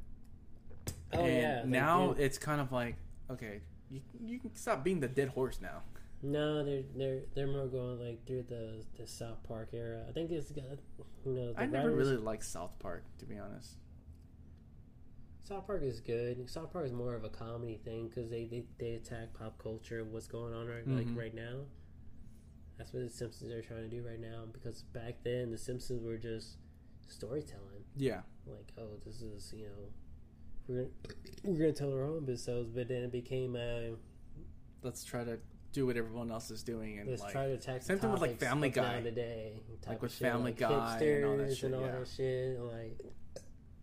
[1.13, 1.63] Oh and yeah.
[1.67, 2.97] now dude, it's kind of like,
[3.31, 3.61] okay,
[3.91, 5.83] you, you can stop being the dead horse now.
[6.23, 10.05] No, they're they're they're more going like through the the South Park era.
[10.09, 10.65] I think it's got
[11.25, 13.77] you know the I never writers- really liked South Park, to be honest.
[15.43, 16.49] South Park is good.
[16.49, 20.05] South Park is more of a comedy thing because they, they they attack pop culture
[20.05, 20.99] what's going on right Mhm.
[21.09, 21.63] like right now.
[22.79, 26.03] That's what the Simpsons are trying to do right now because back then the Simpsons
[26.05, 26.57] were just
[27.11, 27.85] storytelling.
[27.97, 28.21] Yeah.
[28.47, 29.89] Like oh this is you know
[30.69, 30.87] we're
[31.45, 33.95] we're gonna tell our own episodes, but then it became a
[34.83, 35.39] Let's try to
[35.73, 38.13] do what everyone else is doing and let's like try to attack same the thing
[38.13, 39.03] with, like, Family Guy.
[39.03, 41.99] today, type Like with shit, Family like Guy and all that shit, and all yeah.
[41.99, 43.01] that shit, like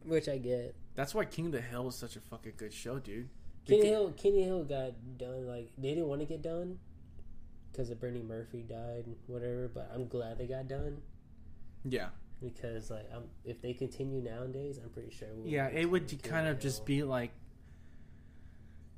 [0.03, 0.75] which I get.
[0.95, 3.29] that's why King of the Hill was such a fucking good show, dude.
[3.65, 6.79] Kenny Hill, Kenny Hill got done like they didn't want to get done
[7.71, 9.69] because of Brittany Murphy died, and whatever.
[9.73, 11.01] But I'm glad they got done
[11.83, 12.09] Yeah.
[12.41, 15.27] Because like I'm, if they continue nowadays, I'm pretty sure.
[15.33, 17.31] We'll Yeah, it would kind of just be like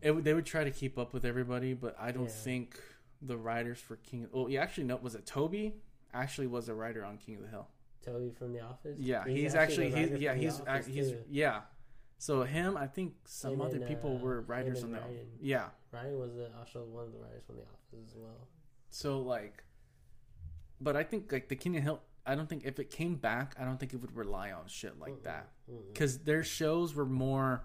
[0.02, 0.12] it.
[0.12, 2.30] would- They would try to keep up with everybody, but I don't Yeah.
[2.30, 2.82] think
[3.22, 4.28] the writers for King.
[4.32, 4.96] Well, yeah, actually, no.
[4.98, 5.76] Was it Toby?
[6.14, 7.68] Actually, was a writer on King of the Hill.
[8.02, 8.98] Toby from The Office.
[8.98, 11.24] Yeah, he's, actually, the he's yeah he's he's too.
[11.30, 11.62] yeah.
[12.18, 15.28] So him, I think some And other then, people uh, were writers on the Ryan.
[15.40, 15.70] yeah.
[15.92, 18.48] Ryan was also one of the writers from The Office as well.
[18.90, 19.64] So like,
[20.82, 22.02] but I think like the King of the Hill.
[22.26, 25.00] I don't think if it came back, I don't think it would rely on shit
[25.00, 25.50] like that.
[25.72, 25.94] Mm-mm.
[25.94, 27.64] because their shows were more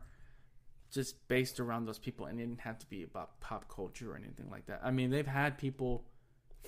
[0.90, 4.16] just based around those people and it didn't have to be about pop culture or
[4.16, 4.80] anything like that.
[4.82, 6.04] I mean, they've had people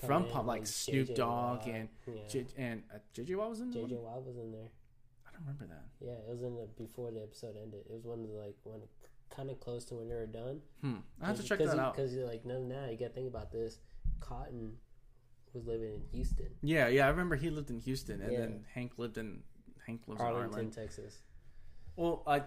[0.01, 2.13] Come from pop like Snoop Dogg and yeah.
[2.29, 3.99] J- and uh, JJ Watt was in the JJ?
[3.99, 4.69] Watt was in there.
[5.25, 5.85] I don't remember that.
[5.99, 7.81] Yeah, it was in the before the episode ended.
[7.89, 8.81] It was one of the like one
[9.29, 10.61] kind of close to when they were done.
[10.81, 10.97] Hmm.
[11.21, 11.95] I have to check that you, out.
[11.95, 13.79] Because you're like, no, now you got to think about this.
[14.19, 14.73] Cotton
[15.57, 18.39] was living in Houston, Yeah, yeah, I remember he lived in Houston and Yeah.
[18.39, 19.43] then Hank lived in
[19.85, 21.17] Hank lives Arlington, in Arlington, Texas.
[21.95, 22.43] Well, I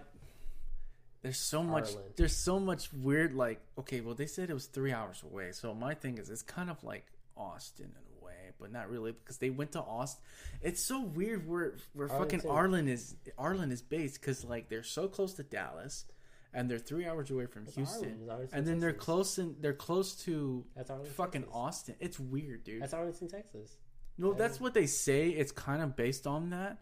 [1.21, 4.91] there's so much there's so much weird like okay, well they said it was 3
[4.91, 5.51] hours away.
[5.51, 7.05] So my thing is it's kind of like
[7.37, 10.23] Austin in a way, but not really because they went to Austin.
[10.61, 12.49] It's so weird where where fucking Arlington.
[12.51, 16.05] Arlen is Arlen is based cuz like they're so close to Dallas
[16.53, 18.27] and they're 3 hours away from It's Houston.
[18.29, 19.05] Arlington, And then they're Texas.
[19.05, 21.57] close in they're close to That's Arlington, fucking Texas.
[21.57, 21.95] Austin.
[21.99, 22.81] It's weird, dude.
[22.81, 23.77] That's Arlington, Texas.
[24.17, 25.29] No, that's what they say.
[25.29, 26.77] It's kind of based on that,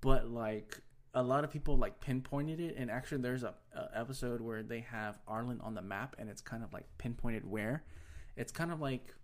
[0.00, 0.80] but like
[1.14, 4.80] a lot of people like pinpointed it, and actually, there's a, a episode where they
[4.80, 7.82] have Arlen on the map, and it's kind of like pinpointed where.
[8.36, 9.14] It's kind of like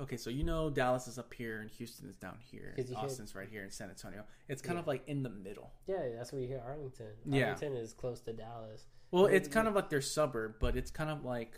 [0.00, 2.74] Okay, so you know Dallas is up here and Houston is down here.
[2.76, 4.24] hear- Austin's right here in San Antonio.
[4.48, 4.80] It's kind Yeah.
[4.80, 5.70] of like in the middle.
[5.86, 7.06] Yeah, that's where you hear Arlington.
[7.24, 7.44] Yeah.
[7.52, 11.10] Arlington is close to Dallas Well, it's kind of like their suburb, but it's kind
[11.10, 11.52] of like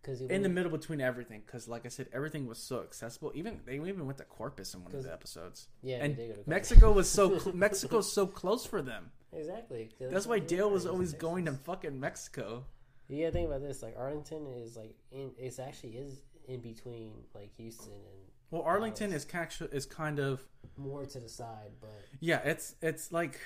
[0.00, 1.42] because in the middle between everything.
[1.44, 3.32] Because, like I said, everything was so accessible.
[3.34, 5.66] Even they even went to Corpus in one of the episodes.
[5.82, 9.10] yeah, and they did go to Mexico was so cl- Mexico's so close for them.
[9.32, 9.90] Exactly.
[9.98, 12.66] That's why Dale was always going to fucking Mexico.
[13.08, 13.82] You gotta think about this.
[13.82, 15.32] Like Arlington is like in.
[15.38, 20.42] It's actually is in between like Houston and Well, Arlington is kind is kind of
[20.76, 22.40] more to the side, but yeah.
[22.44, 23.40] It's it's like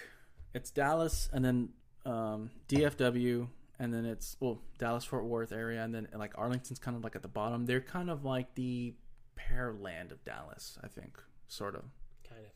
[0.55, 1.68] it's Dallas and then
[2.05, 6.96] um, DFW and then it's well Dallas Fort Worth area and then like Arlington's kind
[6.96, 7.66] of like at the bottom.
[7.66, 8.94] They're kind of like the
[9.38, 11.84] pearland of Dallas, I think, sort of.
[12.28, 12.51] kind of.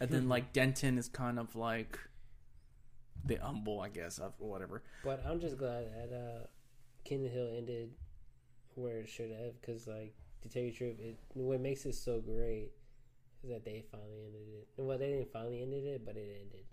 [0.00, 1.98] And then like Denton is kind of like
[3.24, 4.82] the humble, I guess, of whatever.
[5.04, 6.46] But I'm just glad that uh,
[7.04, 7.90] Kingdom Hill ended
[8.76, 11.94] where it should have, because like to tell you the truth, it what makes it
[11.94, 12.70] so great
[13.42, 14.68] is that they finally ended it.
[14.76, 16.64] Well, they didn't finally ended it, but it ended.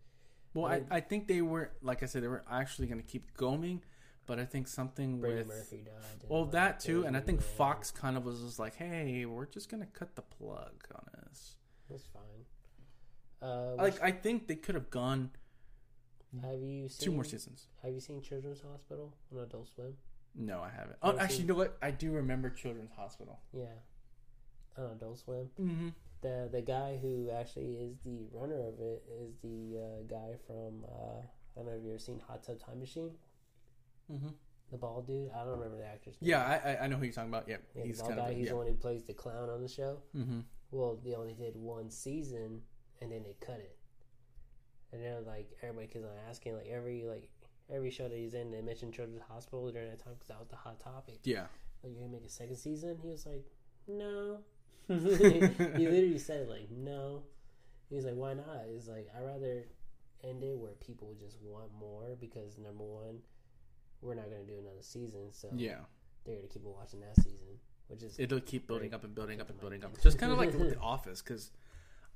[0.54, 3.02] Well, I I, mean- I think they were like I said they were actually going
[3.02, 3.82] to keep going,
[4.26, 6.26] but I think something Brady with Murphy died.
[6.28, 9.46] well like, that too, and I think Fox kind of was just like, hey, we're
[9.46, 11.56] just going to cut the plug on this.
[11.90, 12.22] That's fine.
[13.42, 15.32] Uh, Like I think they could have gone
[16.42, 17.68] have you seen two more seasons.
[17.84, 19.94] Have you seen Children's Hospital on Adult Swim?
[20.36, 20.98] No, I haven't.
[21.02, 21.78] Oh, actually, seen- you know what?
[21.82, 23.40] I do remember Children's Hospital.
[23.54, 23.66] Yeah,
[24.78, 25.50] on Adult Swim.
[25.60, 25.90] Mm-hmm.
[26.22, 30.86] The the guy who actually is the runner of it is the uh, guy from
[30.88, 31.26] uh, I
[31.58, 33.12] don't know if you ever seen Hot Tub Time Machine.
[34.12, 34.30] Mm-hmm.
[34.72, 35.32] The bald dude.
[35.36, 36.30] I don't remember the actor's name.
[36.32, 37.48] Yeah, I, I I know who you're talking about.
[37.50, 38.32] Yeah, Yeah, he's the bald kind guy.
[38.32, 38.52] of He's yeah.
[38.52, 39.98] the one who plays the clown on the show.
[40.16, 40.40] Mm-hmm.
[40.72, 42.62] Well, they only did one season,
[43.02, 43.76] and then they cut it.
[44.94, 47.30] And then like everybody keeps on asking, like every like
[47.72, 50.50] every show that he's in, they mention Children's Hospital during that time because that was
[50.50, 51.20] the hot topic.
[51.24, 51.46] Yeah.
[51.84, 52.98] Like you're gonna make a second season?
[53.02, 53.46] He was like,
[53.88, 54.40] no.
[54.88, 57.24] he literally said like no.
[57.90, 58.64] He was like, why not?
[58.72, 59.64] He's like, I rather
[60.24, 63.20] end it where people just want more because number one,
[64.02, 65.80] we're not gonna do another season, so Yeah.
[66.26, 67.58] they're gonna keep watching that season,
[67.88, 70.00] which is It'll keep building up and building up and building up.
[70.02, 71.52] Just kind of like with The Office, because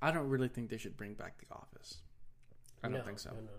[0.01, 1.97] I don't really think they should bring back The Office.
[2.83, 3.31] I don't No, think so.
[3.31, 3.51] No, no,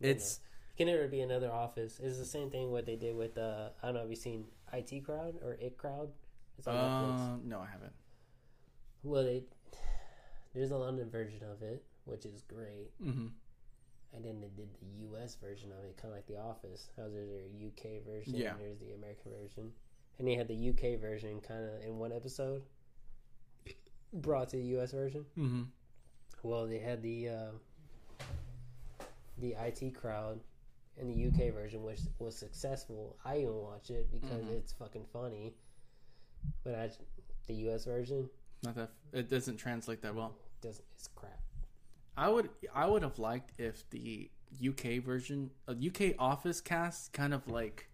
[0.00, 0.40] It's.
[0.78, 2.00] Can never be another office.
[2.02, 4.00] It's the same thing what they did with uh I don't know.
[4.00, 6.08] Have you seen IT Crowd or It Crowd?
[6.56, 7.20] It's on Netflix.
[7.20, 7.92] uh, no, I haven't.
[9.02, 9.42] Well, they
[10.54, 13.26] there's a London version of it, which is great, Mm-hmm.
[14.14, 15.36] and then they did the U.S.
[15.36, 16.88] version of it, kind of like The Office.
[16.96, 18.00] How there's their U.K.
[18.06, 18.52] version, Yeah.
[18.52, 19.70] and there's the American version,
[20.18, 20.96] and they had the U.K.
[20.96, 22.62] version kind of in one episode
[24.12, 24.90] brought to the U.S.
[24.92, 25.24] version.
[25.38, 25.62] Mm-hmm.
[26.42, 27.50] Well, they had the uh,
[29.38, 30.40] the IT crowd
[31.00, 33.16] in the UK version, which was successful.
[33.24, 34.52] I even watch it because Mhm.
[34.58, 35.54] it's fucking funny.
[36.64, 36.90] But I,
[37.46, 38.28] the US version
[38.62, 40.34] Not that it doesn't translate that well.
[40.60, 40.84] doesn't.
[40.94, 41.40] It's crap.
[42.16, 44.30] I would I would have liked if the
[44.60, 47.88] UK version, a UK Office cast, kind of like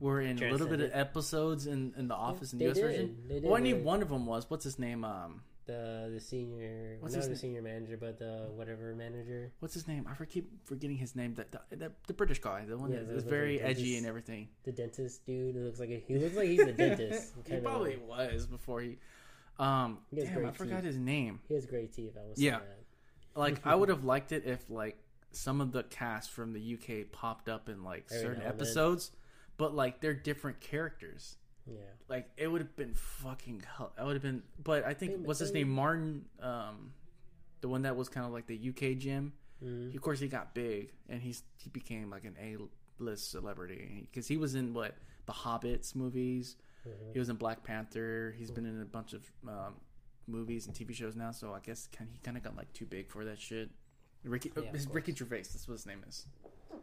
[0.00, 2.84] were in a little bit of episodes in, in the Office in the US did.
[2.84, 3.42] version.
[3.42, 5.04] Well, I need one of them was what's his name?
[5.04, 7.38] Um, The the senior, What's not his the name?
[7.38, 9.52] senior manager, but the whatever manager.
[9.60, 10.06] what's his name?
[10.10, 11.34] I for- keep forgetting his name.
[11.34, 13.98] That the, the, the British guy, the one Yeah, that the- the- very the edgy
[13.98, 14.48] and everything.
[14.64, 15.54] The dentist dude.
[15.56, 17.34] It looks like a, he looks like he's a dentist.
[17.36, 18.96] he Kinda- probably was before he.
[19.58, 20.84] Um, He has damn, I great forgot teeth.
[20.86, 21.40] his name.
[21.48, 22.16] He has great teeth.
[22.16, 22.60] I was Yeah.
[22.60, 22.78] that.
[23.36, 24.96] Like I would have liked it if like
[25.32, 28.58] some of the cast from the UK popped up in like Every certain now and
[28.58, 28.66] then.
[28.66, 29.10] episodes,
[29.58, 31.36] but like they're different characters.
[31.68, 31.80] Yeah.
[32.08, 33.92] Like it would have been fucking hell.
[33.98, 36.92] I would have been, but I think what's his name, Martin, um,
[37.60, 39.32] the one that was kind of like the UK Jim.
[39.62, 39.94] Mhm.
[39.94, 42.56] Of course, he got big and he's he became like an A
[43.02, 44.94] list celebrity because he was in what
[45.26, 46.56] the Hobbits movies.
[46.86, 47.12] Mhm.
[47.12, 48.34] He was in Black Panther.
[48.38, 49.74] He's been in a bunch of um,
[50.26, 51.32] movies and TV shows now.
[51.32, 53.70] So I guess kind he kind of got like too big for that shit.
[54.24, 54.88] Ricky, Yeah, his.
[54.88, 55.42] Ricky Gervais.
[55.42, 56.26] That's what his name is.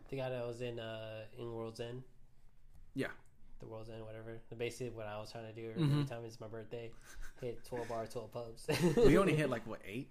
[0.09, 2.03] The guy that was in uh in World's End.
[2.93, 3.07] Yeah.
[3.59, 4.39] The World's End, whatever.
[4.57, 6.07] Basically, what I was trying to do every Mhm.
[6.07, 6.91] time it's my birthday,
[7.41, 8.67] hit twelve bar, twelve pubs.
[8.97, 10.09] We only hit like what eight,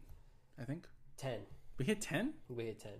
[0.59, 0.88] I think.
[1.16, 1.40] ten.
[1.78, 2.34] We hit ten.
[2.49, 2.99] We hit ten.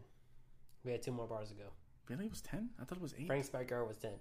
[0.85, 1.71] We had two more bars to go.
[2.09, 2.69] Really, it was ten.
[2.81, 3.27] I thought it was eight.
[3.27, 4.13] Frank's backyard was ten.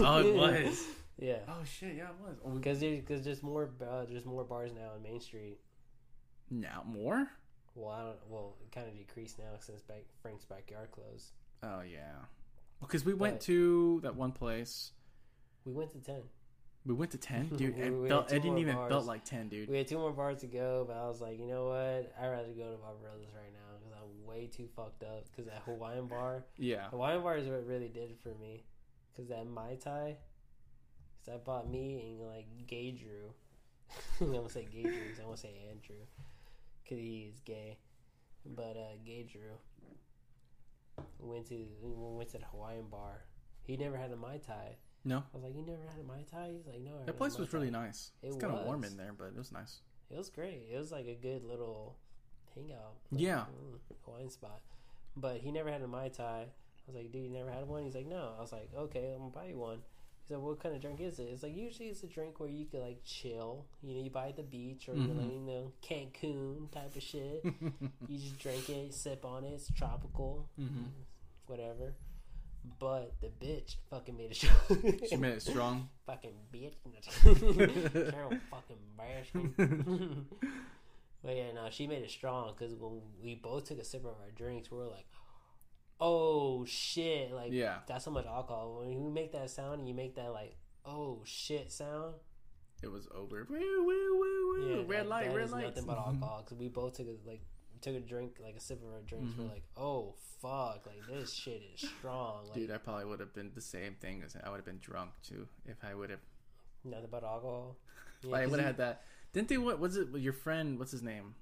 [0.00, 0.34] Oh, it
[0.66, 0.84] was.
[1.18, 1.94] yeah, Oh shit!
[1.94, 2.36] Yeah, it was.
[2.44, 5.58] Oh, because there's because there's more uh, there's more bars now on Main Street.
[6.50, 7.28] now more.
[7.76, 8.18] Well, I don't.
[8.28, 11.30] Well, it kind of decreased now since back Frank's backyard closed.
[11.62, 12.16] Oh yeah,
[12.80, 14.90] because we went to that one place.
[15.68, 16.22] We went to ten.
[16.86, 17.76] We went to ten, dude.
[17.76, 18.88] We- It, we felt, it didn't even bars.
[18.90, 19.68] felt like ten, dude.
[19.68, 22.10] We had two more bars to go, but I was like, you know what?
[22.18, 25.24] I'd rather go to Barbarosa's right now because I'm way too fucked up.
[25.30, 28.64] Because that Hawaiian bar, Yeah, Hawaiian bar is what really did it for me.
[29.12, 30.16] Because that Mai Tai,
[31.20, 33.34] because I bought me and like Gay Drew,
[34.22, 34.92] I'm gonna say Gay Drew.
[35.22, 36.06] I want to say Andrew
[36.82, 37.76] because he is gay.
[38.46, 39.58] But uh, Gay Drew
[41.18, 43.24] went to we went to the Hawaiian bar.
[43.64, 44.76] He never had a mai tai.
[45.08, 46.52] No, I was like, you never had a mai tai?
[46.56, 46.92] He's like, no.
[47.02, 48.12] I that place was really nice.
[48.22, 49.80] It it's kind of warm in there, but it was nice.
[50.10, 50.68] It was great.
[50.72, 51.96] It was like a good little
[52.54, 52.96] hangout.
[53.10, 53.44] like, Yeah.
[53.50, 54.60] mm, Hawaiian spot.
[55.16, 56.44] But he never had a mai tai.
[56.46, 57.84] I was like, dude, you never had one?
[57.84, 58.34] He's like, no.
[58.38, 59.78] I was like, okay, I'm gonna buy you one.
[60.24, 61.24] He said, what kind of drink is it?
[61.32, 63.64] It's like usually it's a drink where you could like chill.
[63.82, 65.16] You know, you buy at the beach or you're Mhm.
[65.22, 67.44] like, you know, Cancun type of shit.
[68.08, 69.52] you just drink it, sip on it.
[69.54, 70.84] It's tropical, hmm
[71.46, 71.94] whatever.
[72.78, 74.48] But the bitch fucking made a show.
[75.08, 75.88] She made it strong.
[76.06, 76.74] fucking bitch.
[78.12, 80.24] Carol fucking me.
[81.24, 84.12] but yeah, no, she made it strong because when we both took a sip of
[84.22, 85.06] our drinks, we were like,
[86.00, 87.78] "Oh shit!" Like Yeah.
[87.86, 88.78] that's so much alcohol.
[88.80, 92.14] When you make that sound and you make that like "oh shit" sound,
[92.82, 93.46] It was over.
[93.50, 93.84] Woo, woo,
[94.18, 94.70] woo, woo.
[94.70, 95.64] yeah, red that- light, that red light.
[95.66, 96.14] Nothing but mm-hmm.
[96.22, 97.42] alcohol because we both took a like
[97.80, 99.32] took a drink like a sip of our drinks.
[99.32, 99.38] Mhm.
[99.38, 102.44] We're like, "Oh fuck!" Like this shit is strong.
[102.46, 104.78] Like Dude, I probably would have been the same thing as I would have been
[104.80, 106.20] drunk too if I would have.
[106.84, 107.76] nothing but alcohol.
[108.22, 109.04] Yeah, I 'cause would have had that.
[109.32, 109.58] Didn't they?
[109.58, 110.08] What was it?
[110.16, 110.78] Your friend?
[110.78, 111.34] What's his name?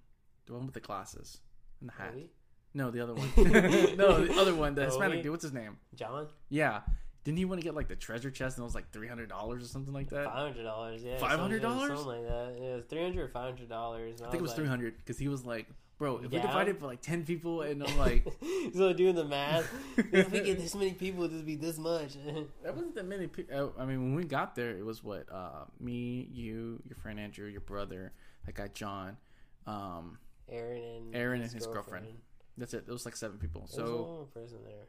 [0.46, 1.38] The one with the glasses
[1.80, 2.14] and the hat.
[2.74, 3.30] No, the other one.
[3.96, 4.74] no, the other one.
[4.74, 5.30] The Hispanic dude.
[5.32, 5.78] What's his name?
[5.94, 6.82] John, Yeah.
[7.24, 9.28] Didn't he want to get like the treasure chest and it was like three hundred
[9.28, 10.26] dollars or something like that?
[10.26, 11.18] Five hundred dollars, yeah.
[11.18, 11.60] $500?
[11.60, 11.60] something-
[11.96, 12.56] Something like that.
[12.60, 14.20] Yeah, it was three hundred or five hundred dollars.
[14.22, 15.66] I think it was three hundred because he was like,
[15.98, 16.68] "Bro, if we Down?
[16.68, 18.26] it for like ten people," and I'm like,
[18.74, 19.68] so doing the math.
[19.96, 22.14] if we get this many people, it'd just be this much.
[22.62, 25.64] "That wasn't that many people." I mean, when we got there, it was what uh,
[25.80, 28.12] me, you, your friend Andrew, your brother,
[28.44, 29.16] that guy John.
[29.66, 30.18] Um,
[30.48, 32.06] Aaron and Aaron and his girlfriend.
[32.56, 32.84] that's it.
[32.86, 33.66] It was like seven people.
[33.66, 34.86] So So, one person there.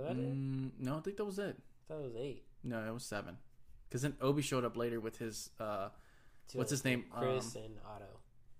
[0.00, 0.34] Was that it?
[0.34, 1.56] mm, no, I think that was it.
[1.58, 2.44] I thought it was eight.
[2.62, 3.36] No, it was seven.
[3.88, 5.90] Because then Obi showed up later with his uh,
[6.54, 7.04] What's his name?
[7.10, 8.04] Chris Um, and Otto.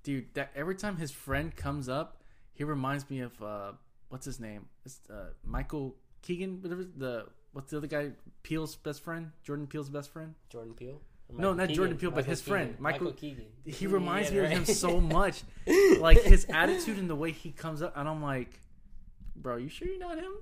[0.05, 0.27] Dude.
[0.35, 3.73] That every time his friend comes up, he reminds me of uh,
[4.11, 4.67] what's his name?
[4.85, 6.63] It's uh, Michael Keegan.
[6.63, 8.13] Whatever the what's the other guy?
[8.45, 10.35] Peele's best friend, Jordan Peele's best friend.
[10.51, 11.01] Jordan Peele.
[11.33, 11.99] No, Michael not Jordan Keegan?
[11.99, 12.83] Peele, but Michael his friend, Keegan.
[12.83, 13.45] Michael- Keegan.
[13.65, 15.43] He reminds Yeah, me of him so much.
[15.99, 18.61] Like his attitude and the way he comes up, and I'm like,
[19.35, 20.33] bro, you sure you're not him?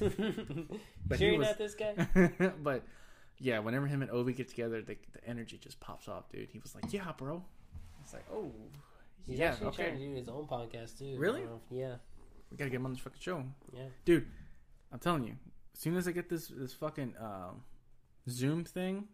[1.06, 2.06] But sure you're was- not this guy?
[2.62, 2.84] but
[3.38, 6.48] yeah, whenever him and Obi get together, the, the energy just pops off, dude.
[6.52, 7.42] He was like, yeah, bro.
[8.02, 8.52] It's like, oh,
[9.28, 10.06] He's yeah, actually trying to okay.
[10.08, 11.16] do his own podcast too.
[11.18, 11.42] Really?
[11.42, 11.94] Uh, yeah,
[12.50, 13.44] We gotta get him on this fucking show.
[13.72, 13.82] yeah.
[14.04, 14.26] dude.
[14.90, 15.34] I'm telling you,
[15.74, 17.62] as soon as I get this this fucking um,
[18.28, 19.04] Zoom thing,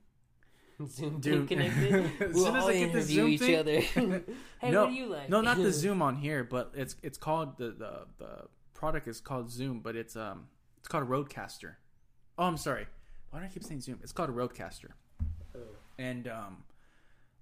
[0.87, 1.49] Zoom Dude.
[1.49, 2.11] connected.
[2.21, 3.81] As we'll soon as I get this Zoom each thing- other.
[4.61, 5.29] hey, No, what do you like?
[5.29, 8.29] no, not the Zoom on here, but it's it's called the the the
[8.73, 10.47] product is called Zoom, but it's um
[10.79, 11.75] it's called a RODECaster.
[12.39, 12.87] Oh, I'm sorry.
[13.31, 13.99] Why do I keep saying Zoom?
[14.03, 14.91] It's called a RODECaster.
[15.57, 15.61] Oh.
[15.99, 16.65] And um,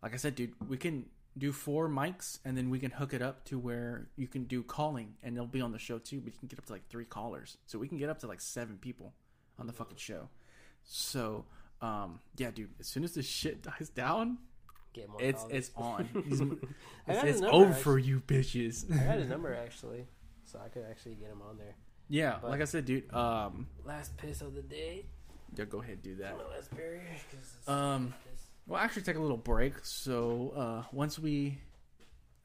[0.02, 1.06] like I said, dude, we can
[1.38, 4.62] do four mics, and then we can hook it up to where you can do
[4.62, 6.20] calling, and they'll be on the show too.
[6.20, 8.26] But you can get up to like three callers, so we can get up to
[8.26, 9.14] like seven people
[9.58, 10.28] on the fucking show.
[10.84, 11.44] So,
[11.80, 14.38] um, yeah, dude, as soon as this shit dies down,
[14.92, 16.06] Get more it's it's on.
[17.08, 17.82] It's it's number, over actually.
[17.82, 18.92] for you bitches.
[18.92, 20.06] I got his number actually,
[20.44, 21.74] so I could actually get him on there.
[22.08, 23.12] yeah, But- like I said, dude.
[23.12, 25.06] Um, Last piss of the day.
[25.56, 26.36] yeah, go ahead, do that.
[26.50, 27.02] Last beer.
[27.30, 28.12] 'cause it's- Um,
[28.66, 29.74] We'll actually take a little break.
[29.82, 31.58] So uh, once we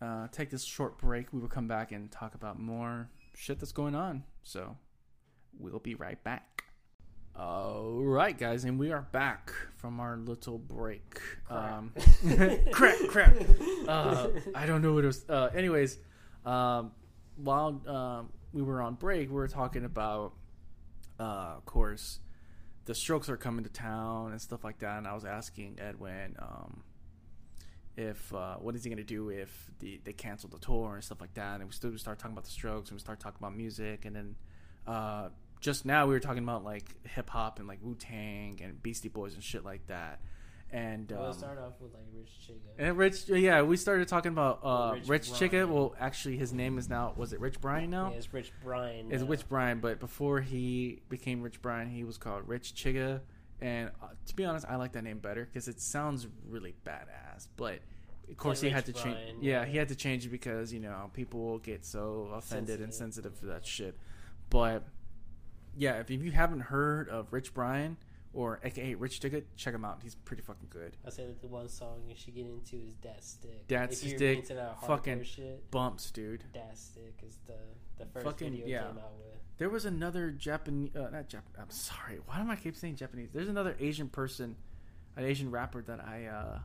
[0.01, 3.71] uh, take this short break, we will come back and talk about more shit that's
[3.71, 4.23] going on.
[4.43, 4.75] So
[5.59, 6.65] we'll be right back.
[7.39, 11.21] All right, guys, and we are back from our little break.
[11.51, 11.93] Um,
[12.71, 13.35] crap, crap.
[13.87, 15.23] Uh, I don't know what it was.
[15.29, 15.99] Uh, anyways,
[16.47, 16.93] um,
[17.35, 20.33] while um, we were on break, we were talking about,
[21.19, 22.19] uh, of course,
[22.87, 24.97] the Strokes are coming to town and stuff like that.
[24.97, 26.83] And I was asking Edwin um,
[27.97, 31.03] if uh, what is he going to do if the, they cancel the tour and
[31.03, 31.55] stuff like that.
[31.59, 34.05] And we still we started talking about the Strokes and we started talking about music.
[34.05, 34.35] And then
[34.87, 35.29] uh,
[35.59, 39.09] just now we were talking about like hip hop and like Wu Tang and Beastie
[39.09, 40.21] Boys and shit like that.
[40.71, 42.57] And Well, um, let's start off with like Rich Chigga.
[42.77, 45.67] and Rich, yeah, we started talking about uh, Rich Rich, Chigga.
[45.67, 48.11] Well, actually, his name is now was it Rich Brian now?
[48.11, 49.11] Yeah, it's Rich Brian.
[49.11, 53.21] It's Rich Brian, but before he became Rich Brian, he was called Rich Chigga.
[53.61, 57.47] And uh, to be honest, I like that name better because it sounds really badass.
[57.55, 57.79] But
[58.29, 59.17] of course, he Rich had to change.
[59.39, 59.65] Yeah, yeah.
[59.65, 63.33] he had to change it because you know people will get so offended and Sensitive.
[63.33, 63.97] sensitive to that shit.
[64.49, 64.83] But
[65.77, 67.97] yeah, if, if you haven't heard of Rich Brian
[68.33, 69.99] or AKA Rich Chigga, check him out.
[70.03, 70.95] He's pretty fucking good.
[71.05, 73.67] I said that the one song you should get into is Dat Stick.
[73.67, 74.45] Dat if Stick,
[74.85, 76.43] fucking shit, Bumps, dude.
[76.53, 77.53] Dat Stick is the
[77.97, 78.79] the first Fucking- video yeah.
[78.87, 79.27] came out with.
[79.57, 81.41] There was another Japanese, uh, not Jap.
[81.59, 82.19] I'm sorry.
[82.27, 83.29] Why do I keep saying Japanese?
[83.33, 84.55] There's another Asian person,
[85.15, 86.59] an Asian rapper that I uh,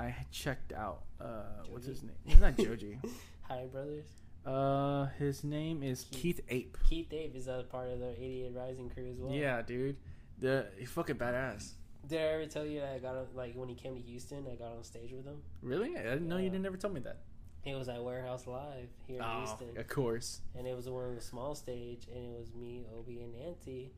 [0.00, 1.02] I checked out.
[1.20, 2.12] Uh, what's his name?
[2.26, 2.98] It's not Joji.
[3.42, 4.06] Higher Brothers.
[4.46, 6.78] uh, his name is Keith Ape.
[6.88, 9.30] Keith Ape is a part of the 88 Rising crew as well.
[9.34, 9.96] Yeah, dude.
[10.44, 11.72] The he's fucking badass.
[12.06, 14.44] Did I ever tell you that I got on, like when he came to Houston,
[14.52, 15.40] I got on stage with him?
[15.62, 15.96] Really?
[15.96, 17.20] I didn't know you didn't ever tell me that.
[17.64, 20.42] It was at Warehouse Live here in Oh, Houston, of course.
[20.54, 23.90] and it was one of the small stage, and it was me, Obi, and Nancy,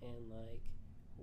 [0.00, 0.62] and like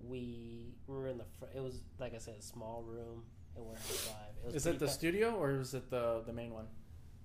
[0.04, 1.54] we were in the front.
[1.56, 3.24] It was like I said, a small room
[3.56, 4.36] at Warehouse Live.
[4.44, 6.68] It was Is it the pa- studio or was it the the main one?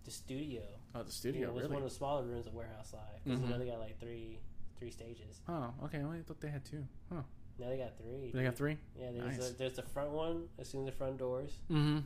[0.04, 0.62] the studio?
[0.94, 1.48] Oh, the Yeah, studio.
[1.48, 1.74] it was really?
[1.74, 3.48] one of the smaller rooms at Warehouse Live because Mhm.
[3.50, 4.38] know they got like three
[4.82, 5.40] three stages.
[5.48, 5.98] Oh, okay.
[5.98, 6.84] I thought they had two.
[7.12, 7.22] Huh?
[7.58, 8.32] Now they got three.
[8.34, 8.76] They got three.
[8.98, 9.50] Yeah, there's Nice.
[9.50, 11.58] a, there's the front one as soon as the front doors.
[11.70, 11.98] Mm-hmm.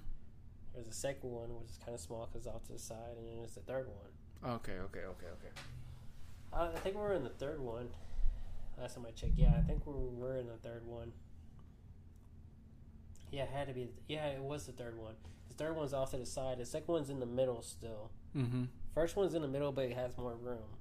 [0.75, 3.27] There's a second one which is kind of small because off to the side, and
[3.27, 4.53] then there's the third one.
[4.57, 4.73] Okay.
[4.73, 5.01] Okay.
[5.01, 5.27] Okay.
[5.27, 5.53] Okay.
[6.53, 7.89] Uh, I think we're in the third one.
[8.79, 11.13] Last time I checked, yeah, I think we were in the third one.
[13.31, 13.89] Yeah, it had to be.
[14.07, 15.15] Yeah, it was the third one.
[15.49, 16.59] The third one's off to the side.
[16.59, 18.11] The second one's in the middle still.
[18.37, 18.65] Mm-hmm.
[18.95, 20.76] First one's in the middle, but it has more room.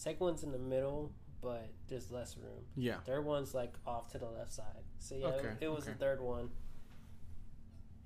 [0.00, 2.64] Second one's in the middle, but there's less room.
[2.74, 3.00] Yeah.
[3.04, 4.82] Third one's like off to the left side.
[4.98, 5.92] So yeah, Okay, it, it was okay.
[5.92, 6.48] the third one.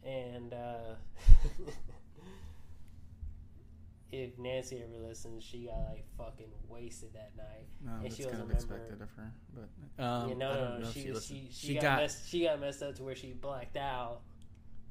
[0.03, 0.97] And uh
[4.11, 7.67] if Nancy ever listens, she got like fucking wasted that night.
[7.85, 9.33] No, And that's she kind of remember- expected of her.
[9.55, 10.91] But um, yeah, no, I no, don't no.
[10.91, 13.33] She, she, she, she, She got, got- messed, she got messed up to where she
[13.35, 14.23] blacked out,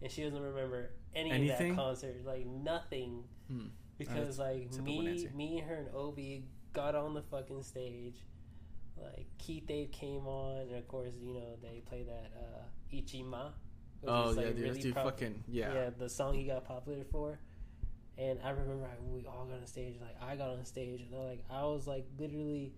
[0.02, 1.72] and she doesn't remember any Anything?
[1.72, 3.68] of that concert, like nothing, Hmm.
[3.98, 8.16] because like me, me and her and Obi got on the fucking stage.
[9.02, 12.62] Like Keith Ape came on, and of course, you know they play that uh,
[12.92, 13.46] It G Ma.
[14.02, 14.64] which Oh is, yeah, like, dude.
[14.76, 15.74] really pop- fucking yeah.
[15.74, 17.40] yeah, the song he got popular for.
[18.18, 19.96] And I remember I, we all got on stage.
[20.00, 22.72] Like I got on stage, and I, like I was like literally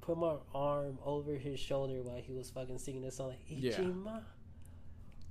[0.00, 3.28] put my arm over his shoulder while he was fucking singing this song.
[3.28, 3.72] Like, Yeah.
[3.72, 4.20] It G Ma.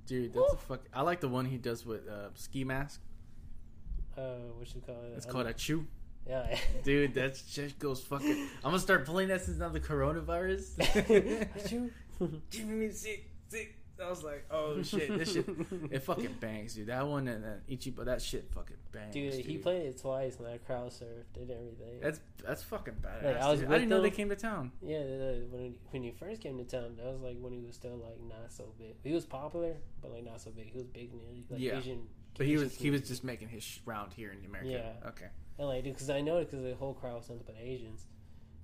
[0.06, 0.80] Dude, that's a fuck.
[0.94, 3.00] I like the one he does with uh, ski mask.
[4.16, 4.20] Uh,
[4.56, 5.12] what you call it?
[5.16, 5.86] It's called a chew.
[6.28, 6.58] Yeah.
[6.84, 8.30] Dude, that shit goes fucking.
[8.62, 10.76] I'm gonna start playing that since now the coronavirus.
[10.78, 11.90] Achoo.
[12.50, 13.74] Give me sick, sick.
[14.00, 15.44] I was like, oh shit, this shit,
[15.90, 16.86] it fucking bangs, dude.
[16.86, 19.44] That one and then It G Ma, that shit fucking bangs, Dude, dude.
[19.44, 21.98] he played it twice, and I crowd surfed and everything.
[22.00, 23.24] That's that's fucking badass.
[23.24, 23.68] Like, I was dude.
[23.70, 24.70] I didn't know they came to town.
[24.80, 24.98] Yeah,
[25.50, 27.96] when he, when he first came to town, that was like when he was still
[27.96, 28.94] like not so big.
[29.02, 30.66] He was popular, but like not so big.
[30.70, 31.78] He was big in the like Yeah.
[31.78, 32.06] Asian.
[32.36, 34.70] But he Asian was he was just making his round here in America.
[35.02, 35.08] Yeah.
[35.08, 35.26] Okay.
[35.58, 38.06] And like dude, because I know it because the whole crowd was nothing but Asians.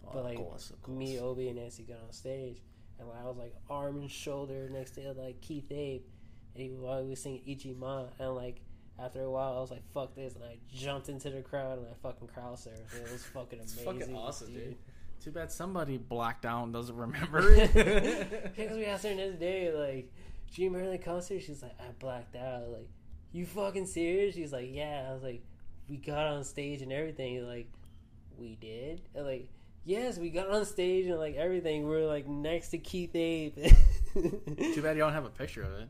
[0.06, 0.96] Oh, But, like, of course, course.
[0.96, 2.58] Me, Obi, and Nancy got on stage,
[2.98, 6.06] and like, I was like arm and shoulder next to like Keith Ape,
[6.54, 8.60] and he while he was singing It G Ma, and like
[8.98, 11.86] after a while I was like fuck this, and I jumped into the crowd and
[11.88, 12.94] I fucking crowd surfed.
[13.04, 13.84] It was fucking amazing.
[13.84, 14.76] fucking awesome, dude.
[15.22, 18.54] Too bad somebody blacked out and doesn't remember it.
[18.54, 20.12] Because we asked her this day, like,
[20.54, 21.40] do you remember the concert?
[21.40, 22.68] She's like, I blacked out.
[22.68, 22.88] Like,
[23.32, 24.34] you fucking serious?
[24.34, 25.06] She's like, yeah.
[25.08, 25.42] I was like,
[25.88, 27.46] we got on stage and everything.
[27.46, 27.68] Like,
[28.38, 29.02] we did?
[29.14, 29.48] And like,
[29.84, 31.88] yes, we got on stage and like everything.
[31.88, 33.56] We are like next to Keith Ape.
[34.14, 35.88] Too bad you don't have a picture of it.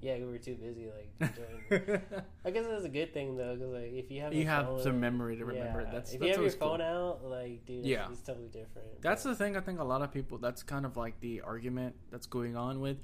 [0.00, 1.10] Yeah, we were too busy like
[1.70, 2.00] enjoying.
[2.44, 4.82] I guess that's a good thing though, because like if you have you have phone-
[4.82, 5.80] some memory to remember.
[5.82, 6.68] yeah, That's if that's you have your always cool.
[6.68, 8.04] phone out, like dude, Yeah.
[8.04, 9.02] it's, it's totally different.
[9.02, 9.56] That's but, the thing.
[9.56, 10.38] I think a lot of people.
[10.38, 12.98] That's kind of like the argument that's going on with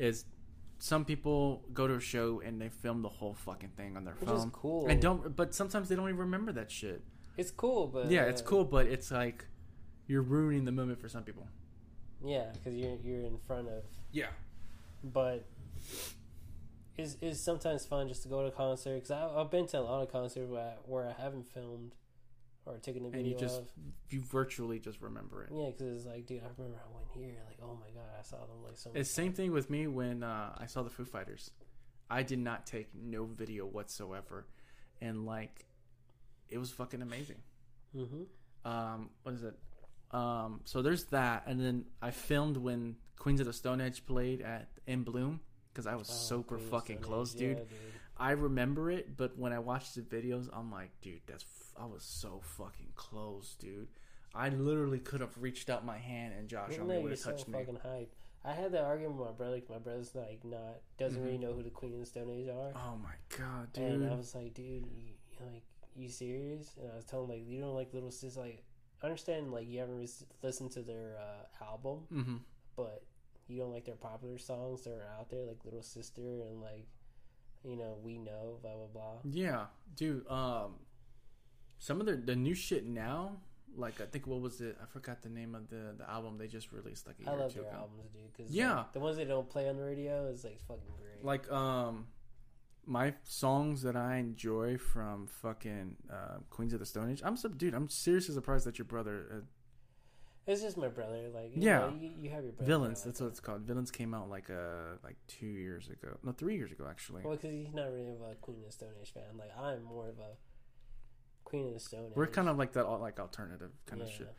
[0.00, 0.06] yeah.
[0.06, 0.24] is
[0.78, 4.14] some people go to a show and they film the whole fucking thing on their
[4.14, 4.86] which is phone cool.
[4.88, 5.34] and don't.
[5.34, 7.02] But sometimes they don't even remember that shit.
[7.36, 9.44] It's cool, but yeah, it's uh, cool, but it's like
[10.06, 11.46] you're ruining the moment for some people.
[12.24, 13.84] Yeah, because you're you're in front of.
[14.12, 14.28] Yeah.
[15.04, 15.44] But
[16.96, 19.80] it's, it's sometimes fun just to go to a concert because I've been to a
[19.80, 21.92] lot of concerts where I, where I haven't filmed
[22.68, 23.68] or taken a And video you just of.
[24.10, 25.50] you virtually just remember it.
[25.52, 27.36] Yeah, because it's like, dude, I remember I went here.
[27.46, 28.90] Like, oh my god, I saw them like so.
[28.94, 31.50] It's same thing with me when uh, I saw the Foo Fighters.
[32.10, 34.46] I did not take no video whatsoever,
[35.00, 35.66] and like,
[36.48, 37.38] it was fucking amazing.
[37.96, 38.70] Mm-hmm.
[38.70, 39.54] Um, what is it?
[40.10, 44.40] Um, so there's that, and then I filmed when Queens of the Stone Age played
[44.40, 45.40] at in Bloom
[45.72, 47.66] because I was super fucking close, dude.
[48.18, 51.86] I remember it, but when I watched the videos, I'm like, dude, that's f- I
[51.86, 53.88] was so fucking close, dude.
[54.34, 57.52] I literally could have reached out my hand and Josh Homme would you're so me.
[57.52, 58.14] fucking hype?
[58.44, 59.60] I had that argument with my brother.
[59.60, 61.24] 'cause my brother's like not doesn't Mhm.
[61.24, 62.72] really know who the Queen of the Stone Age are.
[62.74, 63.84] Oh my god, dude!
[63.84, 65.64] And I was like, dude, you, like,
[65.96, 66.76] you serious?
[66.76, 68.36] And I was telling him, like, you don't like Little Sis.
[68.36, 68.64] Like,
[69.02, 72.36] I understand, like, you haven't ris- listened to their uh, album, Mm-hmm.
[72.76, 73.04] but
[73.48, 76.86] you don't like their popular songs that are out there, like Little Sister and like,
[77.64, 79.12] you know, We Know, blah blah blah.
[79.24, 80.26] Yeah, dude.
[80.30, 80.74] Um,
[81.78, 83.36] some of the the new shit now,
[83.76, 84.76] like I think what was it?
[84.82, 87.38] I forgot the name of the the album they just released like a I year
[87.38, 87.78] or love two their ago.
[87.78, 88.34] albums, dude.
[88.36, 88.78] Cause Yeah.
[88.78, 91.24] like, the ones they don't play on the radio is like fucking great.
[91.24, 92.06] Like um,
[92.86, 97.20] my songs that I enjoy from fucking uh, Queens of the Stone Age.
[97.24, 97.74] I'm so, dude.
[97.74, 99.40] I'm seriously surprised that your brother uh,
[100.48, 101.28] It's just my brother.
[101.32, 101.78] Like, you Yeah.
[101.80, 102.66] know, you, you have your brother.
[102.66, 103.02] Villains.
[103.04, 103.60] That's what it's called.
[103.62, 106.16] Villains came out like uh like two years ago.
[106.24, 107.22] No, three years ago actually.
[107.22, 109.22] Well, because he's not really of a Queen of the Stone Age fan.
[109.38, 110.36] Like, I'm more of a
[111.44, 114.34] Queen of the Stone We're kind of like that, like alternative kind of shit.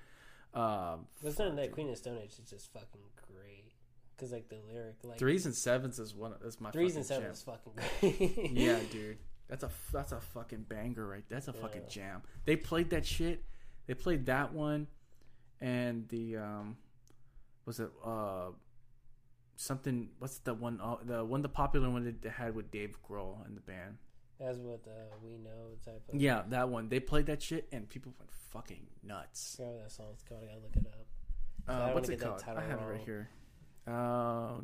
[0.54, 1.72] Um, But it's not that.
[1.72, 3.02] Queen of the Stone Age is just fucking
[3.32, 3.74] great.
[4.16, 6.34] Because, like, the lyric, like, Threes and sevens is one.
[6.44, 8.52] Is my threes and fucking sevens is fucking great.
[8.52, 9.18] yeah, dude.
[9.48, 11.24] That's a that's a fucking banger right.
[11.30, 11.90] That's a fucking Yeah.
[11.90, 12.22] jam.
[12.46, 13.44] They played that shit.
[13.88, 14.88] They played that one,
[15.62, 16.78] and the um,
[17.66, 18.50] was it uh,
[19.56, 20.10] something?
[20.20, 20.80] What's the one?
[20.82, 23.98] Uh, the one the popular one that they had with Dave Grohl in the band.
[24.40, 24.92] That's what uh,
[25.22, 26.20] we know type of.
[26.20, 26.88] Yeah, that one.
[26.90, 29.60] They played that shit, and people went fucking nuts.
[29.60, 30.42] I that song's called.
[30.44, 31.06] I gotta look it up.
[31.68, 32.44] Uh, what's it called?
[32.48, 33.30] I have it right here.
[33.86, 34.62] Uh,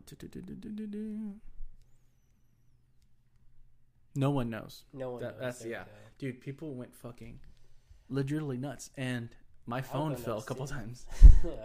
[4.16, 5.40] no one knows, No one That- knows.
[5.40, 5.84] that's- There yeah.
[6.18, 6.40] dude.
[6.40, 7.40] People went fucking
[8.08, 9.30] literally nuts, and
[9.66, 10.74] my phone fell a couple too.
[10.76, 11.06] times.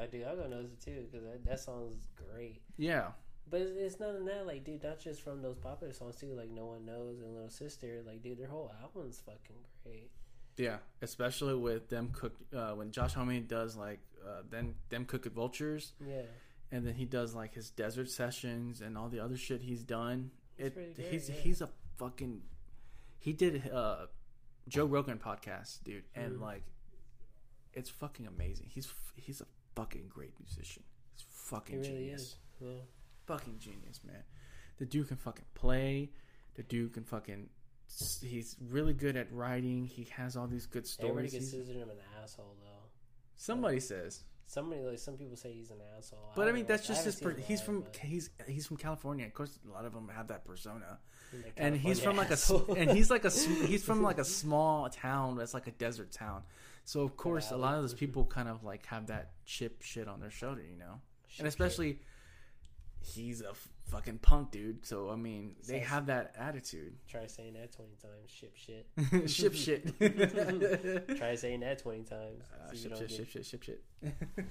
[0.01, 0.24] I do.
[0.24, 2.62] I'll go knows it too because that, that song's great.
[2.78, 3.09] Yeah,
[3.51, 6.34] But it's, it's not in that, like, dude, not just from those popular songs too,
[6.34, 8.03] like No One Knows and Little Sister.
[8.07, 10.11] Like, dude, their whole album's fucking great.
[10.57, 10.78] yeah.
[11.03, 15.92] Especially with them cook uh, when Josh Homme does like uh, them them Crooked Vultures,
[16.07, 16.22] Yeah.
[16.72, 20.30] and then he does like his desert sessions and all the other shit he's done.
[20.59, 21.34] It's It he's yeah.
[21.36, 22.42] he's a fucking
[23.18, 24.07] he did uh
[24.68, 26.40] Joe Rogan podcast, dude, and Mhm.
[26.42, 26.62] like
[27.72, 28.66] it's fucking amazing.
[28.70, 29.46] He's he's a
[29.76, 30.82] fucking great musician.
[31.14, 32.20] He's He fucking really genius.
[32.22, 32.36] is.
[32.60, 32.68] Yeah.
[33.26, 34.22] Fucking genius, man.
[34.78, 36.10] The dude can fucking play.
[36.54, 37.48] The dude can fucking
[38.22, 39.84] he's really good at writing.
[39.84, 41.32] He has all these good stories.
[41.32, 42.88] He's- considers him an asshole, though.
[43.36, 44.24] somebody says.
[44.46, 46.32] Somebody, like, some people say he's an asshole.
[46.34, 46.68] But I don't mean, know.
[46.68, 47.14] that's just his.
[47.20, 49.24] Per- he's from but he's he's from California.
[49.26, 50.98] Of course, a lot of them have that persona.
[51.32, 52.36] a and he's from like a
[52.76, 56.42] and he's like a he's from like a small town that's like a desert town
[56.85, 60.09] so of course a lot of those people kind of like have that chip shit
[60.09, 62.01] on their shoulder you know Shit, and especially
[63.03, 63.53] he's a
[63.87, 66.95] fucking punk dude so i mean they have that attitude.
[67.09, 68.31] Try saying that 20 times.
[68.31, 68.87] Ship shit.
[69.31, 72.45] ship shit Try saying that 20 times.
[72.53, 73.83] Uh, See if ship you shit don't ship shit ship shit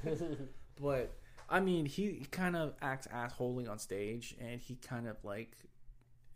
[0.03, 0.49] get-
[0.81, 1.13] but
[1.49, 5.55] i mean he, he kind of acts assholey on stage and he kind of like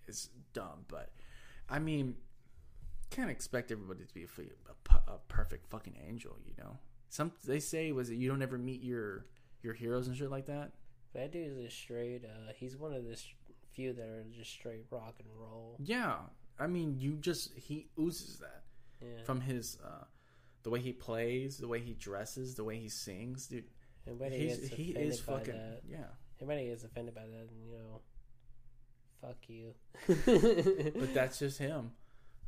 [0.08, 1.12] is dumb but
[1.70, 2.16] i mean
[3.16, 4.28] can't expect everybody to be a,
[4.91, 6.78] a a perfect fucking angel you know
[7.09, 9.26] some they say was it you don't ever meet your
[9.61, 10.72] your heroes and shit like that
[11.14, 12.24] That dude is a straight.
[12.26, 13.18] Uh, he's one of the
[13.74, 15.76] few that are just straight rock and roll.
[15.80, 16.18] yeah
[16.59, 18.64] i mean you just he oozes that
[19.01, 19.24] Yeah.
[19.26, 20.05] from his uh
[20.64, 23.66] the way he plays the way he dresses the way he sings dude
[24.07, 25.82] Anybody he's, gets he is by fucking that.
[25.88, 26.05] yeah
[26.41, 28.01] Anybody gets offended by that, and you know,
[29.22, 29.74] fuck you.
[30.99, 31.91] but that's just him.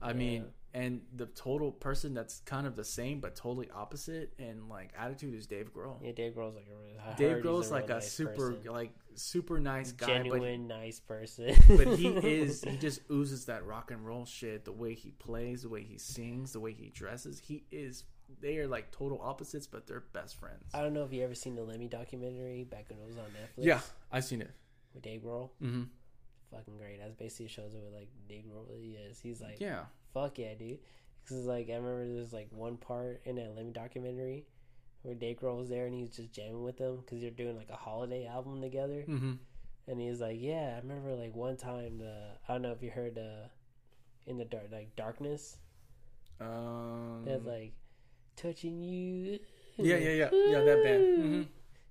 [0.01, 0.13] I Yeah.
[0.13, 4.91] mean, and the total person that's kind of the same but totally opposite and like
[4.97, 5.97] attitude is Dave Grohl.
[6.03, 7.15] yeah, Dave Grohl's like a really.
[7.17, 8.71] Dave Grohl's a like a nice super person.
[8.73, 11.55] like super nice guy, genuine nice person.
[11.67, 14.65] but but he is he just oozes that rock and roll shit.
[14.65, 17.39] The way he plays, the way he sings, the way he dresses.
[17.39, 18.03] He is.
[18.41, 20.63] They are like total opposites, but they're best friends.
[20.73, 23.25] I don't know if you ever seen the Lemmy documentary back when it was on
[23.25, 23.65] Netflix.
[23.65, 23.79] Yeah,
[24.11, 24.51] I've seen it.
[24.93, 25.51] with Dave Grohl.
[25.59, 25.83] hmm
[26.51, 26.99] Fucking great.
[26.99, 29.19] That's basically shows what like Dave Grohl really is.
[29.19, 29.85] He's like, Yeah.
[30.13, 30.79] fuck yeah, dude.
[31.23, 34.45] Because like I remember there's like one part in that Lemmy documentary
[35.01, 37.69] where Dave Grohl was there and he's just jamming with them because they're doing like
[37.69, 39.01] a holiday album together.
[39.01, 39.33] hmm
[39.87, 42.91] And he's like, yeah, I remember like one time the I don't know if you
[42.91, 43.47] heard uh
[44.27, 45.57] in the dark like darkness.
[46.39, 47.73] Um, That's like
[48.35, 49.39] touching you.
[49.77, 50.59] yeah, yeah, yeah, yeah.
[50.61, 51.03] That band.
[51.17, 51.41] hmm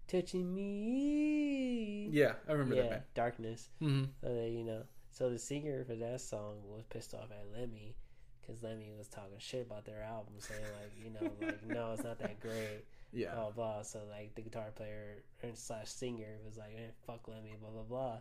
[0.07, 2.09] Touching me.
[2.13, 3.03] Yeah, I remember yeah, that band.
[3.15, 3.69] darkness.
[3.79, 7.47] hmm So that, you know, so the singer for that song was pissed off at
[7.59, 7.95] Lemmy
[8.41, 12.05] because Lemmy was talking shit about their album, saying like, you know, like no, it's
[12.05, 13.35] not that great, Yeah.
[13.35, 13.83] blah blah.
[13.83, 17.83] So like the guitar player and slash singer was like, eh, fuck Lemmy, blah blah
[17.83, 18.17] blah.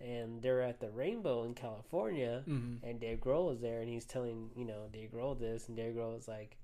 [0.00, 4.04] And they're at the Rainbow in California, hmm and Dave Grohl was there, and he's
[4.04, 6.56] telling you know Dave Grohl this, and Dave Grohl was like,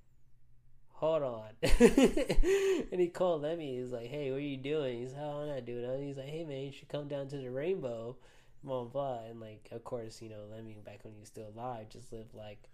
[1.01, 3.79] "Hold on," and he called Lemmy.
[3.81, 6.17] He's like, "Hey, what are you doing?" He's like, "Oh, I'm not doing it." He's
[6.19, 8.17] like, "Hey, man, you should come down to the Rainbow."
[8.63, 11.89] Blah blah, and like, of course, you know, Lemmy back when he was still alive,
[11.89, 12.69] just lived like.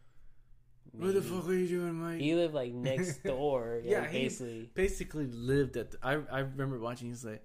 [0.93, 2.21] What the fuck are you doing, Mike?
[2.21, 3.81] He lived like next door.
[3.85, 4.71] Yeah, he- basically.
[4.75, 5.93] basically lived at.
[5.93, 7.09] The, I I remember watching.
[7.09, 7.45] He's like,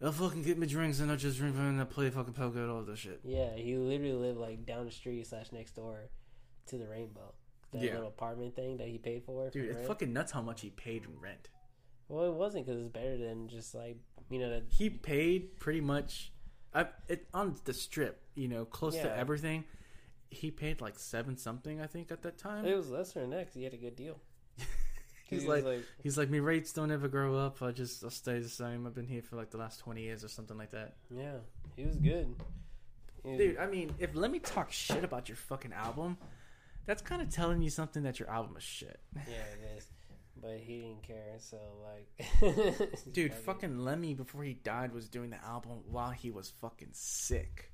[0.00, 2.60] they'll fucking get me drinks and I'll just drink them and I play fucking poker
[2.62, 3.20] and all this shit.
[3.24, 6.10] Yeah, he literally lived like down the street slash next door
[6.66, 7.34] to the Rainbow.
[7.72, 7.92] That Yeah.
[7.94, 9.46] little apartment thing that he paid for.
[9.46, 9.86] for Dude, it's rent.
[9.86, 11.48] fucking nuts how much he paid in rent.
[12.08, 13.96] Well, it wasn't because it's better than just like
[14.28, 14.64] you know that.
[14.70, 16.32] He paid pretty much,
[16.74, 18.22] I, it on the strip.
[18.34, 19.64] You know, close to everything.
[20.32, 22.64] he paid like seven something, I think, at that time.
[22.64, 24.20] It was lesser than that 'cause he had a good deal.
[25.28, 27.62] He's he was like, he's like, my rates don't ever grow up.
[27.62, 28.84] I just I'll stay the same.
[28.86, 30.94] I've been here for like the last twenty years or something like that.
[31.10, 31.36] yeah,
[31.76, 32.34] he was good.
[33.24, 36.16] Dude, I mean, if let me talk shit about your fucking album,
[36.90, 38.98] that's kind of telling you something that your album is shit.
[39.14, 39.86] yeah, it is.
[40.42, 43.34] But he didn't care, so like, Dude, it.
[43.34, 47.70] fucking Lemmy before he died was doing the album while he was fucking sick.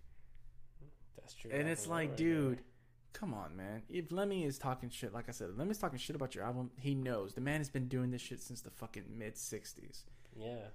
[1.16, 1.50] That's true.
[1.50, 2.58] And it's like, right dude,
[3.14, 3.84] come on, man.
[3.88, 6.94] If Lemmy is talking shit, like I said, Lemmy's talking shit about your album, he
[6.94, 7.32] knows.
[7.32, 10.02] The man has been doing this shit since the fucking mid 60s.
[10.38, 10.66] Yeah,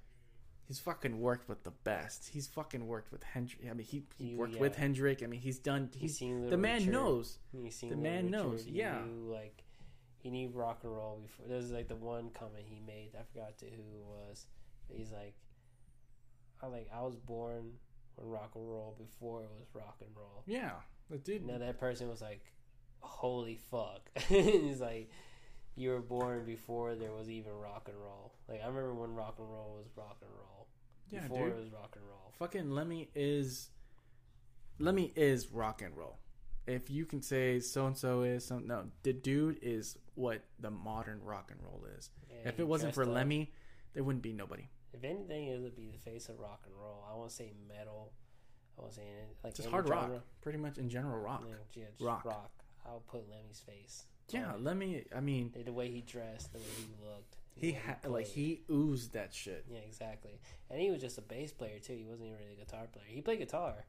[0.72, 2.30] He's fucking worked with the best.
[2.30, 3.69] He's fucking worked with Hendrick.
[3.69, 4.61] I mean, he, he You- worked yeah.
[4.61, 5.22] with Hendrick.
[5.22, 5.89] I mean, he's done.
[5.93, 6.93] He's seen the man Richard.
[6.93, 7.39] knows.
[7.53, 7.59] The
[7.97, 9.01] man Richard, knows, you yeah.
[9.05, 9.65] knew, like
[10.19, 11.45] he knew rock and roll before.
[11.49, 13.09] There's like the one comment he made.
[13.19, 14.45] I forgot to who it was.
[14.88, 15.36] He's like,
[16.61, 17.74] I like I was born
[18.15, 20.43] when rock and roll before it was rock and roll.
[20.47, 20.72] Yeah,
[21.09, 21.45] the dude.
[21.45, 22.45] Now that person was like,
[23.01, 24.09] holy fuck.
[24.30, 25.09] He's like,
[25.76, 28.32] you were born before there was even rock and roll.
[28.47, 30.61] Like I remember when rock and roll was rock and roll.
[31.12, 31.57] Yeah, Before dude.
[31.57, 32.32] it was rock and roll.
[32.39, 33.70] Fucking Lemmy is.
[34.80, 36.18] Lemmy is rock and roll.
[36.68, 40.72] If you can say so and so is some no, the dude is what the
[40.72, 42.09] modern rock and roll is.
[42.30, 43.16] Yeah, if he it wasn't for dressed up.
[43.16, 43.51] Lemmy,
[43.93, 44.70] there wouldn't be nobody.
[44.93, 47.03] If anything, it would be the face of rock and roll.
[47.12, 48.14] I won't say metal.
[48.78, 50.22] I won't say any, like Just any hard rock, genre.
[50.41, 51.43] pretty much in general rock.
[51.47, 52.26] Yeah, yeah, just Rock.
[52.26, 52.51] rock.
[52.86, 54.05] I'll put Lemmy's face.
[54.30, 54.53] Yeah.
[54.59, 55.03] Lemmy.
[55.16, 57.38] I mean, the way he dressed, the way he looked.
[57.56, 59.66] He ha- like he oozed that shit.
[59.70, 60.39] Yeah, exactly.
[60.70, 61.93] And he was just a bass player too.
[61.93, 63.06] He wasn't even really a guitar player.
[63.08, 63.86] He played guitar,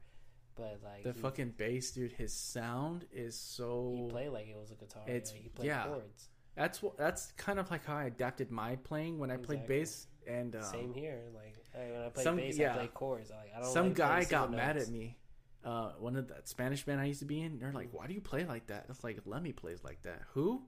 [0.55, 2.11] but like The he, fucking bass, dude.
[2.11, 3.93] His sound is so.
[3.95, 5.03] he played like it was a guitar.
[5.07, 5.85] It's- It's he played yeah.
[5.85, 6.29] chords.
[6.55, 6.97] That's what.
[6.97, 10.07] That's kind of like how I adapted my playing when I played bass.
[10.27, 11.23] And um, Same here.
[11.33, 12.73] Like when I play some- bass, yeah.
[12.73, 13.31] I play chords.
[13.31, 13.73] I, like I don't.
[13.73, 15.17] some like guy got single mad at me.
[15.65, 17.57] Uh, one of the Spanish band I used to be in.
[17.57, 20.21] They're like, "Why do you play like that?" It's like Lemmy plays like that.
[20.33, 20.61] Who?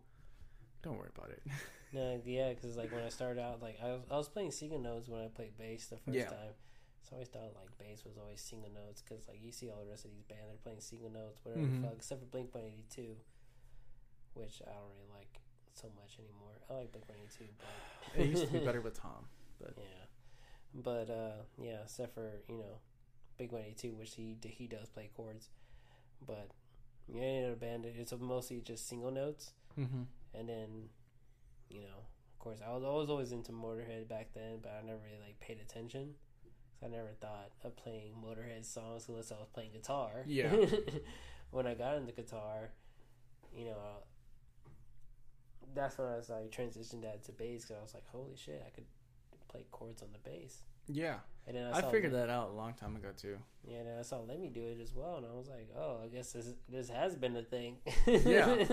[0.81, 1.43] Don't worry about it.
[1.95, 4.79] No, yeah, because like when I started out, like I was, I was playing single
[4.79, 6.29] notes when I played bass the first Yeah.
[6.29, 6.53] time.
[7.03, 9.79] So I always thought like bass was always single notes because like you see all
[9.83, 11.81] the rest of these bands they're playing single notes, whatever Mhm.
[11.81, 13.15] the fuck, except for Blink One Eighty Two,
[14.33, 15.39] which I don't really like
[15.73, 16.55] so much anymore.
[16.69, 19.25] I like Blink One Eighty Two, but it used to be better with Tom.
[19.61, 20.05] But yeah,
[20.73, 22.79] but uh, yeah, except for you know,
[23.37, 25.49] Big One Eighty Two, which he he does play chords,
[26.25, 26.49] but
[27.07, 30.03] yeah, in a band it's mostly just single notes, Mm-hmm.
[30.33, 30.89] and then
[31.69, 34.99] you know, of course, I was always always into Motorhead back then, but I never
[34.99, 36.15] really like paid attention.
[36.79, 40.23] 'Cause I never thought of playing Motorhead songs unless I was playing guitar.
[40.27, 40.53] Yeah.
[41.51, 42.71] when I got into guitar,
[43.55, 44.03] you know, uh,
[45.73, 48.61] that's when I was like transitioned that to bass because I was like, holy shit,
[48.65, 48.85] I could
[49.47, 50.63] play chords on the bass.
[50.87, 51.15] Yeah,
[51.47, 53.37] And then I I, figured that out a long time ago too.
[53.67, 55.99] Yeah, and then I saw Lemmy do it as well, and I was like, oh,
[56.03, 57.77] I guess this this has been a thing.
[58.05, 58.55] Yeah.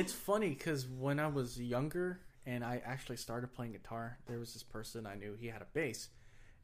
[0.00, 4.52] It's funny because when I was younger and I actually started playing guitar, there was
[4.52, 5.34] this person I knew.
[5.38, 6.08] He had a bass,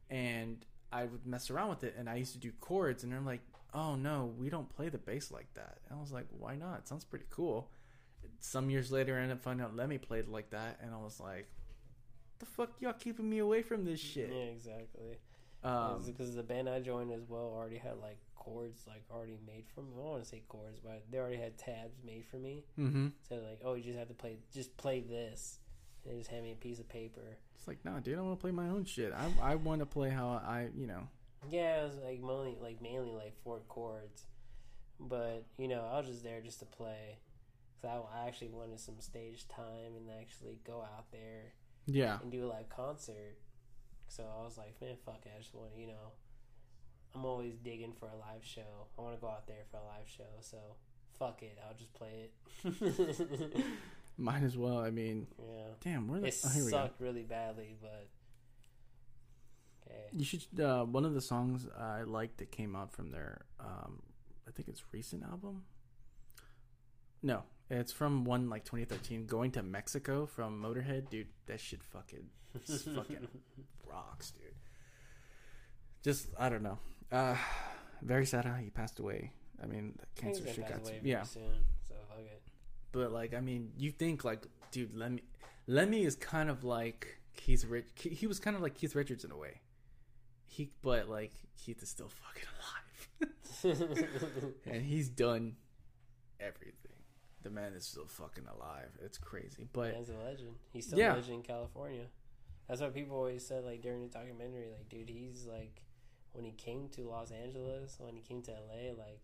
[0.09, 3.19] and I would mess around with it, and I used to do chords, and they're
[3.19, 3.41] like,
[3.73, 6.79] "Oh no, we don't play the bass like that." And I was like, "Why not?
[6.79, 7.69] It sounds pretty cool."
[8.39, 11.19] Some years later, I ended up finding out Lemmy played like that, and I was
[11.19, 11.47] like,
[12.39, 15.19] "The fuck, y'all keeping me away from this shit?" yeah, exactly.
[15.63, 19.65] Um, because the band I joined as well already had like chords like already made
[19.73, 19.93] for me.
[19.95, 22.63] I don't want to say chords, but they already had tabs made for me.
[22.79, 23.07] mm-hmm.
[23.27, 25.59] So like, oh, you just have to play, just play this,
[26.03, 27.37] and they just hand me a piece of paper.
[27.55, 29.11] It's like, no, dude, I want to play my own shit.
[29.13, 31.07] I I want to play how I, you know.
[31.49, 34.25] Yeah, it was like mainly like mainly like four chords,
[34.99, 37.17] but you know I was just there just to play.
[37.81, 41.53] Cause I, I actually wanted some stage time and actually go out there
[41.87, 42.17] Yeah.
[42.21, 43.37] and do a live concert.
[44.07, 45.31] So I was like, man, fuck it.
[45.35, 46.11] I just want to, you know,
[47.13, 48.87] I'm always digging for a live show.
[48.97, 50.23] I want to go out there for a live show.
[50.41, 50.57] So
[51.17, 51.57] fuck it.
[51.67, 52.29] I'll just play
[52.63, 53.65] it.
[54.17, 54.79] Might as well.
[54.79, 55.63] I mean, yeah.
[55.81, 56.77] damn, where the It oh, here we go.
[56.77, 58.07] sucked really badly, but.
[59.85, 60.05] Okay.
[60.13, 60.43] You should.
[60.59, 64.01] Uh, one of the songs I liked that came out from their, um,
[64.47, 65.63] I think it's recent album.
[67.21, 69.25] No, it's from one like 2013.
[69.25, 71.27] Going to Mexico from Motorhead, dude.
[71.47, 72.25] That shit fucking,
[72.65, 73.27] just fucking
[73.87, 74.53] rocks, dude.
[76.03, 76.77] Just I don't know.
[77.11, 77.35] Uh,
[78.01, 79.31] very sad how he passed away.
[79.61, 81.23] I mean, the cancer shit got away yeah.
[81.23, 82.41] soon, so fuck it.
[82.91, 85.23] But like, I mean, you think like, dude, Lemmy,
[85.67, 87.85] Lemmy is kind of like Keith Rich.
[87.95, 89.61] He was kind of like Keith Richards in a way.
[90.45, 92.47] He, but like Keith is still fucking
[93.63, 94.05] alive,
[94.65, 95.55] and he's done
[96.39, 96.84] everything.
[97.45, 98.89] The man is still fucking alive.
[99.03, 100.55] It's crazy, but Man's a legend.
[100.73, 101.13] He's still Yeah.
[101.13, 102.07] a legend in California.
[102.67, 104.65] That's what people always said, like during the documentary.
[104.75, 105.83] Like, dude, he's like
[106.31, 109.21] when he came to Los Angeles, when he came to LA, like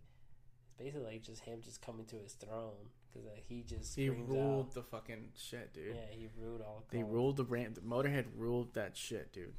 [0.67, 4.09] it's basically like just him just coming to his throne because uh, he just He
[4.09, 4.73] ruled out.
[4.75, 5.95] the fucking shit, dude.
[5.95, 6.83] Yeah, he ruled all.
[6.91, 7.73] They ruled the ram.
[7.73, 9.55] The Motorhead ruled that shit, dude.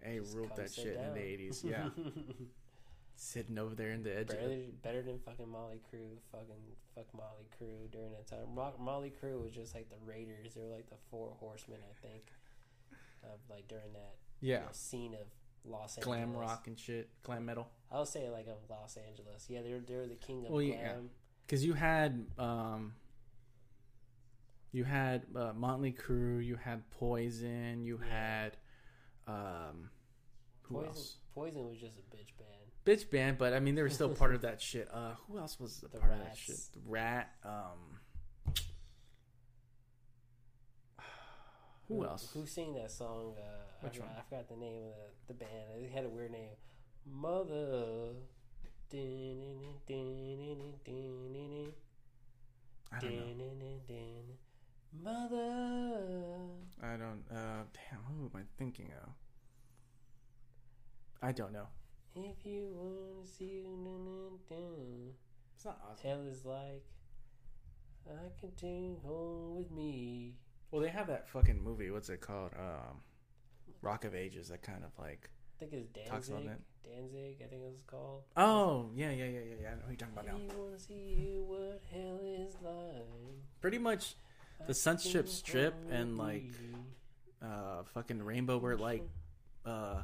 [0.00, 1.64] They just ruled that shit in the eighties.
[1.64, 1.88] Yeah,
[3.16, 4.30] sitting over there in the edge.
[4.30, 6.18] Of better, the, better than fucking Motley Crue.
[6.32, 6.62] Fucking
[6.94, 8.54] fuck Motley Crue during that time.
[8.54, 10.54] Mo- Motley Crue was just like the Raiders.
[10.54, 12.24] They were like the four horsemen, I think.
[13.22, 15.26] Of like during that you yeah, know, scene of
[15.64, 16.04] Los Angeles.
[16.04, 17.68] glam rock and shit, glam metal.
[17.90, 19.46] I'll say like of Los Angeles.
[19.48, 20.78] Yeah, they're they're the king of Well, glam.
[20.78, 20.92] yeah.
[21.46, 22.92] Because you had, um,
[24.72, 28.10] you had uh, Motley Crue, you had Poison, you Yeah.
[28.12, 28.56] had,
[29.26, 29.90] um,
[30.62, 31.16] who Poison, else?
[31.34, 32.53] Poison was just a bitch band.
[32.84, 34.88] Bitch band, but I mean they were still part of that shit.
[34.92, 36.56] Uh, who else was a The part of that shit?
[36.74, 37.30] The Ratt.
[37.44, 37.98] Um,
[41.88, 42.30] who else?
[42.34, 43.36] Who sang that song?
[43.38, 43.42] Uh,
[43.82, 44.18] I, Which forgot, one?
[44.18, 44.92] I forgot the name of
[45.26, 45.82] the, the band.
[45.82, 46.50] It had a weird name.
[47.06, 48.12] Mother.
[52.92, 53.54] I don't know.
[55.02, 56.38] Mother.
[56.82, 57.24] I don't.
[57.30, 59.10] Uh, damn, who am I thinking of?
[61.22, 61.66] I don't know.
[62.16, 65.14] If you want to see you,
[65.56, 66.08] It's not awesome.
[66.08, 66.84] hell is like,
[68.08, 70.34] I can take home with me.
[70.70, 71.90] Well, they have that fucking movie.
[71.90, 72.50] What's it called?
[72.58, 72.98] Um,
[73.82, 74.48] Rock of Ages.
[74.48, 75.28] That kind of like.
[75.60, 76.58] I think it's Talks about Danzig.
[76.84, 76.90] that.
[76.90, 78.22] Danzig, I think it was called.
[78.36, 79.68] Oh yeah, yeah, yeah, yeah, yeah.
[79.68, 80.36] I know who you're talking about now.
[80.36, 83.06] you want to see what hell is like.
[83.60, 84.16] Pretty much,
[84.66, 86.50] The can Strip and, like,
[87.42, 89.02] uh, fucking Rainbow were like,
[89.64, 90.02] uh,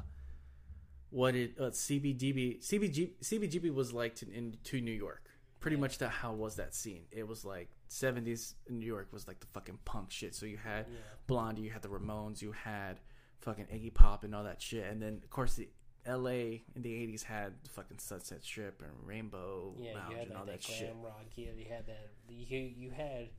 [1.11, 5.25] what it uh, CBGB CBG CBGB was like to, in to New York.
[5.59, 7.03] Pretty much that how was that scene?
[7.11, 10.33] It was like 70s New York was like the fucking punk shit.
[10.33, 10.97] So you had Yeah.
[11.27, 12.99] Blondie, you had the Ramones, you had
[13.41, 14.85] fucking Iggy Pop and all that shit.
[14.89, 15.69] And then of course the
[16.07, 20.37] LA in the 80s had fucking Sunset Strip and Rainbow Yeah, Lounge you had and
[20.37, 20.95] all that that shit.
[21.03, 21.25] rock.
[21.35, 22.09] Yeah, you had that.
[22.27, 23.29] You you had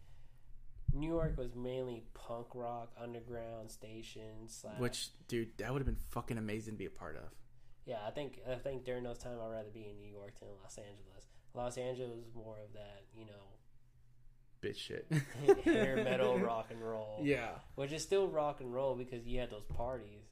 [0.94, 4.58] New York was mainly punk rock underground stations.
[4.60, 7.22] Slash, Which, dude, that would have been fucking amazing to be a part of.
[7.86, 10.48] Yeah, I think I think during those times I'd rather be in New York than
[10.62, 11.26] Los Angeles.
[11.54, 13.52] Los Angeles is more of that, you know,
[14.62, 15.06] Bitch shit.
[15.64, 17.20] hair metal rock and roll.
[17.22, 17.50] Yeah.
[17.74, 20.22] which is still rock and roll because you had those parties.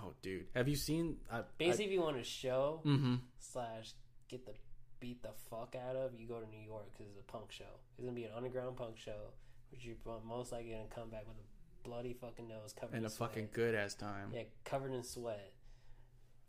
[0.00, 0.46] Oh, dude.
[0.54, 1.16] Have you seen?
[1.30, 3.16] I, Basically, if you want to show mm-hmm.
[3.38, 3.92] slash
[4.28, 4.52] get the
[5.00, 7.64] beat the fuck out of, you go to New York because it's a punk show.
[7.98, 9.32] It's gonna be an underground punk show,
[9.70, 13.06] which you're most likely gonna come back with a bloody fucking nose covered And in
[13.06, 13.30] a sweat.
[13.30, 14.30] fucking good ass time.
[14.32, 15.52] yeah, covered in sweat.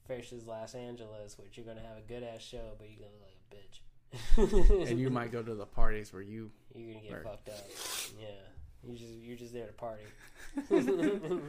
[0.08, 3.30] Versus Los Angeles, which you're gonna have a good ass show, but you're gonna look
[3.30, 3.80] like a bitch.
[4.90, 6.52] and you might go to the parties where you.
[6.76, 7.24] you're gonna get Right.
[7.24, 7.66] fucked up.
[8.20, 8.28] Yeah,
[8.84, 10.04] you just you're just there to party.
[10.70, 11.42] but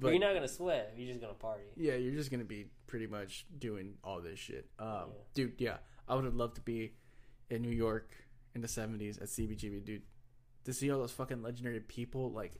[0.00, 0.94] But you're not gonna sweat.
[0.96, 1.64] You're just gonna party.
[1.76, 4.66] yeah, you're just gonna be pretty much doing all this shit.
[4.78, 5.04] Um, Yeah.
[5.34, 5.76] dude, yeah,
[6.08, 6.94] I would have loved to be
[7.50, 8.10] in New York
[8.54, 10.02] in the '70s at CBGB, dude.
[10.64, 12.54] To see all those fucking legendary people like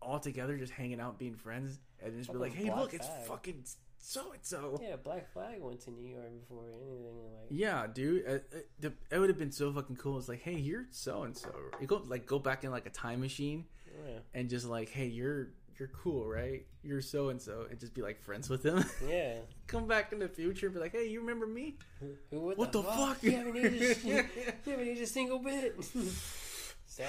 [0.00, 3.64] all together, just hanging out, being friends, and just be like, "Hey, look, it's fucking
[3.98, 7.04] so and so." Yeah, Black Flag went to New York before anything
[7.34, 7.46] like.
[7.50, 10.18] Yeah, dude, uh, uh, the- it would have been so fucking cool.
[10.18, 11.50] It's like, hey, you're so and so.
[11.80, 14.18] You go like go back in like a time machine Yeah.
[14.34, 15.48] and just like, hey, you're
[15.78, 16.66] you're cool, right?
[16.82, 18.84] You're so and so, and just be like friends with them.
[19.08, 19.36] Yeah.
[19.68, 21.76] Come back in the future, and be like, hey, you remember me?
[22.00, 23.22] Who, what, What the fuck?
[23.22, 24.24] You haven't aged, you
[24.66, 25.76] haven't aged a single bit.
[26.86, 27.08] Sorry.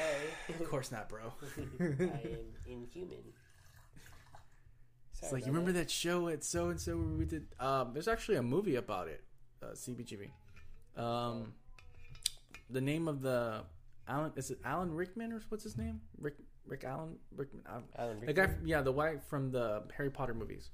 [0.50, 1.34] Of course not, bro.
[1.80, 3.18] I am inhuman.
[5.22, 7.48] It's like you remember that show at so and so where we did.
[7.60, 9.24] Um, there's actually a movie about it.
[9.62, 10.30] Uh, CBGB.
[10.96, 11.54] Um,
[12.70, 13.62] the name of the
[14.08, 16.02] Alan is it Alan Rickman or what's his name?
[16.20, 16.36] Rick
[16.66, 17.64] Rick Allen Rickman.
[17.98, 18.68] Alan the guy, Rickman?
[18.68, 20.70] yeah, the guy from the Harry Potter movies.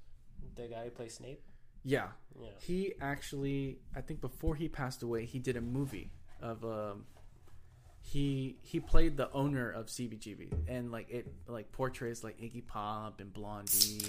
[0.55, 1.41] the guy who plays Snape?
[1.83, 2.07] Yeah,
[2.41, 2.49] Yeah.
[2.59, 6.11] he actually, I think before he passed away, he did a movie
[6.41, 7.05] of um.
[8.07, 13.19] He he played the owner of CBGB, and like it like portrays like Iggy Pop
[13.19, 14.05] and Blondie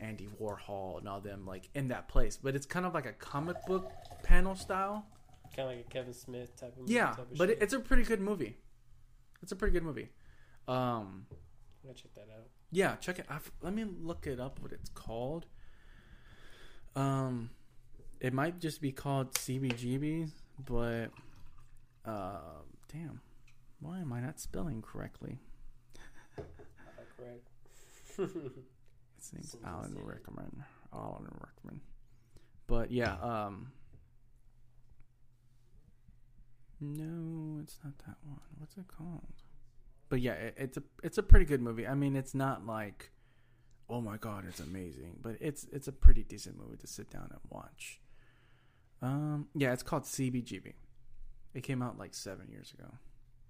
[0.00, 2.38] and Andy Warhol and all them like in that place.
[2.42, 3.92] But it's kind of like a comic book
[4.22, 5.04] panel style.
[5.54, 6.94] Kind of like a Kevin Smith type of movie.
[6.94, 7.58] Yeah, type of but shit.
[7.60, 8.56] it's a pretty good movie.
[9.42, 10.08] It's a pretty good movie.
[10.66, 11.26] Um,
[11.86, 12.46] I'm check that out.
[12.70, 13.26] yeah, check it.
[13.28, 14.58] I've, let me look it up.
[14.60, 15.44] What it's called?
[16.96, 17.50] Um,
[18.20, 20.30] it might just be called CBGB,
[20.66, 21.10] but
[22.04, 22.38] uh,
[22.92, 23.20] damn,
[23.80, 25.38] why am I not spelling correctly?
[26.38, 26.42] Uh,
[27.16, 27.48] correct.
[28.16, 29.96] His name's Seems Alan.
[30.02, 30.64] Rickman.
[30.92, 31.80] Alan Rickman.
[32.66, 33.72] But yeah, um,
[36.80, 38.40] no, it's not that one.
[38.58, 39.42] What's it called?
[40.08, 41.86] But yeah, it, it's a it's a pretty good movie.
[41.86, 43.10] I mean, it's not like,
[43.88, 47.28] oh my god, it's amazing, but it's it's a pretty decent movie to sit down
[47.30, 48.00] and watch.
[49.00, 50.74] Um, yeah, it's called CBGB.
[51.58, 52.88] It came out like seven years ago.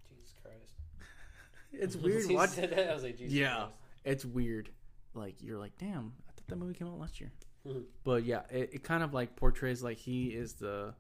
[0.09, 0.73] Jesus Christ.
[1.73, 2.31] It's weird.
[2.31, 2.49] What?
[2.49, 3.55] said that, I was like, Jesus Yeah.
[3.57, 3.73] Christ.
[4.07, 4.71] It's weird.
[5.13, 6.15] Like you're like, damn.
[6.27, 7.31] I thought that movie came out last year.
[7.67, 7.85] Mhm.
[8.05, 10.95] But yeah, it, it kind of like portrays like he is the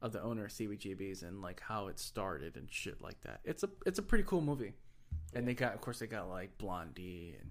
[0.00, 3.40] of the owner of CBGBs and like how it started and shit like that.
[3.44, 4.74] It's a it's a pretty cool movie.
[5.34, 7.50] And they got of course they got like Blondie and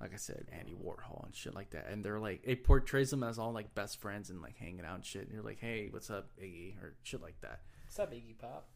[0.00, 1.86] like I said, Andy Warhol and shit like that.
[1.88, 4.96] And they're like it portrays them as all like best friends and like hanging out
[4.96, 5.22] and shit.
[5.22, 6.82] And you're like, hey, what's up, Iggy?
[6.82, 7.60] Or shit like that.
[7.88, 8.68] What's up, Iggy Pop?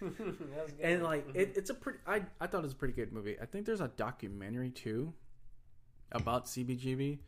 [0.80, 3.36] And like it, it's a pretty I, I thought it was a pretty good movie.
[3.42, 5.12] I think there's a documentary too
[6.12, 7.18] about CBGB.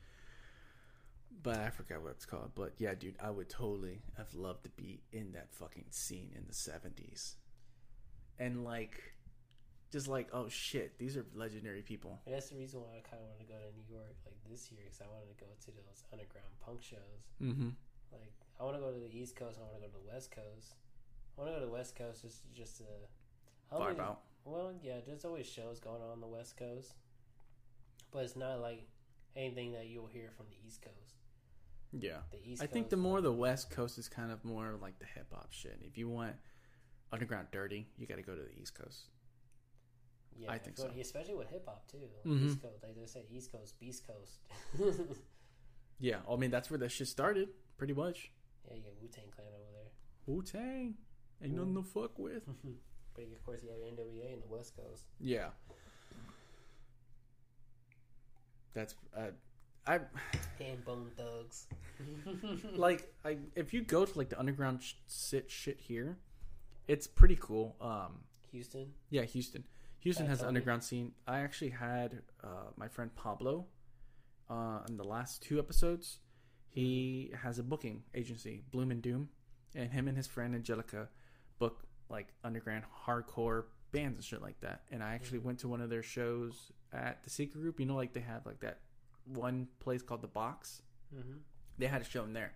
[1.42, 2.52] But I forgot what it's called.
[2.54, 6.44] But yeah, dude, I would totally have loved to be in that fucking scene in
[6.46, 7.34] the seventies.
[8.38, 9.02] And like
[9.90, 12.20] just like, oh shit, these are legendary people.
[12.24, 14.36] And that's the reason why I kind of wanted to go to New York like
[14.48, 17.26] this year because I wanted to go to those underground punk shows.
[17.42, 17.70] Mm-hmm.
[18.12, 19.58] Like I want to go to the East Coast.
[19.58, 20.76] I want to go to the West Coast.
[21.36, 22.84] I want to go to the West Coast just just to.
[23.72, 24.20] Vibe think- out.
[24.44, 26.94] Well, yeah, there's always shows going on on the West Coast,
[28.10, 28.86] but it's not like
[29.36, 31.14] anything that you'll hear from the East Coast.
[31.92, 32.18] Yeah.
[32.32, 32.62] The East.
[32.62, 35.28] I think the more like- the West Coast is kind of more like the hip
[35.32, 35.78] hop shit.
[35.82, 36.34] If you want
[37.12, 39.04] underground dirty, you got to go to the East Coast.
[40.36, 40.90] yeah, I think so.
[40.98, 42.08] especially with hip hop too.
[42.26, 42.46] Mhm.
[42.46, 44.40] East Coast, like they say, East Coast, Beast Coast.
[46.00, 48.32] Yeah, I mean that's where that shit started, pretty much.
[48.66, 49.92] yeah, you get Wu Tang Clan over there.
[50.26, 50.94] Wu Tang,
[51.42, 52.42] ain't nothing to fuck with.
[53.14, 55.02] But of course, you have NWA in the West Coast.
[55.20, 55.48] Yeah,
[58.74, 59.28] that's uh,
[59.86, 60.00] I
[60.60, 61.66] And Bone Thugs.
[62.74, 66.16] like I if you go to like the underground sh- sit shit here,
[66.88, 67.76] it's pretty cool.
[67.80, 68.20] Um,
[68.50, 68.92] Houston.
[69.10, 69.64] yeah, Houston.
[70.00, 71.12] Houston Uh, has an underground scene.
[71.26, 73.66] I actually had uh, my friend Pablo
[74.50, 76.18] uh, in the last two episodes.
[76.68, 79.28] He has a booking agency, Bloom and Doom,
[79.74, 81.08] and him and his friend Angelica
[81.62, 84.82] book like underground hardcore bands and shit like that.
[84.90, 87.78] And I actually went to one of their shows at the Secret Group.
[87.78, 88.80] You know, like they have like that
[89.24, 90.82] one place called the Box.
[91.14, 91.38] Mm-hmm.
[91.78, 92.52] They had a show in there,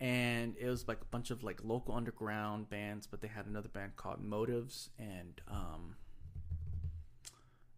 [0.00, 3.06] and it was like a bunch of like local underground bands.
[3.06, 5.96] But they had another band called Motives, and um,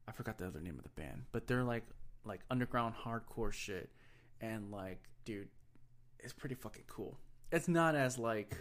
[0.09, 1.23] I forgot the other name of the band.
[1.31, 1.85] But they're like
[2.25, 3.91] like underground hardcore shit,
[4.41, 5.49] and like, dude,
[6.19, 7.17] it's pretty fucking cool.
[7.53, 8.57] It's not as like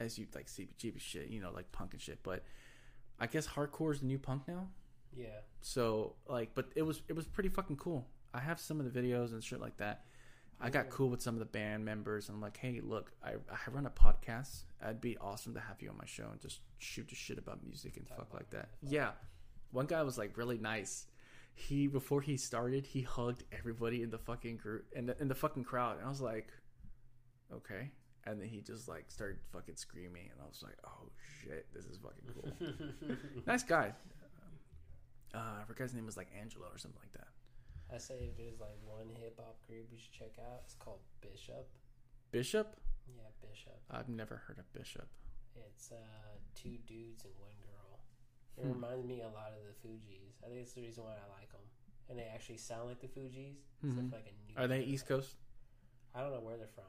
[0.00, 2.20] as you like CBGB shit, you know, like punk and shit.
[2.22, 2.44] But
[3.18, 4.68] I guess hardcore is the new punk now.
[5.16, 5.40] Yeah.
[5.60, 8.06] So like, but it was it was pretty fucking cool.
[8.34, 10.04] I have some of the videos and shit like that.
[10.60, 13.34] I got cool with some of the band members and I'm like, hey, look, I,
[13.48, 14.64] I run a podcast.
[14.82, 17.62] It'd be awesome to have you on my show and just shoot the shit about
[17.64, 18.68] music and Talk fuck like that.
[18.82, 18.96] music.
[18.96, 19.10] Yeah,
[19.70, 21.06] one guy was like really nice.
[21.54, 25.34] He before he started, he hugged everybody in the fucking group in the in the
[25.34, 26.48] fucking crowd, and I was like,
[27.52, 27.90] okay.
[28.28, 31.08] And then he just like started fucking screaming, and I was like, oh
[31.42, 33.16] shit, this is fucking cool.
[33.46, 33.92] nice guy.
[35.34, 37.28] Uh, I forgot his name was like Angelo or something like that.
[37.94, 41.00] I say if there's like one hip hop group you should check out, it's called
[41.22, 41.68] Bishop.
[42.30, 42.76] Bishop?
[43.16, 43.80] Yeah, Bishop.
[43.90, 45.08] I've never heard of Bishop.
[45.56, 45.96] It's uh
[46.54, 48.00] two dudes and one girl.
[48.58, 48.72] It Hmm.
[48.74, 50.36] reminds me a lot of the Fugees.
[50.44, 51.64] I think it's the reason why I like them.
[52.10, 53.56] And they actually sound like the Fugees.
[53.84, 54.12] Mhm.
[54.12, 54.34] Like.
[54.56, 55.36] Are they East Coast?
[56.14, 56.84] I don't know where they're from.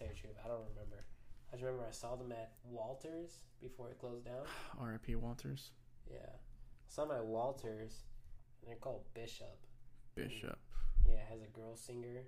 [0.00, 1.04] Tell you the truth, I don't remember.
[1.52, 4.44] I just remember I saw them at Walters before it closed down.
[4.80, 5.14] R.I.P.
[5.16, 5.72] Walters.
[6.10, 8.04] Yeah, I saw them at Walters,
[8.62, 9.58] and they're called Bishop.
[10.14, 10.58] Bishop.
[11.06, 12.24] Yeah, it has a girl singer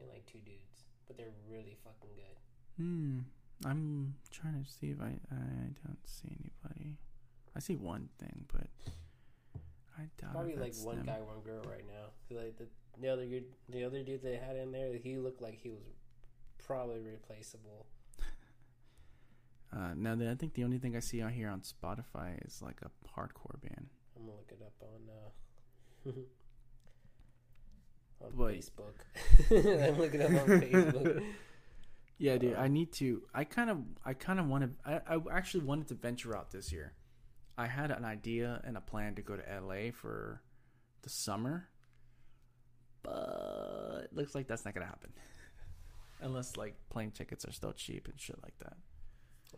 [0.00, 2.82] and like two dudes, but they're really fucking good.
[2.82, 3.18] Hmm.
[3.66, 6.96] I'm trying to see if I I don't see anybody.
[7.54, 8.66] I see one thing, but
[9.98, 11.06] I doubt Probably if like one them.
[11.06, 12.36] guy, one girl right now.
[12.36, 12.66] like the
[13.00, 15.82] the other dude, the other dude they had in there, he looked like he was
[16.66, 17.86] probably replaceable.
[19.74, 22.62] Uh, now, then I think the only thing I see out here on Spotify is
[22.62, 23.88] like a hardcore band.
[24.16, 25.30] I'm gonna look it up on uh
[28.24, 28.98] on But- Facebook.
[29.90, 31.24] I'm looking up on Facebook.
[32.16, 32.54] Yeah, dude.
[32.54, 33.22] I need to.
[33.34, 33.78] I kind of.
[34.04, 34.70] I kind of want to.
[34.88, 36.92] I, I actually wanted to venture out this year.
[37.58, 40.40] I had an idea and a plan to go to LA for
[41.02, 41.68] the summer,
[43.02, 45.12] but it looks like that's not gonna happen.
[46.24, 48.76] Unless like plane tickets are still cheap and shit like that.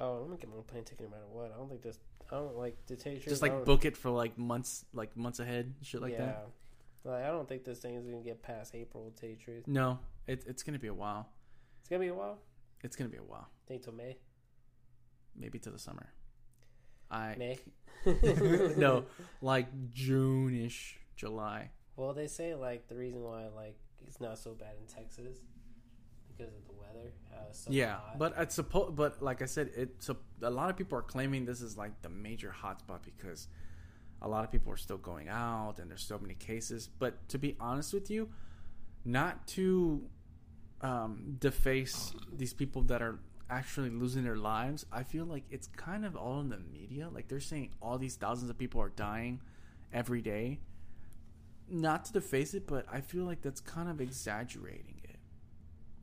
[0.00, 1.52] Oh, I'm gonna get my plane ticket no matter what.
[1.54, 1.98] I don't think this.
[2.30, 4.84] I don't like to tell you the truth, Just like book it for like months,
[4.92, 6.26] like months ahead, shit like yeah.
[6.26, 6.48] that.
[7.04, 9.08] Like I don't think this thing is gonna get past April.
[9.08, 11.28] To tell you the truth, No, it, it's gonna be a while.
[11.80, 12.38] it's gonna be a while.
[12.82, 13.48] It's gonna be a while.
[13.68, 14.16] think till May.
[15.36, 16.08] Maybe to the summer.
[17.10, 17.58] I May.
[18.76, 19.04] no,
[19.40, 21.70] like June-ish, July.
[21.94, 25.38] Well, they say like the reason why like it's not so bad in Texas
[26.36, 27.12] because of the weather.
[27.68, 28.18] Yeah, hot.
[28.18, 28.96] but it's supposed.
[28.96, 32.02] But like I said, it's a, a lot of people are claiming this is like
[32.02, 33.48] the major hotspot because
[34.22, 36.88] a lot of people are still going out and there's so many cases.
[36.98, 38.28] But to be honest with you,
[39.04, 40.02] not to
[40.80, 43.18] um, deface these people that are
[43.48, 47.08] actually losing their lives, I feel like it's kind of all in the media.
[47.12, 49.40] Like they're saying all these thousands of people are dying
[49.92, 50.60] every day.
[51.68, 54.95] Not to deface it, but I feel like that's kind of exaggerating.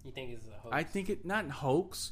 [0.04, 0.70] You think it's a hoax?
[0.76, 2.12] I think it not hoax.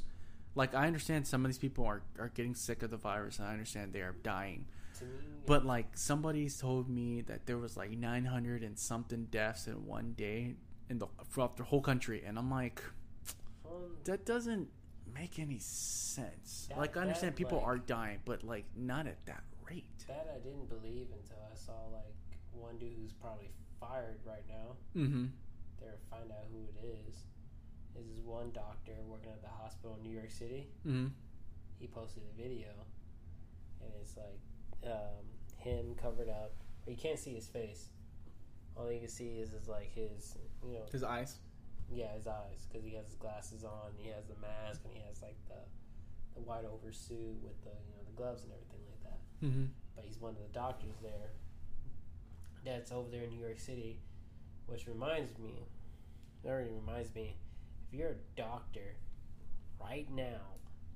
[0.56, 3.48] Like I understand some of these people are, are getting sick of the virus and
[3.48, 4.66] I understand they are dying.
[5.02, 5.08] me,
[5.46, 10.14] But like somebody's told me that there was like 900 and something deaths in one
[10.18, 10.56] day
[10.90, 12.82] in the throughout the whole country and I'm like
[13.66, 14.68] um, that doesn't
[15.14, 16.68] make any sense.
[16.70, 19.86] That- like I understand that, people like- are dying, but like not at that rate.
[20.08, 22.16] that I didn't believe until I saw like
[22.52, 24.76] one dude who's probably fired right now.
[25.02, 25.26] Mm-hmm.
[25.80, 27.16] There, find out who it is.
[28.02, 30.68] This is one doctor working at the hospital in New York City.
[30.88, 31.08] Mm-hmm.
[31.80, 32.70] He posted a video,
[33.80, 34.42] and it's like
[34.92, 35.22] um,
[35.58, 36.54] him covered up.
[36.88, 37.90] You can't see his face.
[38.76, 41.38] All you can see is is like his, you know, His eyes.
[41.94, 43.92] yeah, his eyes because he has his glasses on.
[43.98, 45.62] He has the mask and he has like the
[46.34, 49.46] the white oversuit with the you know the gloves and everything like that.
[49.46, 49.66] Mm-hmm.
[49.96, 51.30] But he's one of the doctors there.
[52.66, 54.00] That's over there in New York City,
[54.66, 55.68] which reminds me.
[56.44, 57.36] That already reminds me.
[57.92, 58.96] If you're a doctor,
[59.82, 60.56] right now,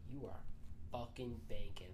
[0.09, 0.39] you are
[0.91, 1.93] fucking banking.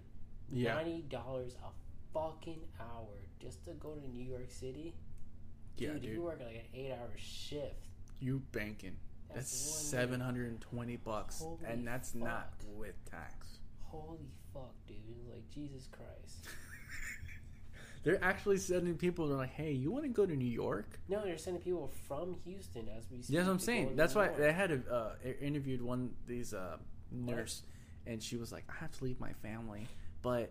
[0.52, 0.74] Yeah.
[0.74, 1.70] Ninety dollars a
[2.14, 4.94] fucking hour just to go to New York City.
[5.76, 6.12] Yeah, dude, dude.
[6.12, 7.88] you work like an eight-hour shift.
[8.20, 8.96] You banking.
[9.34, 13.58] That's one seven hundred and twenty bucks, Holy and that's not with tax.
[13.80, 14.98] Holy fuck, dude!
[15.32, 16.46] Like Jesus Christ.
[18.04, 19.28] They're actually sending people.
[19.28, 22.34] They're like, "Hey, you want to go to New York?" No, they're sending people from
[22.44, 23.34] Houston as we speak.
[23.36, 23.94] Yes, I'm saying.
[23.96, 24.36] That's why York.
[24.38, 26.78] they had a, uh, interviewed one these uh,
[27.12, 27.62] nurse,
[28.06, 29.86] and she was like, "I have to leave my family,
[30.20, 30.50] but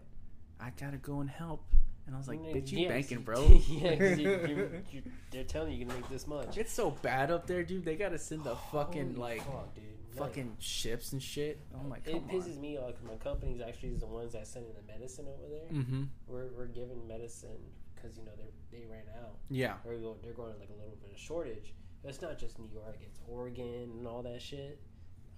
[0.59, 1.65] I gotta go and help."
[2.07, 4.47] And I was like, Mm, "Bitch, you yes, banking, bro?" yeah, you, you're,
[4.89, 6.57] you're, they're telling you you can make this much.
[6.57, 7.83] It's so bad up there, dude.
[7.83, 9.75] They gotta send the fucking like fuck.
[10.17, 11.59] Fucking ships and shit.
[11.73, 12.61] Oh my like, it pisses on.
[12.61, 15.69] me off 'cause my company's actually the ones that send in the medicine over there.
[15.81, 16.03] Mm-hmm.
[16.27, 17.57] We're, we're giving medicine
[17.95, 19.37] because you know they they ran out.
[19.49, 19.75] Yeah.
[19.85, 19.93] Or
[20.23, 21.73] they're going like a little bit of shortage.
[22.03, 24.79] It's not just New York; it's Oregon and all that shit.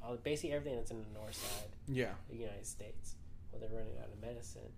[0.01, 2.11] All, basically everything that's in the north side Yeah.
[2.11, 3.15] of the United States.
[3.51, 4.71] Well, they're running out of medicine,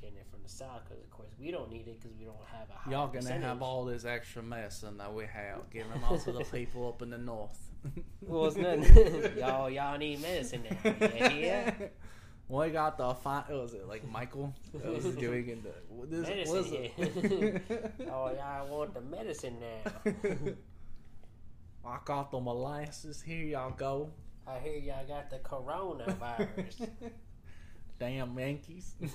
[0.00, 0.82] getting it from the south.
[0.84, 3.20] Because of course we don't need it because we don't have a high Y'all gonna
[3.20, 3.42] percentage.
[3.42, 7.02] have all this extra medicine that we have, giving them out to the people up
[7.02, 7.58] in the north.
[8.22, 9.36] Well, it's nothing.
[9.38, 10.94] y'all, y'all need medicine now.
[11.00, 11.74] Yeah, yeah.
[12.48, 13.44] We got the fine.
[13.48, 17.22] what was it like Michael that was doing in the what is, Medicine what is
[17.32, 17.94] it?
[18.10, 19.92] Oh, y'all want the medicine now.
[21.84, 23.20] I got the molasses.
[23.20, 24.10] Here y'all go.
[24.46, 26.88] I hear y'all got the coronavirus.
[27.98, 28.94] Damn Yankees.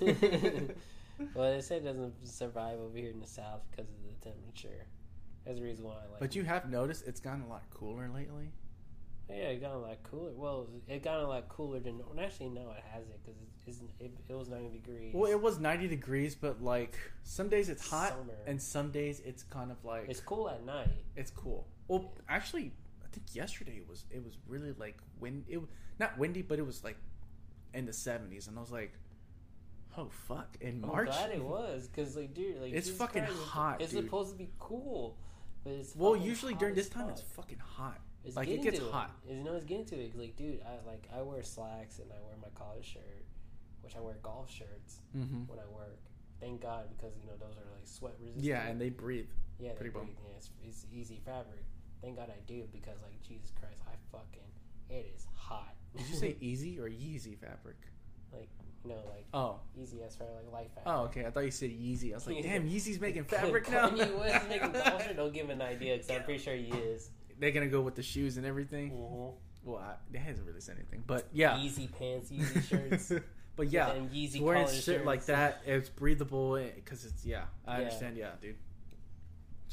[1.34, 4.86] well, they say it doesn't survive over here in the south because of the temperature.
[5.44, 6.20] That's the reason why I like.
[6.20, 8.50] but you have noticed it's gotten a lot cooler lately.
[9.28, 10.30] yeah, it got a lot cooler.
[10.34, 12.00] Well, it got a lot cooler than.
[12.18, 15.12] Actually, no, it hasn't because it, isn't- it, it was ninety degrees.
[15.14, 18.34] Well, it was 90 degrees, but like some days it's hot Summer.
[18.46, 20.88] and some days it's kind of like it's it's, cool at night.
[21.16, 21.66] It's cool.
[21.88, 25.44] Well, actually, I think yesterday it was it was really like wind.
[25.48, 26.96] It was not windy, but it was like
[27.74, 28.92] in the 70s, and I was like,
[29.98, 30.56] oh fuck!
[30.60, 33.80] In I'm March, glad it was because like, dude, like It's Jesus fucking Christ, hot,
[33.82, 34.04] It's dude.
[34.04, 35.16] supposed to be cool,
[35.64, 37.98] but it's well, usually during this time it's fucking hot.
[38.24, 39.10] It's Like, it gets hot.
[39.28, 39.34] It.
[39.34, 40.10] You know, it's getting to it.
[40.12, 43.24] 'cause, like, dude, I like I wear slacks and I wear my college shirt,
[43.82, 45.42] which I wear golf shirts Mm-hmm.
[45.46, 45.98] when I work.
[46.40, 48.44] Thank God because you know those are like sweat resistant.
[48.44, 49.28] Yeah, and they breathe.
[49.58, 50.08] yeah, they breathe.
[50.24, 51.64] Yeah, it's, it's easy fabric.
[52.00, 54.48] Thank God I do because like Jesus Christ, I fucking
[54.90, 55.74] it is hot.
[55.96, 57.76] Did you say easy or Yeezy fabric?
[58.32, 58.48] like
[58.84, 60.84] you know like Oh, easy as for like life fabric?
[60.94, 61.24] oh, okay.
[61.26, 62.10] I thought you said Yeezy.
[62.12, 63.88] I was like, damn, Yeezy's making fabric now.
[63.90, 65.16] Kanye West making shirt.
[65.16, 67.10] Don't give him an idea because I'm pretty sure he is.
[67.38, 68.90] They're gonna go with the shoes and everything.
[68.90, 69.70] Mm-hmm.
[69.70, 71.58] Well, I, that hasn't really said anything, but yeah.
[71.58, 73.12] Easy pants, easy shirts.
[73.56, 77.44] but yeah, and Yeezy wearing shit like that, it's breathable because it's yeah.
[77.66, 77.84] I Yeah.
[77.84, 78.56] understand, yeah, dude.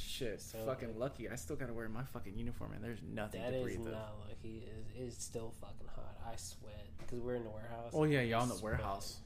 [0.01, 1.29] Shit, So, fucking like- lucky.
[1.29, 3.79] I still gotta wear my fucking uniform, and there's nothing That to breathe.
[3.85, 3.91] of.
[3.93, 4.57] not lucky.
[4.59, 6.17] It is it's still fucking hot.
[6.25, 7.91] I sweat because we're in the warehouse.
[7.93, 8.73] Oh yeah, y'all in the Sweat.
[8.79, 9.21] warehouse.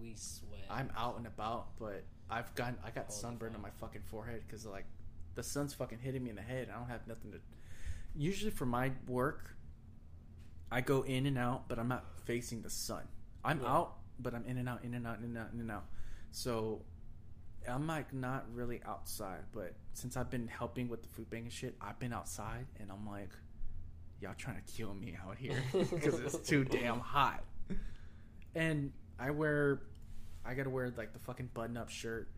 [0.00, 0.64] We sweat.
[0.70, 4.64] I'm out and about, but I've gotten I got sunburn on my fucking forehead because
[4.66, 4.86] like
[5.34, 6.68] the sun's fucking hitting me in the head.
[6.70, 7.40] I don't have nothing to.
[8.14, 9.54] Usually for my work,
[10.70, 13.06] I go in and out, but I'm not facing the sun.
[13.44, 13.72] I'm Yeah.
[13.74, 15.86] out, but I'm in and out, in and out, in and out, in and out.
[16.30, 16.84] So
[17.66, 21.52] I'm like not really outside, but since I've been helping with the food bank and
[21.52, 23.30] shit, I've been outside, and I'm like,
[24.20, 27.44] y'all trying to kill me out here because it's too damn hot.
[28.54, 29.82] And I wear,
[30.44, 32.28] I gotta wear like the fucking button up shirt,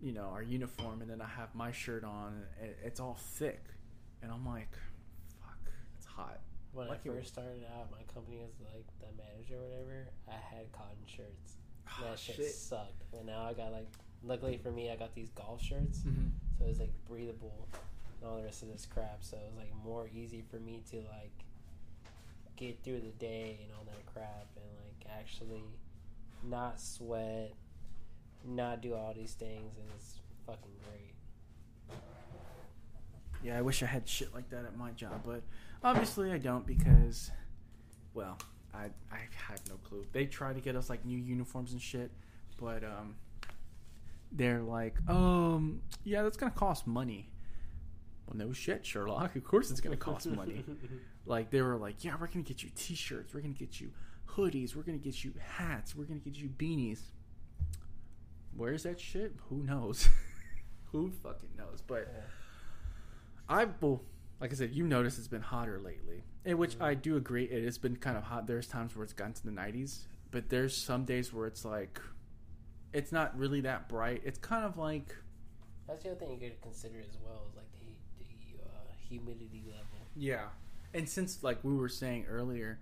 [0.00, 2.42] you know, our uniform, and then I have my shirt on.
[2.60, 3.64] And it's all thick,
[4.22, 4.72] and I'm like,
[5.40, 6.40] fuck, it's hot.
[6.72, 10.08] When Like I first started out, my company was like the manager or whatever.
[10.28, 11.56] I had cotton shirts.
[11.88, 12.50] Oh, that shit, shit.
[12.50, 13.04] sucked.
[13.14, 13.88] And now I got like,
[14.26, 16.30] luckily for me, I got these golf shirts, Mhm.
[16.58, 17.68] so was like breathable
[18.20, 19.22] and all the rest of this crap.
[19.22, 21.44] So it was like more easy for me to like
[22.56, 25.64] get through the day and all that crap, and like actually
[26.42, 27.52] not sweat,
[28.44, 31.14] not do all these things, and it's fucking great.
[33.42, 35.42] Yeah, I wish I had shit like that at my job, but
[35.84, 37.30] obviously I don't because,
[38.14, 38.38] well,
[38.74, 40.04] I I have no clue.
[40.12, 42.10] They try to get us like new uniforms and shit,
[42.58, 43.14] but um,
[44.32, 47.30] they're like, um, yeah, that's gonna cost money.
[48.26, 49.36] Well, no shit, Sherlock.
[49.36, 50.64] Of course it's gonna cost money.
[51.26, 53.90] like they were like, yeah, we're gonna get you T-shirts, we're gonna get you
[54.28, 57.00] hoodies, we're gonna get you hats, we're gonna get you beanies.
[58.56, 59.34] Where's that shit?
[59.48, 60.08] Who knows?
[60.92, 61.82] Who fucking knows?
[61.86, 62.12] But.
[63.48, 64.02] I well,
[64.40, 67.44] like I said, you notice it's been hotter lately, in which I do agree.
[67.44, 68.46] It has been kind of hot.
[68.46, 72.00] There's times where it's gotten to the 90s, but there's some days where it's like,
[72.92, 74.22] it's not really that bright.
[74.24, 75.14] It's kind of like,
[75.86, 78.68] That's the other thing you got to consider as well is like the the uh,
[79.08, 80.06] humidity level.
[80.14, 80.46] yeah.
[80.94, 82.78] And since like we were saying earlier,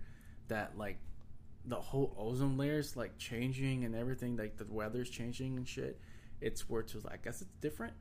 [0.47, 0.97] that like
[1.65, 5.99] the whole ozone layer's like changing and everything, like the weather's changing and shit.
[6.39, 7.93] It's where it's like, I guess it's different.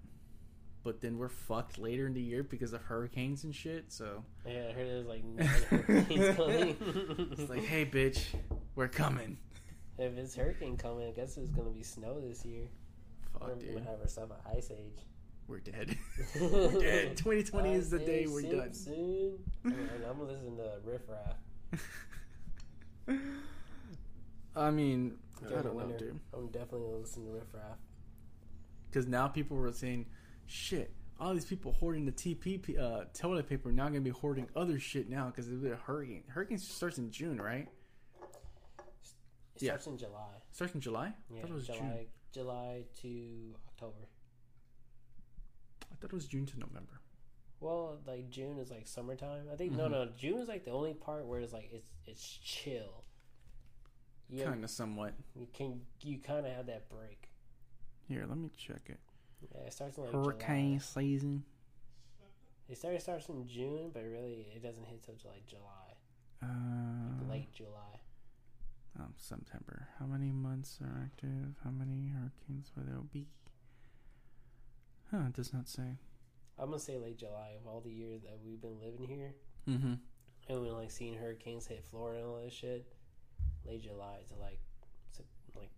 [0.85, 3.87] But then we're fucked later in the year because of hurricanes and shit.
[3.91, 6.77] So Yeah, I heard there's like nine hurricanes coming.
[7.33, 8.23] it's like, hey, bitch,
[8.77, 9.39] we're coming.
[9.99, 12.67] If it's hurricane coming, I guess it's gonna be snow this year.
[13.33, 13.75] Fuck, We're dude.
[13.75, 15.03] gonna have ourselves an ice age.
[15.47, 15.97] We're dead.
[16.41, 17.17] we're dead.
[17.17, 18.73] 2020 is the day we're soon- done.
[18.75, 19.39] Soon.
[19.65, 19.75] and
[20.09, 21.37] I'm gonna listen to Riff Raff.
[24.57, 26.21] I mean, I During don't know, dude.
[26.33, 27.79] I'm definitely gonna listen to Riff Raff.
[28.89, 30.07] Because now people were saying,
[30.47, 34.47] shit, all these people hoarding the TP uh, toilet paper now going to be hoarding
[34.55, 36.23] other shit now because of the hurricane.
[36.29, 37.67] Hurricane starts in June, right?
[39.57, 39.71] It Yeah.
[39.73, 40.43] starts in July.
[40.53, 41.07] Starts in July?
[41.09, 42.09] I Yeah, thought it was July, June.
[42.33, 44.09] July to October.
[45.91, 47.01] I thought it was June to November.
[47.61, 49.49] Well, like June is like summertime.
[49.51, 49.91] I think no, Mhm.
[49.93, 50.07] no.
[50.07, 53.05] June is like the only part where it's like it's it's chill.
[54.37, 55.15] Kind of somewhat.
[55.37, 57.29] you can you kind of have that break.
[58.09, 58.99] Here, let me check it.
[59.53, 60.79] Yeah, it starts in like Hurricane July.
[60.79, 61.45] season.
[62.69, 65.97] It starts starts in June, but really it doesn't hit till like July,
[66.43, 68.01] Uh, late July.
[69.01, 69.89] Oh, September.
[69.99, 71.57] How many months are active?
[71.65, 73.27] How many hurricanes will there be?
[75.11, 75.99] Huh, it does not say.
[76.59, 79.35] I'm gonna say late July of all the years that we've been living here,
[79.69, 79.95] Mm-hmm.
[80.49, 82.87] and we're like seeing hurricanes hit Florida and all this shit.
[83.67, 84.61] Late July to like,
[85.57, 85.71] like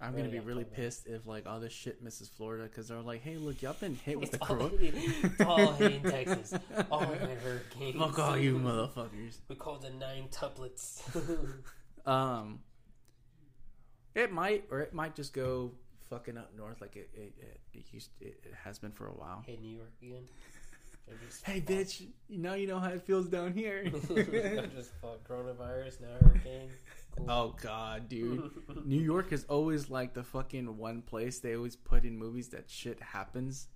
[0.00, 0.82] I'm gonna be really October.
[0.82, 3.94] pissed if like all this shit misses Florida because they're like, "Hey, look, y'all been
[4.04, 6.54] hit with the all corona." it's all hitting Texas.
[6.90, 7.06] all the
[7.44, 7.96] hurricanes.
[7.96, 9.36] Fuck all you motherfuckers.
[9.48, 11.02] We call the nine tuplets.
[12.06, 12.60] Um,
[14.14, 15.72] it might, or it might just go
[16.10, 19.12] fucking up north like it it, it, it used it, it has been for a
[19.12, 19.42] while.
[19.46, 20.22] Hit New York again.
[21.44, 22.06] Hey, bitch!
[22.30, 23.84] Now you know how it feels down here.
[24.08, 26.70] Just fuck coronavirus now hurricane.
[27.14, 27.30] Cool.
[27.30, 28.50] oh God, dude!
[28.86, 32.70] New York is always like the fucking one place they always put in movies that
[32.70, 33.68] shit happens.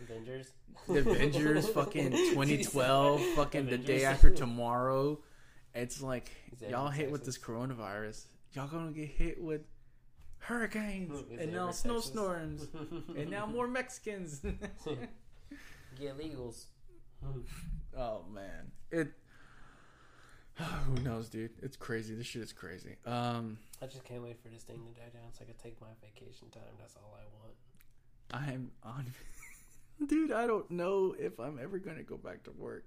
[0.00, 0.48] Avengers.
[0.88, 5.20] The Avengers, fucking 2012, fucking the day after tomorrow.
[5.74, 6.30] It's like
[6.68, 8.24] y'all hit with this coronavirus.
[8.52, 9.62] Y'all gonna get hit with
[10.38, 12.88] hurricanes Is and now snowstorms Texas?
[13.16, 14.40] and now more Mexicans.
[15.98, 16.64] Get illegals.
[17.96, 19.08] oh man, it.
[20.86, 21.50] Who knows, dude?
[21.62, 22.14] It's crazy.
[22.14, 22.96] This shit is crazy.
[23.06, 25.80] Um, I just can't wait for this thing to die down so I can take
[25.80, 26.62] my vacation time.
[26.78, 28.48] That's all I want.
[28.50, 29.06] I'm on.
[30.08, 32.84] dude, I don't know if I'm ever gonna go back to work.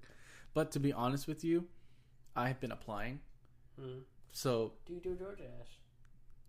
[0.54, 1.66] But to be honest with you,
[2.38, 3.20] I've been applying.
[3.80, 4.00] Hmm.
[4.32, 5.78] So Do you do DoorDash?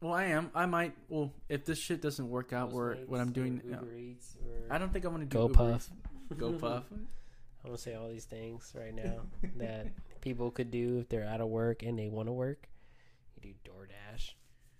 [0.00, 0.50] Well, I am.
[0.54, 0.94] I might.
[1.08, 4.36] Well, if this shit doesn't work out, where what I'm or doing, Uber no, Eats
[4.46, 5.90] or I don't think I'm gonna do Go Uber Puff.
[6.30, 6.38] Eats.
[6.38, 6.84] Go puff.
[6.92, 7.06] I'm
[7.64, 9.22] gonna say all these things right now
[9.56, 9.88] that
[10.20, 12.68] people could do if they're out of work and they want to work.
[13.42, 14.32] You do DoorDash,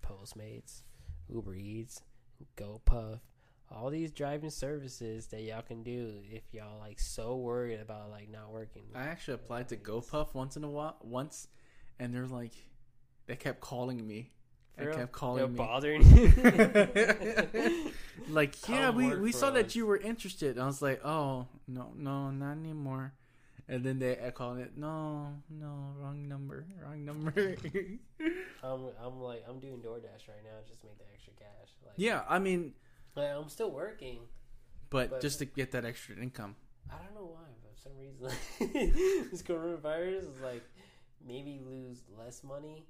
[0.05, 0.83] Postmates,
[1.29, 2.01] Uber Eats,
[2.55, 3.19] GoPuff,
[3.71, 8.29] all these driving services that y'all can do if y'all like so worried about like
[8.29, 8.83] not working.
[8.95, 11.47] I actually applied to GoPuff once in a while, once,
[11.99, 12.53] and they're like,
[13.27, 14.31] they kept calling me.
[14.75, 14.95] For They real?
[14.97, 15.57] kept They're calling me.
[15.57, 17.91] bothering you.
[18.29, 20.57] like, yeah, Come we, we for saw that you were interested.
[20.57, 23.13] I was like, oh no, no, not anymore.
[23.67, 27.31] and then they are calling it no, no, wrong number, wrong number.
[28.63, 31.69] I'm, I'm like, I'm doing DoorDash right now just to make the extra cash.
[31.85, 32.73] Like, yeah, I mean,
[33.15, 34.19] like, I'm still working.
[34.89, 36.55] but, But- just to get that extra income.
[36.91, 40.63] I don't know why, but for some reason, this coronavirus is like
[41.25, 42.85] maybe lose less money,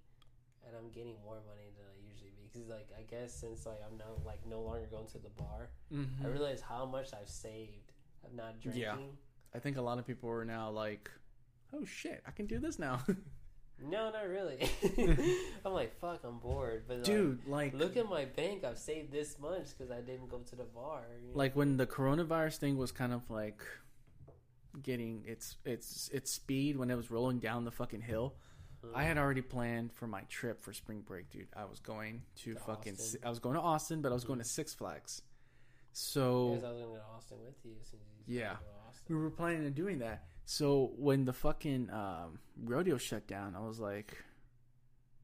[0.66, 2.48] and I'm getting more money than I usually be.
[2.52, 5.70] Because like I guess since like I'm now like no longer going to the bar,
[5.94, 6.26] Mm-hmm.
[6.26, 7.92] I realize how much I've saved
[8.24, 8.82] of not drinking.
[8.84, 8.96] Yeah.
[9.54, 11.10] I think a lot of people are now like,
[11.74, 13.02] oh shit, I can do this now,
[13.88, 14.70] No, not really.
[15.66, 16.84] I'm like fuck, I'm bored.
[16.88, 17.48] But dude.
[17.48, 18.64] Like, look at my bank.
[18.64, 21.02] I've saved this much because I didn't go to the bar.
[21.22, 21.38] you know?
[21.38, 23.62] like when the coronavirus thing was kind of like
[24.84, 28.36] getting its its its speed when it was rolling down the fucking hill.
[28.96, 29.20] I had mm.
[29.20, 31.50] already planned for my trip for spring break, dude.
[31.54, 33.20] I was going to, To fucking Austin.
[33.26, 34.50] I was going to Austin, but I was going to mm-hmm.
[34.52, 35.22] Six Flags.
[35.92, 37.72] So I was gonna Austin with you.
[38.28, 38.54] You Yeah.
[38.54, 40.24] to we were planning on doing that.
[40.50, 44.18] So when the fucking um, rodeo shut down, I was like,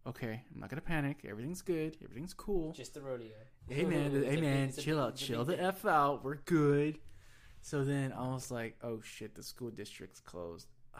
[0.06, 1.26] okay, I'm not gonna panic.
[1.28, 1.98] Everything's good.
[2.04, 2.74] Everything's cool.
[2.74, 3.34] Just the rodeo.
[3.68, 6.24] hey man, hey man, a chill big- out, chill big the f out.
[6.24, 7.00] We're good.
[7.62, 10.68] So then I was like, oh shit, the school district's closed.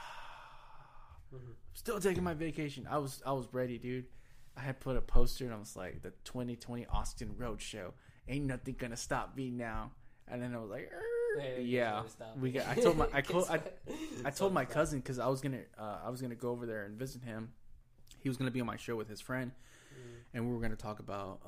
[1.34, 1.54] Mhm.
[1.76, 2.88] Still taking my vacation.
[2.90, 4.06] I was I was ready, dude.
[4.58, 7.94] I had put a poster and I was like, the 2020 Austin Road Show.
[8.28, 9.92] Ain't nothing gonna stop me now.
[10.28, 12.04] And then I was like, "Er." Yeah, yeah.
[12.40, 12.68] We got.
[12.68, 13.60] I told my I, told, I,
[14.26, 16.84] I told my cousin because I was gonna uh, I was gonna go over there
[16.86, 17.52] and visit him.
[18.20, 19.52] He was gonna be on my show with his friend,
[19.94, 20.16] Mm.
[20.34, 21.40] and we were gonna talk about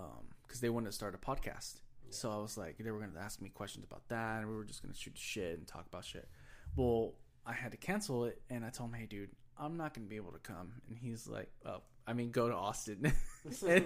[0.45, 1.80] because they wanted to start a podcast.
[2.09, 4.64] So I was like, they were gonna ask me questions about that, and we were
[4.64, 6.27] just gonna shoot shit and talk about shit.
[6.76, 7.14] Well,
[7.45, 10.15] I had to cancel it, and I told him, hey, dude, I'm not gonna be
[10.18, 10.73] able to come.
[10.88, 13.11] And he's like, oh, I mean, go to Austin.
[13.68, 13.84] I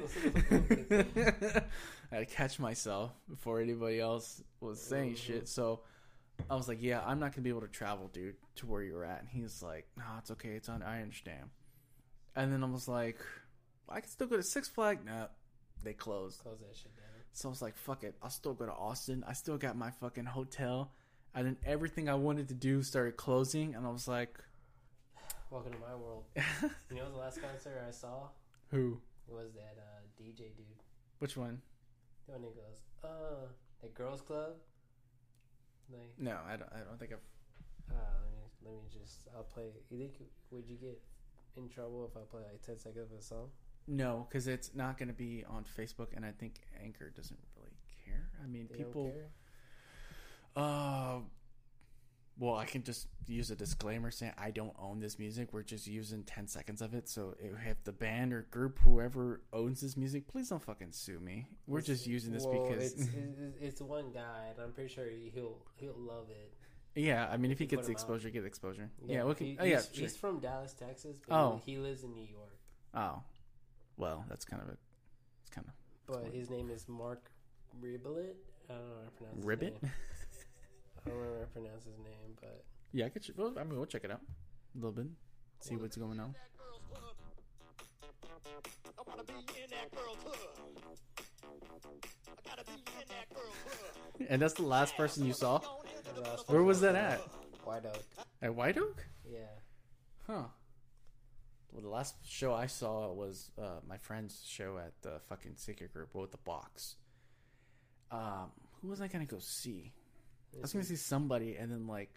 [2.11, 5.48] had to catch myself before anybody else was saying shit.
[5.48, 5.82] So
[6.49, 9.05] I was like, yeah, I'm not gonna be able to travel, dude, to where you're
[9.05, 9.19] at.
[9.19, 10.49] And he's like, no, it's okay.
[10.49, 10.84] It's on.
[10.84, 11.49] I understand.
[12.35, 13.19] And then I was like,
[13.89, 14.99] I can still go to Six Flag.
[15.05, 15.27] No,
[15.84, 16.39] they closed.
[16.41, 17.05] Close that shit down.
[17.34, 18.15] So I was like, fuck it.
[18.22, 19.23] I'll still go to Austin.
[19.27, 20.91] I still got my fucking hotel.
[21.34, 23.76] And then everything I wanted to do started closing.
[23.76, 24.38] And I was like,
[25.49, 26.23] Welcome to my world.
[26.89, 28.30] You know the last concert I saw
[28.69, 28.99] who?
[29.27, 30.65] was that uh, DJ dude.
[31.19, 31.61] Which one?
[32.26, 33.47] The one that goes, uh,
[33.81, 34.53] the girls club.
[36.18, 36.69] No, I don't.
[36.73, 37.95] I don't think I've.
[37.95, 37.95] uh,
[38.31, 39.27] let me let me just.
[39.35, 39.63] I'll play.
[39.89, 40.13] You think
[40.51, 41.01] would you get
[41.57, 43.49] in trouble if I play like ten seconds of a song?
[43.88, 47.76] No, because it's not going to be on Facebook, and I think Anchor doesn't really
[48.05, 48.30] care.
[48.43, 49.11] I mean, They people.
[50.55, 51.19] Uh,
[52.38, 55.49] well, I can just use a disclaimer saying I don't own this music.
[55.53, 57.08] We're just using ten seconds of it.
[57.08, 61.45] So if the band or group, whoever owns this music, please don't fucking sue me.
[61.68, 64.94] We're It's- just using this well, because, it's, it's it's one guy, and I'm pretty
[64.94, 66.53] sure he'll he'll love it.
[66.95, 67.30] yeah.
[67.32, 67.94] I mean, if he gets the out.
[67.94, 68.90] exposure, get the exposure.
[69.06, 69.45] Yeah, we can.
[69.48, 70.02] he- oh yeah, he's, sure.
[70.03, 71.62] he's from Dallas, Texas, but Oh.
[71.66, 72.58] he lives in New York.
[72.94, 73.22] Oh,
[73.98, 74.78] well, that's kind of a.
[75.41, 75.74] It's kind of
[76.08, 77.30] But his name is Mark
[77.80, 78.36] Ribblet.
[78.70, 79.78] I don't know how to pronounce his ribbit.
[81.06, 81.15] Name.
[81.15, 82.64] I don't know how to pronounce his name, but
[82.94, 83.23] yeah, I could.
[83.23, 85.07] ch- Well, I mean, we'll check it out a little bit.
[85.60, 86.36] See what's going on.
[88.98, 90.38] I wanna be in that girl's hood.
[92.28, 94.28] I gotta be in that girl's hood.
[94.30, 95.60] And that's the last person you saw.
[96.48, 97.19] Where was that at?
[97.64, 98.03] White Oak.
[98.41, 99.06] At White Oak.
[99.30, 99.40] Yeah.
[100.28, 100.44] Huh.
[101.72, 105.94] Well, the last show I saw was uh, my friend's show at the fucking Secret
[105.94, 106.95] Group with the box.
[108.11, 108.52] Um,
[108.82, 109.94] who was I gonna go see?
[110.57, 112.11] I was gonna see somebody, and then like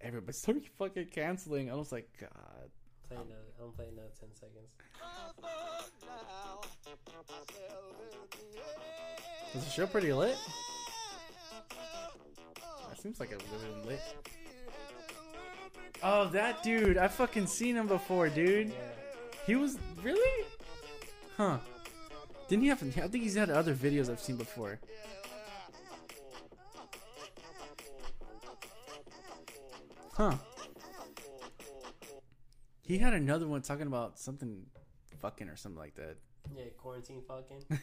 [0.00, 1.70] everybody started fucking canceling.
[1.70, 2.70] I was like, God.
[3.08, 4.68] Play another, I'm playing another 10 seconds.
[9.54, 10.36] Was the show pretty lit?
[12.88, 14.00] That seems like it really lit.
[16.02, 16.98] Oh, that dude!
[16.98, 18.68] I fucking seen him before, dude.
[18.68, 18.74] Yeah.
[19.46, 20.46] He was really?
[21.36, 21.58] Huh?
[22.48, 22.82] Didn't he have?
[22.82, 24.80] I think he's had other videos I've seen before.
[30.12, 30.34] Huh?
[32.82, 34.66] He had another one talking about something
[35.20, 36.16] fucking or something like that.
[36.54, 37.62] Yeah, quarantine fucking.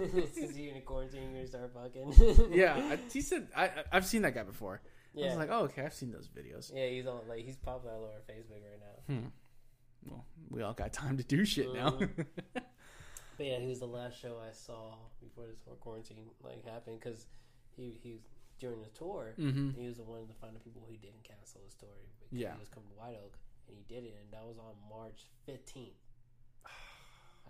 [0.32, 2.50] Since you're in quarantine, you're gonna start fucking.
[2.58, 4.80] Yeah, I, he said I, I- I've seen that guy before.
[5.16, 6.72] I was like, oh, okay, I've seen those videos.
[6.74, 9.14] yeah, he's on like he's popular all over Facebook right now.
[9.14, 9.26] Hmm.
[10.08, 11.90] Well, we all got time to do shit now.
[11.90, 12.26] Mhm.
[12.54, 17.00] But yeah, he was the last show I saw before this whole quarantine like happened
[17.00, 17.26] because
[17.76, 18.20] he he was
[18.60, 19.34] during the tour.
[19.38, 19.70] mm-hmm.
[19.80, 21.88] He was the one of the final people who didn't cancel his tour.
[22.20, 22.52] Because Yeah.
[22.54, 23.34] he was coming to White Oak
[23.68, 25.96] and he did it, and that was on March fifteenth.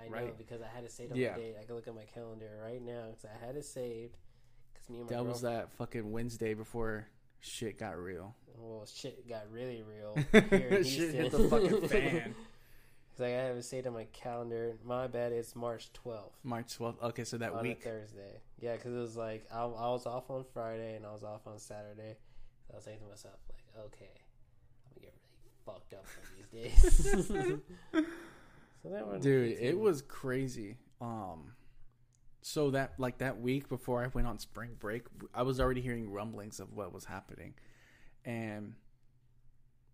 [0.01, 0.39] I know Right.
[0.39, 1.35] because I had it saved on Yeah.
[1.35, 1.57] the date.
[1.61, 4.16] I can look at my calendar right now because I had it saved.
[4.73, 7.07] Because me and my That was that fucking Wednesday before
[7.41, 8.35] shit got real.
[8.57, 10.15] Well, shit got really real.
[10.51, 12.35] Here in shit hit the fucking fan.
[13.21, 14.79] Cause like, I have it saved on my calendar.
[14.83, 15.33] My bad.
[15.33, 16.39] It's March twelfth.
[16.43, 17.03] March 12th.
[17.03, 17.83] Okay, so that on week.
[17.85, 18.41] Thursday.
[18.61, 21.47] Yeah, because it was like I, I was off on Friday and I was off
[21.47, 22.17] on Saturday.
[22.67, 24.09] So I was thinking to myself, like, okay,
[24.87, 27.61] I'm gonna get really fucked up one these
[27.93, 28.09] days.
[28.83, 30.79] so Dude, it was crazy.
[31.03, 31.53] Um
[32.41, 35.03] so that like that week before I went on spring break,
[35.35, 37.53] I was already hearing rumblings of what was happening.
[38.25, 38.77] And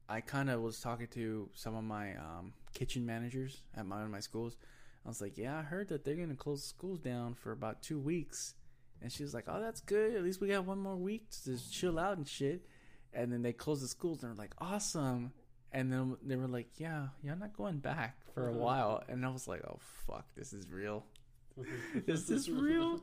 [0.08, 4.04] I kind of was talking to some of my um, kitchen managers at my, one
[4.04, 4.56] of my schools.
[5.04, 7.82] I was like, "Yeah, I heard that they're going to close schools down for about
[7.82, 8.54] 2 weeks."
[9.00, 10.14] And she was like, "Oh, that's good.
[10.14, 12.66] At least we got one more week to just chill out and shit."
[13.14, 15.32] And then they closed the schools and they're like, "Awesome."
[15.72, 18.60] And then they were like, "Yeah, yeah, I'm not going back for a uh-huh.
[18.60, 21.06] while." And I was like, "Oh fuck, this is real."
[22.06, 23.02] Is this real?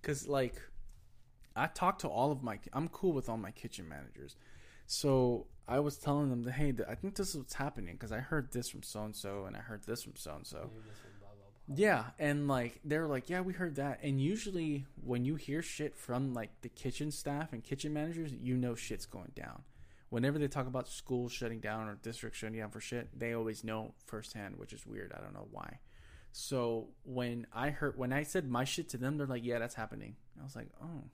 [0.00, 0.60] Because like,
[1.56, 2.58] I talked to all of my.
[2.74, 4.36] I'm cool with all my kitchen managers,
[4.86, 8.18] so I was telling them that hey, I think this is what's happening because I
[8.18, 10.70] heard this from so and so, and I heard this from so and so.
[11.74, 14.00] Yeah, and like they're like, yeah, we heard that.
[14.02, 18.56] And usually, when you hear shit from like the kitchen staff and kitchen managers, you
[18.56, 19.62] know shit's going down.
[20.10, 23.64] Whenever they talk about schools shutting down or districts shutting down for shit, they always
[23.64, 25.12] know firsthand, which is weird.
[25.16, 25.78] I don't know why.
[26.32, 29.74] So when I heard when I said my shit to them, they're like, "Yeah, that's
[29.74, 31.04] happening." I was like, "Oh,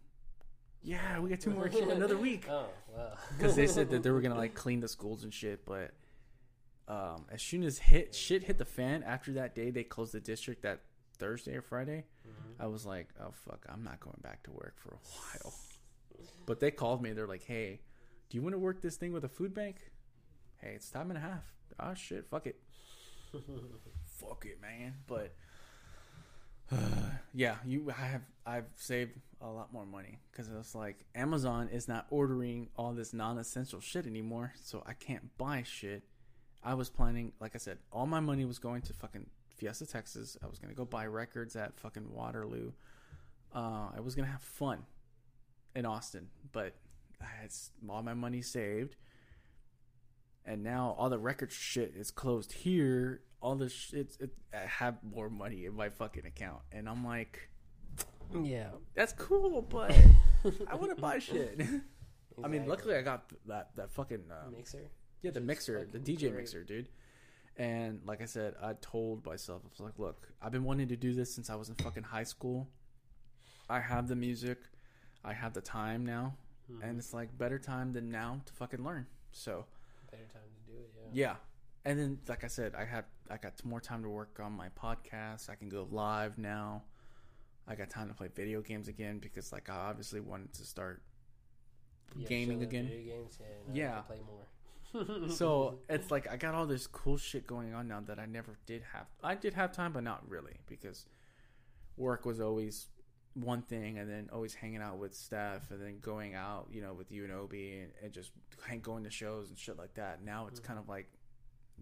[0.83, 3.13] yeah, we got two more another week." Oh wow.
[3.37, 5.65] because they said that they were gonna like clean the schools and shit.
[5.65, 5.93] But
[6.89, 10.21] um, as soon as hit shit hit the fan after that day, they closed the
[10.21, 10.81] district that
[11.19, 12.05] Thursday or Friday.
[12.27, 12.63] Mm-hmm.
[12.63, 15.55] I was like, oh fuck, I'm not going back to work for a while.
[16.47, 17.13] But they called me.
[17.13, 17.81] They're like, hey,
[18.29, 19.77] do you want to work this thing with a food bank?
[20.59, 21.53] Hey, it's time and a half.
[21.79, 22.57] Oh shit, fuck it.
[24.07, 24.95] fuck it, man.
[25.07, 25.35] But
[27.35, 31.89] yeah, you I have I've saved a lot more money because it's like Amazon is
[31.89, 36.03] not ordering all this non-essential shit anymore, so I can't buy shit.
[36.63, 39.27] I was planning, like I said, all my money was going to fucking
[39.57, 40.37] Fiesta, Texas.
[40.43, 42.73] I was gonna go buy records at fucking Waterloo.
[43.55, 44.85] Uh, I was gonna have fun
[45.75, 46.75] in Austin, but
[47.21, 47.51] I had
[47.89, 48.97] all my money saved,
[50.45, 53.23] and now all the record shit is closed here.
[53.43, 57.50] All this shit, it, I have more money in my fucking account, and I'm like,
[58.43, 58.69] Yeah.
[58.95, 59.93] that's cool, but
[60.69, 61.61] I want to buy shit.
[62.43, 64.91] I mean, luckily I got that that fucking uh, mixer.
[65.23, 66.35] yeah, the mixer, the DJ great.
[66.37, 66.89] mixer, dude.
[67.57, 70.97] And like I said, I told myself, I was like, look, I've been wanting to
[70.97, 72.69] do this since I was in fucking high school.
[73.69, 74.59] I have the music,
[75.25, 76.35] I have the time now,
[76.73, 76.83] Mm-hmm.
[76.85, 79.07] and it's like better time than now to fucking learn.
[79.33, 79.65] So
[80.13, 80.91] Better time to do it.
[81.13, 81.27] Yeah.
[81.31, 81.35] yeah,
[81.85, 84.69] and then like I said, I have I got more time to work on my
[84.81, 85.51] podcast.
[85.51, 86.85] I can go live now.
[87.69, 91.03] I got time to play video games again because like I obviously wanted to start
[92.17, 92.87] Yeah, gaming again.
[92.87, 93.39] Games.
[93.73, 93.87] Yeah.
[93.87, 95.29] now I can play more.
[95.29, 98.59] so it's like I got all this cool shit going on now that I never
[98.67, 99.07] did have.
[99.23, 101.07] I did have time, but not really because
[101.97, 102.89] work was always
[103.35, 106.93] one thing, and then always hanging out with Steph, and then going out, you know,
[106.93, 108.33] with you and Obi, and, and just
[108.67, 110.23] hang, going to shows and shit like that.
[110.25, 110.65] Now it's mm.
[110.65, 111.09] kind of like,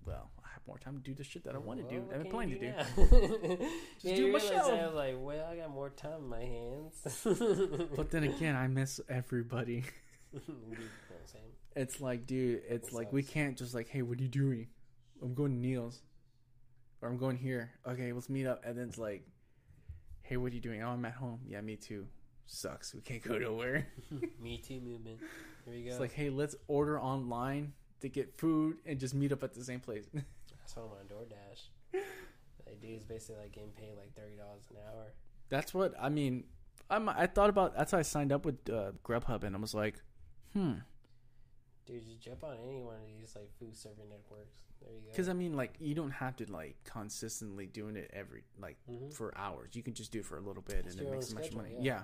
[0.08, 2.02] well, I have more time to do the shit that I want to do.
[2.12, 2.72] I've been planning to do.
[2.96, 3.68] do.
[4.00, 4.54] yeah, do my show.
[4.54, 7.26] I was like, well, I got more time in my hands.
[7.96, 9.84] But then again, I miss everybody.
[10.32, 11.44] You know what I'm saying?
[11.76, 14.68] It's like, dude, it's It like we can't just like, hey, what are you doing?
[15.22, 16.00] I'm going to Neil's,
[17.02, 17.72] or I'm going here.
[17.86, 18.62] Okay, let's meet up.
[18.64, 19.26] And then it's like,
[20.22, 20.82] hey, what are you doing?
[20.82, 21.40] Oh, I'm at home.
[21.46, 22.06] Yeah, me too.
[22.46, 22.94] Sucks.
[22.94, 23.88] We can't go nowhere.
[24.40, 25.18] Me too movement.
[25.64, 25.90] Here we go.
[25.90, 29.64] It's like, hey, let's order online to get food and just meet up at the
[29.64, 30.04] same place.
[30.16, 30.20] I
[30.66, 32.02] saw them on DoorDash.
[32.66, 35.06] They do is basically like getting paid like thirty dollars an hour.
[35.48, 36.44] That's what I mean.
[36.90, 37.76] I'm, I thought about.
[37.76, 39.96] That's how I signed up with uh, Grubhub, and I was like,
[40.52, 40.74] hmm.
[41.86, 44.56] Dude, just jump on any one of these like food serving networks.
[44.82, 45.10] There you go.
[45.10, 49.12] Because I mean, like, you don't have to like consistently doing it every like Mhm.
[49.12, 49.70] for hours.
[49.74, 51.50] You can just do it for a little bit It's and it makes make so
[51.50, 51.76] much money.
[51.80, 51.82] yeah.
[51.82, 52.02] Yeah.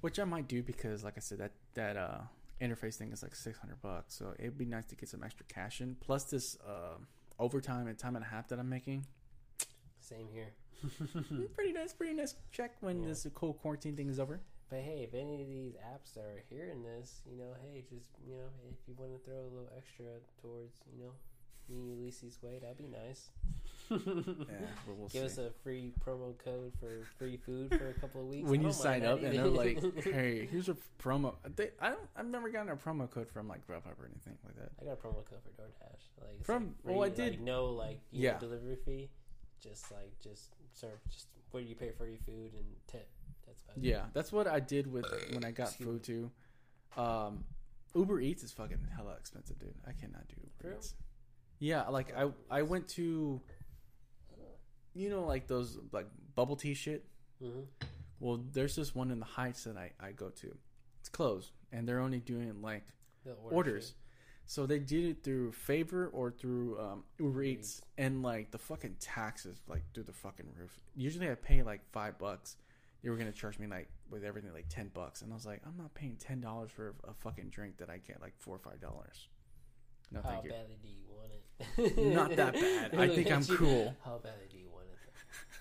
[0.00, 2.20] Which I might do because, like I said, that that uh,
[2.60, 4.14] interface thing is like six hundred bucks.
[4.14, 5.96] So it'd be nice to get some extra cash in.
[6.00, 6.98] Plus this uh,
[7.38, 9.06] overtime and time and a half that I'm making.
[10.00, 10.52] Same here.
[11.54, 13.08] pretty nice, pretty nice check when Yeah.
[13.08, 14.40] this cold quarantine thing is over.
[14.70, 18.34] But hey, if any of these apps are hearing this, you know, hey, just you
[18.34, 20.06] know, if you want to throw a little extra
[20.40, 21.12] towards, you know,
[21.68, 23.30] me and Ulysses way, that'd be nice.
[23.90, 23.96] Yeah,
[24.86, 28.48] we'll Give us a free promo code for free food for a couple of weeks.
[28.48, 32.00] when you sign up and they're like, "Hey, here's a promo." They, I don't.
[32.16, 34.70] I've never gotten a promo code from like Grubhub or anything like that.
[34.80, 36.02] I got a promo code for DoorDash.
[36.20, 38.38] Like From- like well, I did- like, no like Yeah.
[38.38, 39.10] delivery fee.
[39.60, 43.08] Just like just serve just what you pay for your food and tip.
[43.46, 43.82] That's about it.
[43.84, 46.30] Yeah, that's what I did with when I got food too.
[46.96, 47.44] Um,
[47.94, 49.74] Uber Eats is fucking hella expensive, dude.
[49.86, 50.78] I cannot do Uber True.
[50.78, 50.94] Eats.
[51.58, 53.40] Yeah, like I I went to,
[54.94, 57.04] you know, like those like bubble tea shit.
[57.42, 57.60] Mm-hmm.
[58.18, 60.54] Well, there's this one in the Heights that I I go to.
[61.00, 62.84] It's closed, and they're only doing like
[63.26, 63.86] order orders.
[63.88, 63.94] shit.
[64.46, 67.82] So they did it through Favor or through um, Uber Eats.
[67.96, 70.72] and like the fucking taxes like through the fucking roof.
[70.96, 72.56] Usually I pay like five bucks.
[73.02, 75.62] They were gonna charge me like with everything like ten bucks, and I was like,
[75.64, 78.58] I'm not paying ten dollars for a fucking drink that I get like four or
[78.58, 79.28] five dollars.
[80.12, 80.50] No, How thank you.
[80.50, 81.30] badly do you want
[81.96, 82.14] it?
[82.14, 82.94] Not that bad.
[82.98, 83.94] I think I'm cool.
[84.04, 84.58] How badly do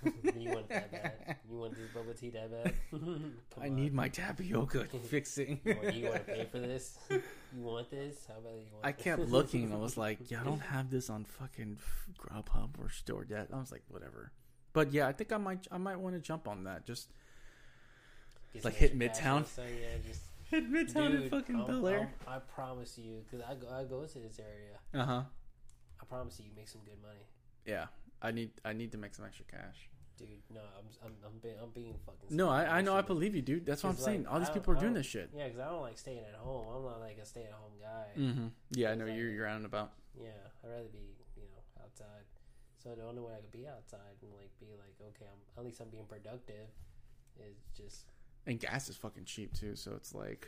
[0.38, 1.36] you want you that bad?
[1.50, 2.74] You want this bubble tea that bad?
[3.62, 3.76] I on.
[3.76, 5.60] need my tapioca fixing.
[5.66, 6.98] Or you want to pay for this?
[7.10, 7.22] You
[7.62, 8.26] want this?
[8.28, 8.86] How badly you want?
[8.86, 9.04] I this?
[9.04, 11.78] kept looking I was like, yeah, I don't have this on fucking
[12.18, 13.54] Grubhub or StoreDebt.
[13.54, 14.32] I was like, whatever.
[14.74, 16.86] But yeah, I think I might I might want to jump on that.
[16.86, 17.10] Just
[18.54, 19.46] Get like hit Midtown.
[19.46, 22.14] side, yeah, just hit Midtown Dude, and fucking Bel Air.
[22.28, 24.78] I promise you, because I go, I go to this area.
[25.04, 25.22] Uh huh.
[26.02, 27.26] I promise you, you make some good money,
[27.66, 27.88] Yeah,
[28.22, 29.90] I need I need to make some extra cash.
[30.18, 30.28] dude.
[30.54, 32.36] No, I'm I'm I'm being, I'm being fucking.
[32.36, 33.66] No, I, I know I believe you, dude.
[33.66, 34.28] That's what I'm 'Cause, saying.
[34.28, 35.30] All these people are doing this shit.
[35.34, 36.68] Yeah, because I don't like staying at home.
[36.76, 38.08] I'm not like a stay at home guy.
[38.20, 38.48] Mm-hmm.
[38.72, 39.92] Yeah, I know I- you're you're out and about.
[40.20, 40.30] Yeah,
[40.64, 42.26] I'd rather be you know outside.
[42.84, 45.66] So the only way I could be outside and like be like okay, I'm at
[45.66, 46.68] least I'm being productive.
[47.40, 48.04] Is just
[48.48, 50.46] And gas is fucking cheap too, so it's like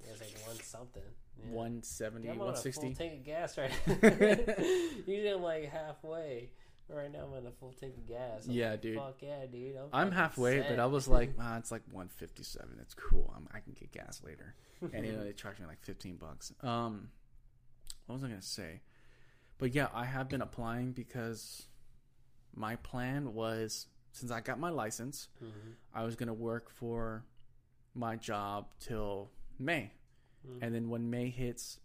[0.00, 1.02] it's like one something.
[1.38, 1.54] Yeah.
[1.54, 2.94] 170, Yeah, I'm on a full 160.
[2.94, 3.70] tank of gas right.
[5.06, 6.50] Usually I'm like halfway.
[6.88, 8.46] Right now I'm on a full tank of gas.
[8.46, 8.96] I'm Yeah, like, dude.
[8.98, 9.76] Fuck yeah, dude.
[9.76, 10.78] I'm, I'm halfway, but.
[10.78, 12.78] I was like, ah, it's like 157.
[12.80, 13.32] It's cool.
[13.36, 14.54] I'm, I can get gas later.
[14.92, 16.52] And you know they charge me like 15 bucks.
[16.62, 17.10] Um,
[18.06, 18.80] what was I gonna say?
[19.58, 21.66] But yeah, I have been applying because
[22.54, 25.74] my plan was since I got my license, Mhm.
[25.92, 27.24] I was gonna work for
[27.94, 29.92] my job till May,
[30.46, 30.58] Mhm.
[30.62, 31.80] and then when May hits,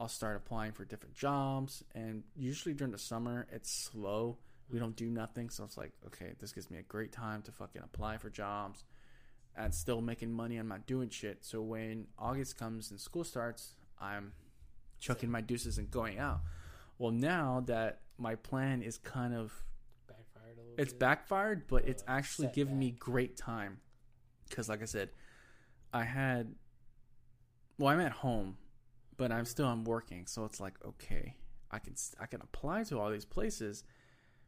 [0.00, 1.82] I'll start applying for different jobs.
[1.94, 4.38] And usually during the summer, it's slow.
[4.70, 7.52] We don't do nothing, so it's like, okay, this gives me a great time to
[7.52, 8.84] fucking apply for jobs,
[9.56, 10.56] and still making money.
[10.56, 11.44] I'm not doing shit.
[11.44, 14.32] So when August comes and school starts, I'm
[14.98, 16.40] chucking my deuces and going out.
[16.98, 19.52] Well, now that my plan is kind of
[20.08, 20.98] backfired a little it's bit.
[21.00, 23.80] backfired, but it's Uh, actually given me great time.
[24.48, 25.10] Because, like I said,
[25.92, 26.54] I had,
[27.78, 28.56] well, I'm at home,
[29.16, 31.36] but I'm still I'm working, so it's like okay,
[31.70, 33.84] I can I can apply to all these places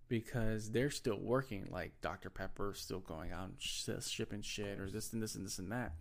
[0.09, 1.69] because they're still working.
[1.71, 5.35] Like Dr Pepper is still going out and sh- shipping shit, or this and this
[5.35, 5.93] and this and that.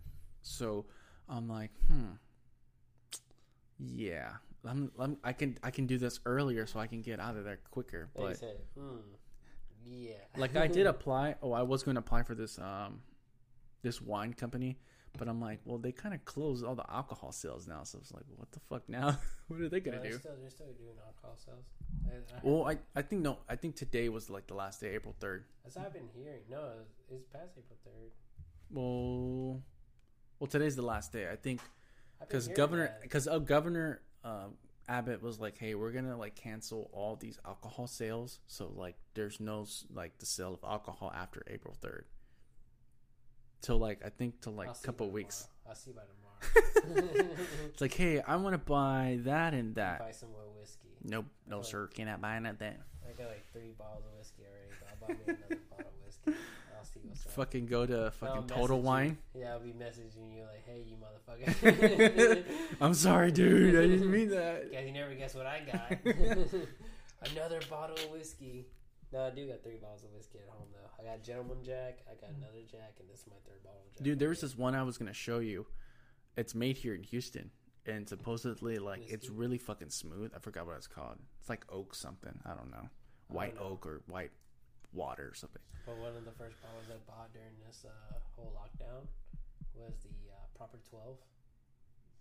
[0.42, 0.86] So
[1.28, 2.12] I'm like, hmm,
[3.78, 4.32] yeah,
[4.64, 7.44] I'm, I'm I can I can do this earlier, so I can get out of
[7.44, 8.08] there quicker.
[8.14, 8.98] But said, hmm,
[9.84, 10.14] yeah.
[10.36, 11.36] like I did apply.
[11.42, 13.02] Oh, I was going to apply for this um
[13.82, 14.78] this wine company,
[15.18, 17.82] but I'm like, well, they kind of closed all the alcohol sales now.
[17.82, 19.18] So it's like, what the fuck now?
[19.48, 20.18] what are they gonna they're do?
[20.18, 21.64] still they're still doing alcohol sales.
[22.06, 24.94] I, I, Well, I I think no, I think today was like the last day,
[24.94, 25.44] April third.
[25.66, 28.12] as I've been hearing, no, it's, it's past April third.
[28.70, 29.62] Well,
[30.38, 31.28] well, today's the last day.
[31.30, 31.60] I think
[32.20, 34.46] because governor because uh, Governor uh,
[34.88, 38.40] Abbott was like, hey, we're gonna like cancel all these alcohol sales.
[38.46, 42.06] So like, there's no like the sale of alcohol after April third.
[43.60, 45.48] Till like I think till like a couple weeks.
[45.64, 45.68] tomorrow.
[45.70, 47.24] I'll see by tomorrow.
[47.72, 49.98] It's like, hey, I want to buy that and that.
[49.98, 50.88] Buy some more whiskey.
[51.04, 52.58] Nope, no sir, cannot buy that.
[52.60, 54.74] That I got like three bottles of whiskey already.
[54.80, 56.32] But I'll buy me another bottle of whiskey.
[56.78, 57.32] I'll see what's up.
[57.32, 58.82] fucking go to fucking Total message you.
[58.86, 59.18] Wine.
[59.34, 62.44] Yeah, I'll be messaging you like, "Hey, you motherfucker."
[62.80, 63.74] I'm sorry, dude.
[63.76, 64.72] I didn't mean that.
[64.72, 65.98] Guys, you never guess what I got.
[67.32, 68.66] another bottle of whiskey.
[69.12, 70.90] No, I do got three bottles of whiskey at home though.
[71.00, 73.94] I got Gentleman Jack, I got another Jack, and this is my third bottle of
[73.94, 74.04] Jack.
[74.04, 75.66] Dude, there was this one I was gonna show you.
[76.36, 77.50] It's made here in Houston,
[77.86, 80.32] and supposedly like it's really fucking smooth.
[80.36, 81.16] I forgot what it's called.
[81.40, 82.38] It's like oak something.
[82.44, 82.88] I don't know.
[83.28, 83.62] White know.
[83.62, 84.30] oak or white
[84.92, 85.62] water or something.
[85.86, 89.06] But one of the first bottles I bought during this uh, whole lockdown
[89.74, 91.16] was the uh, Proper Twelve,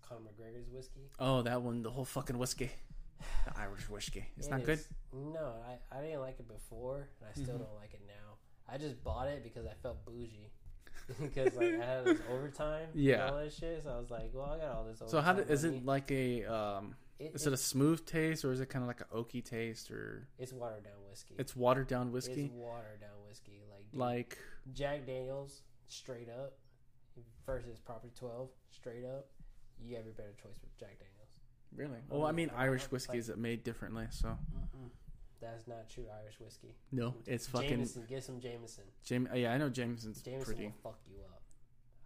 [0.02, 1.10] Conor McGregor's whiskey.
[1.20, 2.72] Oh, that one, the whole fucking whiskey,
[3.46, 4.26] the Irish whiskey.
[4.38, 4.80] It's It not good.
[5.14, 7.60] No, I, I didn't like it before, and I still Mhm.
[7.66, 8.36] don't like it now.
[8.68, 10.52] I just bought it because I felt bougie.
[11.22, 13.30] because like I had this overtime, Yeah.
[13.30, 13.84] all that shit.
[13.84, 15.02] So I was like, well, I got all this.
[15.02, 16.96] Overtime So how did, is it like a um?
[17.20, 19.90] It, Is it a smooth taste or is it kind of like an oaky taste
[19.90, 21.34] or it's watered down whiskey.
[21.40, 22.44] it's watered down whiskey.
[22.46, 24.38] It's watered down whiskey, like dude, Like
[24.74, 26.58] Jack Daniels straight up
[27.46, 29.28] versus Proper Twelve straight up.
[29.82, 31.17] You have your better choice with Jack Daniels.
[31.78, 32.00] Really?
[32.12, 34.38] Oh, Well, I mean, yeah, Irish like- whiskey is made differently, so
[35.40, 36.76] That's not true Irish whiskey.
[36.92, 38.84] no, it's fucking Jameson, get some Jameson.
[39.06, 39.28] Jame.
[39.40, 40.66] Yeah, I know Jameson's Jameson pretty.
[40.68, 41.42] will fuck you up.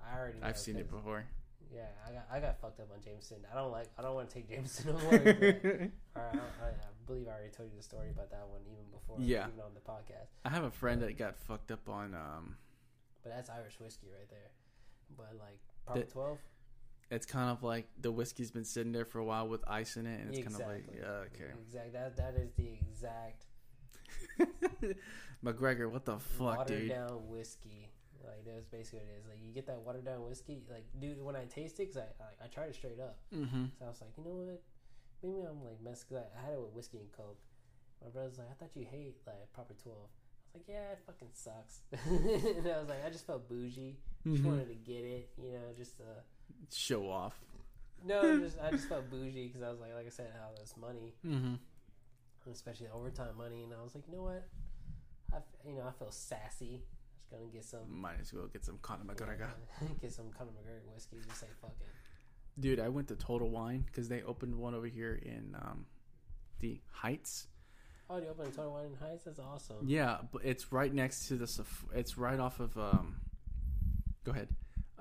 [0.03, 0.39] I already.
[0.39, 1.25] Know I've seen it 'cause- before.
[1.73, 3.45] Yeah, I got I got fucked up on Jameson.
[3.49, 3.87] I don't like.
[3.97, 5.17] I don't want to take Jameson no more.
[5.19, 6.73] but- or I, I, I
[7.07, 9.15] believe I already told you the story about that one even before.
[9.21, 9.47] Yeah.
[9.47, 10.27] Even on the podcast.
[10.43, 12.13] I have a friend that got fucked up on.
[12.13, 12.57] Um,
[13.23, 14.51] But that's Irish whiskey right there.
[15.15, 16.39] But like Proper The- Twelve.
[17.11, 20.05] It's kind of like the whiskey's been sitting there for a while with ice in
[20.07, 21.51] it, and it's kind of like, yeah, okay.
[21.61, 21.91] Exactly.
[21.91, 23.45] That that is the exact
[25.43, 26.89] McGregor, what the fuck, watered dude?
[26.89, 27.89] down whiskey.
[28.23, 29.25] Like that's basically what it is.
[29.27, 30.61] Like you get that watered down whiskey.
[30.69, 33.17] Like dude, when I taste it, cause I I, I tried it straight up.
[33.35, 33.65] Mm-hmm.
[33.79, 34.61] So I was like, you know what?
[35.23, 36.07] Maybe I'm like messed.
[36.07, 37.39] Cause I, I had it with whiskey and coke.
[38.03, 40.09] My brother's like, I thought you hate like proper twelve.
[40.53, 41.81] I was like, yeah, it fucking sucks.
[41.91, 43.97] and I was like, I just felt bougie.
[44.27, 44.45] Just Mhm.
[44.45, 46.21] wanted to get it, you know, just uh
[46.73, 47.35] Show off.
[48.05, 50.73] no, just I just felt bougie because I was like, like I said, how this
[50.79, 51.55] money, Mm-hmm.
[52.51, 54.47] especially overtime money, and I was like, you know what?
[55.33, 55.37] I
[55.67, 56.81] you know I feel sassy.
[57.17, 57.81] Just gonna get some.
[58.01, 59.47] Might as well get some Conor McGregor.
[59.81, 61.17] yeah, get some Conor McGregor whiskey.
[61.27, 61.87] Just say fuck it.
[62.59, 65.85] Dude, I went to Total Wine because they opened one over here in um,
[66.59, 67.47] the Heights.
[68.09, 69.23] Oh, you opening Total Wine in Heights?
[69.23, 69.77] That's awesome.
[69.85, 71.63] Yeah, but it's right next to the.
[71.95, 72.77] It's right off of.
[72.77, 73.21] Um,
[74.25, 74.49] go ahead.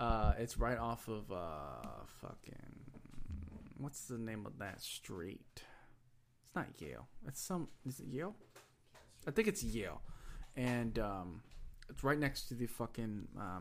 [0.00, 2.54] Uh, it's right off of uh, fucking.
[3.76, 5.44] What's the name of that street?
[5.54, 7.06] It's not Yale.
[7.28, 7.68] It's some.
[7.86, 8.34] Is it Yale?
[9.28, 10.00] I think it's Yale,
[10.56, 11.42] and um,
[11.90, 13.60] it's right next to the fucking um,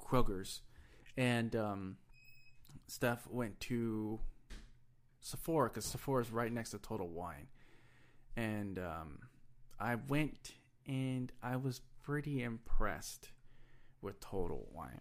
[0.00, 0.60] Kroger's,
[1.16, 1.96] and um,
[2.86, 4.20] Steph went to
[5.20, 7.48] Sephora because Sephora is right next to Total Wine,
[8.36, 9.18] and um,
[9.80, 10.52] I went
[10.86, 13.30] and I was pretty impressed
[14.00, 15.00] with Total Wine.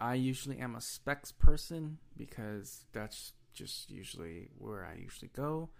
[0.00, 5.70] I usually am a Spec's person because that's just usually where I usually go,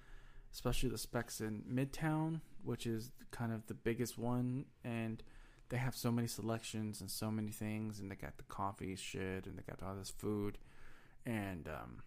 [0.53, 5.23] especially the Spec's in Midtown, which is kind of the biggest one, and
[5.69, 9.47] they have so many selections and so many things, and they got the coffee shit,
[9.47, 10.59] and they got all this food,
[11.24, 12.03] and um,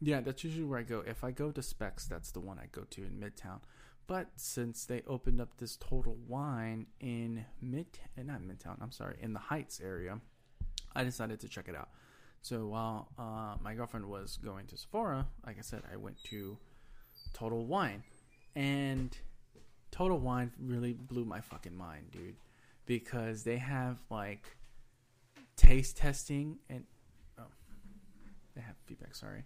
[0.00, 1.02] yeah, that's usually where I go.
[1.06, 3.60] If I go to Spec's, that's the one I go to in Midtown.
[4.06, 9.16] But since they opened up this Total Wine in Mid, eh, not Midtown, I'm sorry,
[9.20, 10.20] in the Heights area,
[10.94, 11.88] I decided to check it out.
[12.42, 16.56] So while uh, my girlfriend was going to Sephora, like I said, I went to
[17.32, 18.02] Total Wine,
[18.56, 19.16] and
[19.90, 22.36] Total Wine really blew my fucking mind, dude,
[22.86, 24.56] because they have like
[25.56, 26.84] taste testing and
[27.38, 27.42] oh,
[28.54, 29.14] they have feedback.
[29.14, 29.44] Sorry,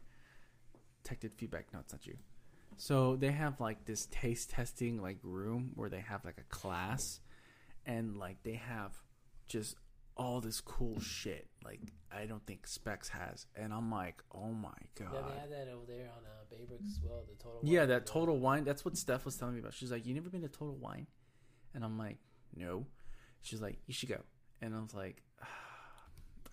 [1.02, 1.66] detected feedback.
[1.72, 2.16] No, it's not you.
[2.76, 7.20] So they have like this taste testing like room where they have like a class,
[7.84, 8.92] and like they have
[9.46, 9.76] just
[10.16, 11.48] all this cool shit.
[11.64, 11.80] Like
[12.12, 15.10] I don't think Spec's has, and I'm like, oh my god.
[15.12, 17.24] Yeah, they had that over there on uh, Baybrook as well.
[17.28, 17.60] The Total.
[17.62, 18.06] Yeah, Wine that.
[18.06, 18.64] Total Wine.
[18.64, 19.74] That's what Steph was telling me about.
[19.74, 21.06] She's like, "You never been to Total Wine?"
[21.74, 22.18] And I'm like,
[22.54, 22.86] "No."
[23.42, 24.20] She's like, "You should go."
[24.62, 25.22] And I was like,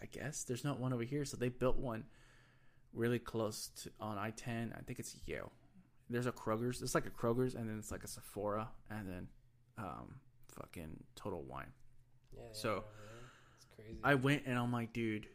[0.01, 2.05] "I guess there's not one over here." So they built one
[2.93, 4.77] really close to on I-10.
[4.77, 5.51] I think it's Yale.
[6.09, 6.81] There's a Kroger's.
[6.81, 9.27] It's like a Kroger's, and then it's like a Sephora, and then
[9.77, 10.15] um,
[10.59, 11.71] fucking Total Wine.
[12.33, 13.00] Yeah, yeah, so- it's
[13.83, 13.99] crazy.
[14.03, 15.27] I went and I'm like, dude,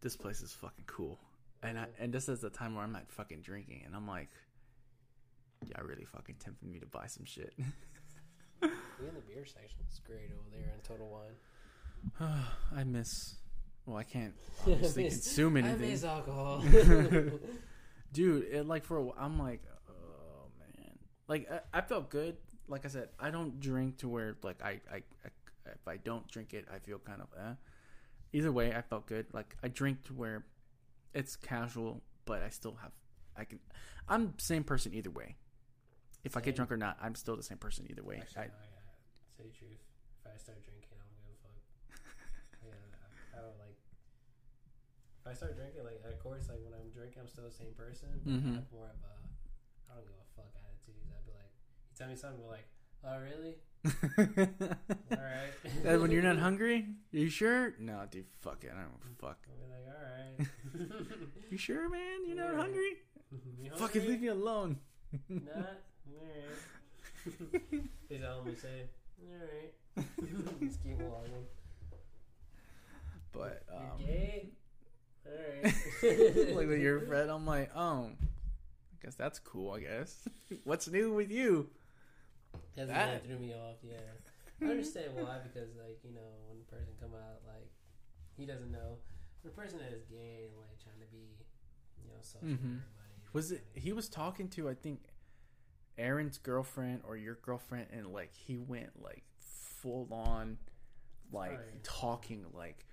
[0.00, 1.18] this place is fucking cool.
[1.62, 4.28] And I, and this is the time where I'm not fucking drinking, and I'm like,
[5.64, 7.54] yeah, really fucking tempted me to buy some shit.
[8.62, 12.42] Even the beer section is great over there in Total Wine.
[12.76, 13.36] I miss.
[13.84, 14.34] Well, I can't
[14.66, 16.62] obviously miss- consume I anything, miss alcohol.
[18.12, 18.44] dude.
[18.44, 20.98] It like for a, I'm like, oh man,
[21.28, 22.36] like I, I felt good.
[22.68, 25.28] Like I said, I don't drink to where like I, I, I
[25.74, 27.54] if I don't drink it, I feel kind of eh.
[28.32, 29.26] Either way, I felt good.
[29.32, 30.44] Like I drink to where
[31.14, 32.92] it's casual, but I still have.
[33.36, 33.58] I can.
[34.08, 35.36] I'm same person either way.
[36.24, 38.18] If I get drunk or not, I'm still the same person either way.
[38.20, 39.82] Actually, I, no, gotta say the truth.
[40.18, 41.58] If I start drinking, I don't give a fuck.
[42.66, 43.78] yeah, I, I don't like.
[45.22, 47.74] If I start drinking, like of course, like when I'm drinking, I'm still the same
[47.78, 48.10] person.
[48.26, 48.52] But Mhm.
[48.52, 49.14] I have more of a,
[49.86, 50.98] I don't give a fuck attitude.
[51.14, 51.50] I'd be like,
[51.90, 52.66] you tell me something, I'm like,
[53.06, 53.54] oh really?
[54.18, 55.18] All
[55.84, 56.00] right.
[56.00, 57.74] When you're not hungry, you sure?
[57.78, 58.72] No, dude, fuck it.
[58.74, 59.38] I don't fuck.
[59.48, 61.18] I'll be like, all right.
[61.50, 62.26] You sure, man?
[62.26, 62.56] You're not Yeah.
[62.60, 62.90] hungry?
[63.62, 64.08] you Fucking hungry?
[64.08, 64.78] leave me alone.
[65.28, 65.42] Not.
[65.56, 67.82] All right.
[68.10, 68.82] Is that what we say?
[69.22, 70.60] All right.
[70.60, 71.32] Just keep walking.
[73.32, 74.48] But um, You're gay.
[75.26, 75.32] All
[75.62, 76.54] right.
[76.56, 79.72] like with your friend, I'm like, oh, I guess that's cool.
[79.72, 80.28] I guess.
[80.64, 81.68] What's new with you?
[82.76, 83.76] That's That- threw me off.
[83.82, 83.96] Yeah,
[84.60, 87.70] I understand why because like you know when a person come out like
[88.36, 88.98] he doesn't know
[89.42, 91.36] when a person that is gay and like trying to be
[92.02, 92.52] you know social Mhm.
[92.54, 92.82] everybody.
[93.32, 93.66] Was it?
[93.74, 95.00] He was talking to I think
[95.98, 100.58] Aaron's girlfriend or your girlfriend, and like he went like full on,
[101.32, 101.82] like Right.
[101.82, 102.84] talking like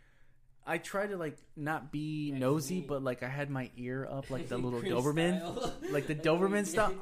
[0.66, 4.08] I try to like not be Yeah, nosy, me- but like I had my ear
[4.10, 5.74] up like the little Doberman, style.
[5.92, 6.94] like the Doberman stuff.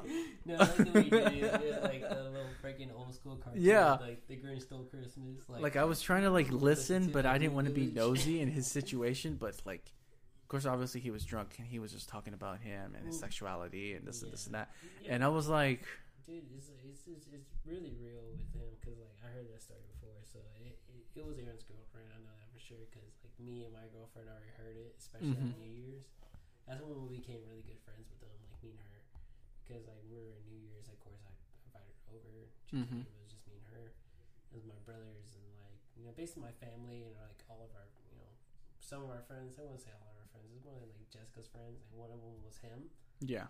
[0.44, 1.62] No, like the way you did it.
[1.68, 3.62] Yeah, like the little freaking old school cartoon.
[3.62, 3.92] Yeah.
[4.00, 5.48] Like the Grinch Stole Christmas.
[5.48, 8.40] Like, Like I was trying to like listen, but I didn't want to be nosy
[8.40, 9.36] in his situation.
[9.38, 9.92] But like,
[10.42, 13.18] of course, obviously he was drunk and he was just talking about him and his
[13.18, 14.70] sexuality and this and this and that.
[15.04, 15.14] Yeah.
[15.14, 15.86] And I was like,
[16.26, 19.80] Dude, it's it's it's, it's really real with him because like I heard that story
[19.94, 22.10] before, so it, it, it was Aaron's girlfriend.
[22.14, 25.40] I know that for sure because like me and my girlfriend already heard it, especially
[25.40, 25.56] Mhm.
[25.56, 26.04] on New Year's.
[26.68, 29.02] That's when we became really good friends with them, like me and her,
[29.64, 30.88] because like we were in New Year's.
[30.92, 31.32] Of course, I
[31.66, 32.46] invited her over.
[32.68, 33.02] She Mhm.
[33.02, 33.92] came, It was just me and her,
[34.52, 37.72] and my brothers, and like you know, based on my family and like all of
[37.74, 38.30] our you know
[38.80, 39.58] some of our friends.
[39.58, 40.46] I wouldn't say all of our friends.
[40.52, 42.90] It was more like Jessica's friends, and one of them was him
[43.20, 43.46] yeah,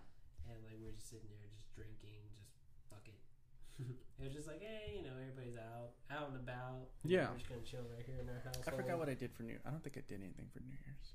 [0.49, 2.22] and like we are just sitting there just drinking,
[4.19, 4.23] it.
[4.23, 6.87] was just like, hey, you know, everybody's out, out and about.
[7.03, 7.27] Yeah.
[7.31, 8.63] we're just gonna chill right here in our house.
[8.67, 9.57] I forgot what I did for New.
[9.65, 11.13] I don't think I did anything for New Year's.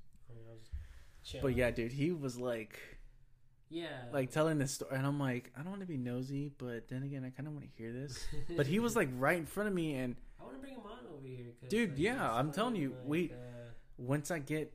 [1.42, 2.78] But yeah, dude, he was like,
[3.70, 6.88] yeah, like telling this story, and I'm like, I don't want to be nosy, but
[6.88, 8.26] then again, I kind of want to hear this.
[8.56, 10.80] But he was like right in front of me, and I want to bring him
[10.84, 14.72] on over here, Dude, like, yeah, I'm telling you, like, we- uh, once I get,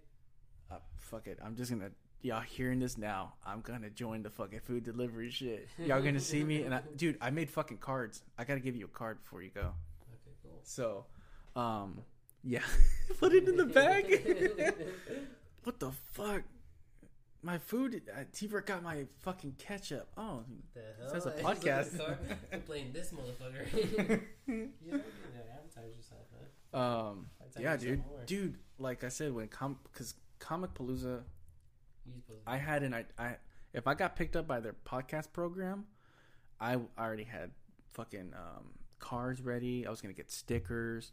[0.69, 1.91] uh, fuck it, I'm just gonna
[2.23, 3.33] y'all hearing this now.
[3.45, 5.67] I'm gonna join the fucking food delivery shit.
[5.77, 8.23] Y'all gonna see me, and I, dude, I made fucking cards.
[8.37, 9.61] I gotta give you a card before you go.
[9.61, 10.59] okay, cool.
[10.63, 11.05] So,
[11.55, 12.01] um,
[12.43, 12.61] yeah,
[13.19, 14.73] put it in the bag.
[15.63, 16.41] what the fuck?
[17.45, 18.01] My food.
[18.09, 20.07] Uh, T-Bird got my fucking ketchup.
[20.17, 20.43] Oh,
[20.73, 21.09] The a hell?
[21.09, 22.15] I just looked at the podcast.
[22.53, 24.21] I'm playing this motherfucker.
[24.47, 24.99] you know,
[25.53, 26.21] advertise yourself,
[26.73, 26.81] man.
[26.81, 27.25] um,
[27.59, 28.55] yeah, dude, dude.
[28.79, 31.23] Like I said, when com, because Comicpalooza You supposed to-
[32.45, 33.35] I had an I, I
[33.73, 35.85] if I got picked up by their podcast program,
[36.59, 37.51] I already had
[37.93, 38.65] fucking um,
[38.99, 39.85] cards ready.
[39.87, 41.11] I was gonna get stickers,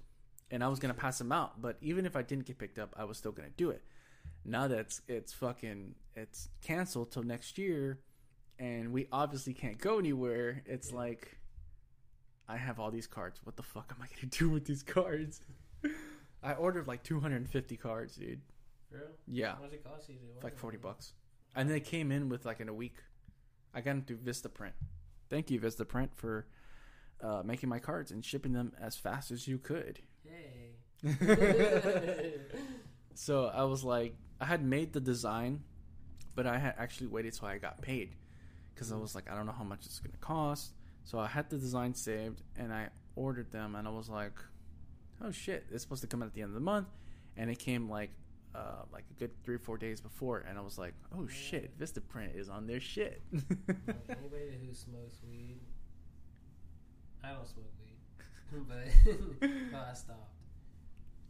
[0.50, 1.60] and I was gonna pass them out.
[1.62, 3.82] But even if I didn't get picked up, I was still gonna do it.
[4.44, 8.00] Now that it's, it's fucking it's canceled till next year,
[8.58, 10.62] and we obviously can't go anywhere.
[10.66, 10.96] It's Yeah.
[10.96, 11.38] like
[12.48, 13.40] I have all these cards.
[13.44, 15.40] What the fuck am I gonna do with these cards?
[16.42, 18.40] I ordered like 250 cards, dude.
[19.26, 21.12] Yeah What does it cost you to order like 40 bucks.
[21.54, 22.96] And they came in with like in a week.
[23.74, 24.72] I got them through Vistaprint.
[25.28, 26.46] Thank you, Vistaprint, for
[27.22, 30.00] uh, making my cards and shipping them as fast as you could.
[30.24, 30.74] Hey.
[33.14, 35.62] So I was like, I had made the design,
[36.34, 38.16] but I had actually waited till I got paid
[38.74, 40.72] because I was like, I don't know how much it's going to cost.
[41.04, 44.38] So I had the design saved and I ordered them, and I was like,
[45.22, 46.88] oh shit, it's supposed to come out at the end of the month,
[47.36, 48.10] and it came like.
[48.52, 51.78] Uh, like a good three or four days before, and I was like, "Oh shit,
[51.78, 53.44] Vistaprint is on their shit." Like,
[54.08, 55.60] anybody who smokes weed,
[57.22, 60.34] I don't smoke weed, but well, I stopped.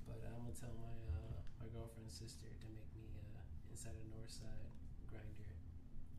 [0.06, 4.06] But I'm gonna tell my uh, my girlfriend's sister to make me uh, inside of
[4.16, 4.70] Northside
[5.10, 5.52] grinder.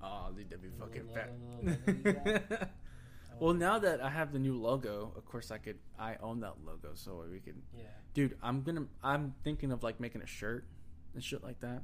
[0.03, 1.31] Oh, dude, that'd be The fucking fat.
[1.31, 2.61] logo, little logo you got.
[2.61, 2.67] I
[3.39, 5.79] well, now that I have the new logo, of course I could.
[5.97, 7.55] I own that logo, so we could.
[7.75, 8.85] yeah, Dude, I'm gonna.
[9.03, 10.65] I'm thinking of like making a shirt
[11.13, 11.81] and shit like that.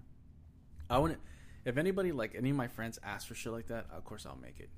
[0.89, 1.19] I wouldn't.
[1.65, 4.37] If anybody like any of my friends ask for shit like that, of course I'll
[4.41, 4.69] make it.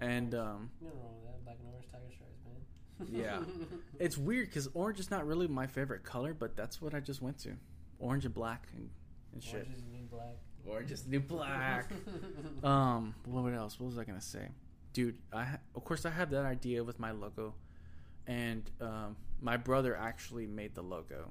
[0.00, 1.44] And um, wrong with that.
[1.44, 3.08] Black and orange tiger stripes, man.
[3.10, 3.40] Yeah.
[3.98, 7.20] it's weird because orange is not really my favorite color, but that's what I just
[7.20, 7.52] went to.
[7.98, 8.88] Orange and black and,
[9.34, 9.54] and shit.
[9.66, 10.36] Orange is new black.
[10.66, 11.90] Orange is new black.
[12.64, 13.78] Um, what else?
[13.80, 14.48] What was I gonna say,
[14.92, 15.16] dude?
[15.32, 17.54] I ha- of course I have that idea with my logo,
[18.26, 21.30] and um, my brother actually made the logo.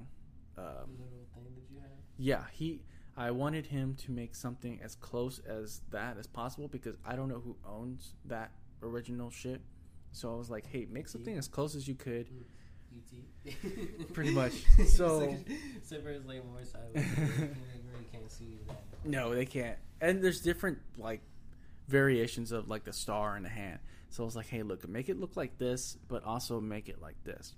[0.56, 1.90] the Um, little thing that you have.
[2.20, 2.82] Yeah, he.
[3.16, 7.28] I wanted him to make something as close as that as possible because I don't
[7.28, 8.50] know who owns that
[8.82, 9.60] original shit.
[10.12, 12.28] So I was like, hey, make something as close as you could.
[12.28, 12.42] Hmm.
[12.96, 14.12] UT.
[14.14, 14.52] Pretty much.
[14.86, 15.48] So- like-
[16.26, 17.04] like more sideways.
[17.16, 17.48] you
[17.92, 18.82] really can't see that.
[19.04, 19.76] No, they can't.
[20.00, 21.20] And there's different like
[21.88, 23.80] variations of like the star and the hand.
[24.10, 27.00] So I was like, hey, look, make it look like this, but also make it
[27.00, 27.54] like this.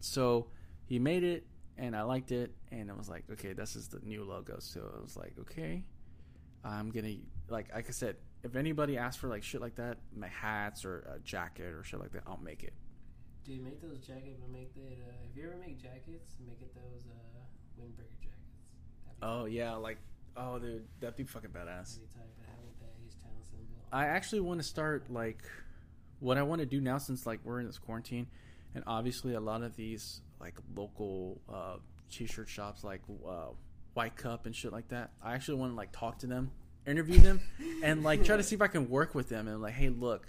[0.00, 0.46] So
[0.86, 1.46] he made it,
[1.80, 4.56] and I liked it, and I was like, okay, this is the new logo.
[4.58, 5.82] So I was like, okay,
[6.62, 7.14] I'm gonna
[7.48, 10.98] like like I said, if anybody asks for like shit like that, my hats or
[11.16, 12.74] a jacket or shit like that, I'll make it.
[13.44, 14.92] Dude, make those jackets, but make that.
[14.92, 19.22] Uh, if you ever make jackets, make it those uh, windbreaker jackets.
[19.22, 19.96] Oh yeah, like
[20.36, 21.96] oh dude, that'd be fucking badass.
[21.96, 23.82] Tight, but have with that H Town symbol.
[23.90, 25.42] I actually want to start like
[26.18, 28.26] what I want to do now since like we're in this quarantine,
[28.74, 31.76] and obviously a lot of these like local uh,
[32.10, 33.46] t-shirt shops like uh,
[33.94, 35.10] White Cup and shit like that.
[35.22, 36.50] I actually want to like talk to them,
[36.86, 37.40] interview them,
[37.82, 40.26] and like try to see if I can work with them and like, hey, look,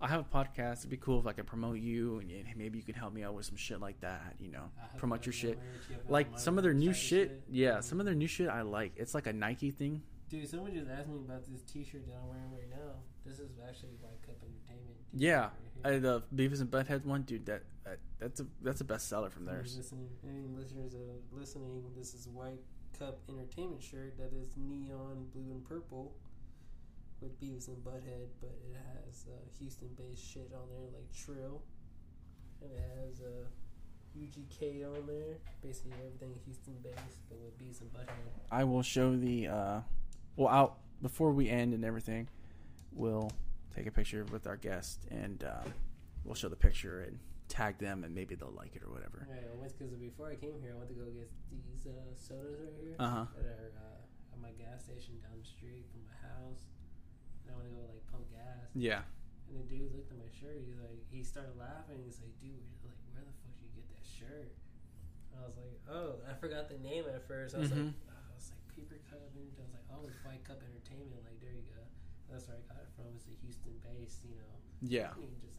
[0.00, 0.78] I have a podcast.
[0.78, 3.34] It'd be cool if I could promote you, and maybe you can help me out
[3.34, 4.34] with some shit like that.
[4.38, 5.58] You know, promote your shit.
[5.90, 7.80] you Like some of their new and shit, yeah.
[7.80, 8.92] Some of their new shit I like.
[8.96, 10.02] It's like a Nike thing.
[10.30, 12.92] Dude, someone just asked me about this T-shirt that I'm wearing right now.
[13.26, 14.96] This is actually White Cup Entertainment.
[15.12, 15.48] Yeah,
[15.84, 15.96] right.
[15.96, 17.46] I, the Beavis and Butthead one, dude.
[17.46, 19.76] That, that that's a that's a bestseller from theirs.
[19.76, 22.60] Listening, any listeners that are listening, this is White
[22.98, 26.12] Cup Entertainment shirt that is neon blue and purple
[27.20, 31.62] with Beavis and Butthead, but it has uh, Houston-based shit on there like Trill,
[32.62, 33.44] and it has uh,
[34.18, 35.38] UGK on there.
[35.62, 38.14] Basically everything Houston-based, but with Beavis and Butthead.
[38.50, 39.80] I will show the uh,
[40.36, 42.28] well out before we end and everything.
[42.92, 43.30] We'll
[43.74, 45.68] take a picture with our guest and uh,
[46.24, 47.18] we'll show the picture and
[47.50, 49.26] tag them and maybe they'll like it or whatever.
[49.28, 52.14] Right, I went because before I came here, I went to go get these uh,
[52.14, 52.94] sodas right here.
[53.02, 53.24] Uh huh.
[53.34, 56.70] that are uh, at my gas station down the street from my house.
[57.44, 58.70] And I want to go like pump gas.
[58.78, 59.02] Yeah.
[59.50, 60.62] And the dude looked at my shirt.
[60.62, 61.98] He's like, he started laughing.
[62.06, 64.54] He's like, dude, like, where the fuck did you get that shirt?
[65.34, 67.58] And I was like, oh, I forgot the name at first.
[67.58, 67.90] I was Mhm.
[67.90, 69.26] like, I was like, Paper Cup.
[69.34, 71.26] And I was like, oh, it's White Cup Entertainment.
[71.26, 71.82] Like, there you go.
[72.30, 73.10] That's where I got it from.
[73.18, 74.54] It's a Houston based, you know.
[74.86, 75.10] Yeah.
[75.18, 75.58] He just,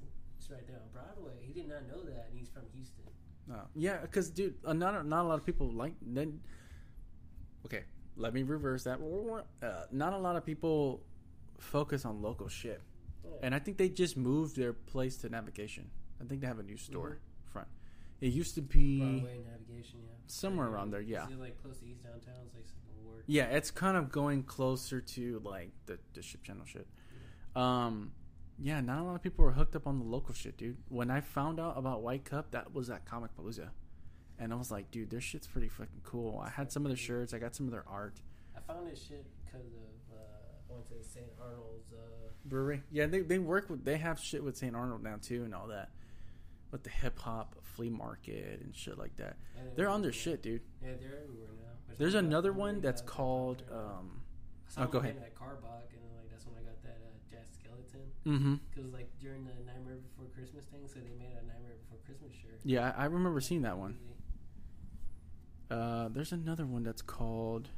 [0.51, 1.33] right there on Broadway.
[1.41, 3.03] He did not know that, and he's from Houston.
[3.51, 6.39] Uh, yeah, because dude, uh, not not a lot of people like then.
[7.65, 7.83] Okay,
[8.15, 8.99] let me reverse that.
[9.61, 11.03] Uh, not a lot of people
[11.59, 12.81] focus on local shit,
[13.23, 13.31] Yeah.
[13.43, 15.89] and I think they just moved their place to navigation.
[16.21, 17.67] I think they have a new store front.
[18.19, 20.11] It used to be Broadway navigation, yeah.
[20.27, 21.01] somewhere Right around there.
[21.01, 22.35] Yeah, like close to East Downtown?
[22.45, 22.65] It's like
[23.27, 23.45] yeah.
[23.45, 26.87] It's kind of going closer to like the the ship channel shit.
[27.55, 28.11] Um,
[28.61, 30.77] yeah, not a lot of people were hooked up on the local shit, dude.
[30.89, 33.69] When I found out about White Cup, that was at Comicpalooza.
[34.37, 36.39] And I was like, dude, their shit's pretty fucking cool.
[36.43, 38.21] I had some of their shirts, I got some of their art.
[38.55, 40.19] I found this shit because of uh,
[40.69, 41.25] I went to St.
[41.41, 41.91] Arnold's.
[41.91, 42.81] Uh, Brewery.
[42.91, 44.75] Yeah, they, they work with, they have shit with St.
[44.75, 45.89] Arnold now too and all that.
[46.71, 49.37] With the hip hop flea market and shit like that.
[49.59, 50.61] and They're on their shit, dude.
[50.81, 51.95] Yeah, they're everywhere now.
[51.97, 54.21] There's another one that's called, um,
[54.77, 55.17] oh, go ahead.
[55.21, 55.90] At Karbach, and
[58.25, 58.55] Mm-hmm.
[58.69, 62.31] Because like during the Nightmare Before Christmas thing, so they made a Nightmare Before Christmas
[62.33, 62.59] shirt.
[62.63, 63.97] Yeah, I remember seeing that one.
[65.69, 67.69] Uh, there's another one that's called.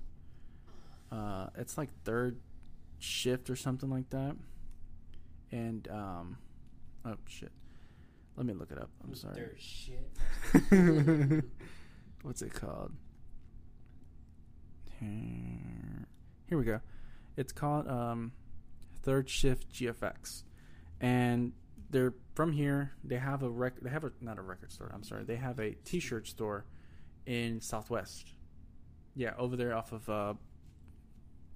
[1.12, 2.40] Uh, it's like third
[3.00, 4.36] shift or something like that.
[5.52, 6.38] And um,
[7.06, 7.52] oh shit,
[8.36, 8.90] let me look it up.
[9.04, 9.36] I'm sorry.
[9.36, 10.12] Dirt shit.
[12.24, 12.92] What's it called?
[15.00, 16.80] Here we go.
[17.36, 18.32] It's called um,
[19.04, 20.44] Third Shift GFX,
[21.00, 21.52] and
[21.90, 22.92] they're from here.
[23.04, 23.80] They have a rec.
[23.82, 24.90] They have a not a record store.
[24.94, 25.24] I'm sorry.
[25.26, 26.66] They have a T-shirt store
[27.26, 28.34] in Southwest.
[29.16, 30.34] Yeah, over there off of uh,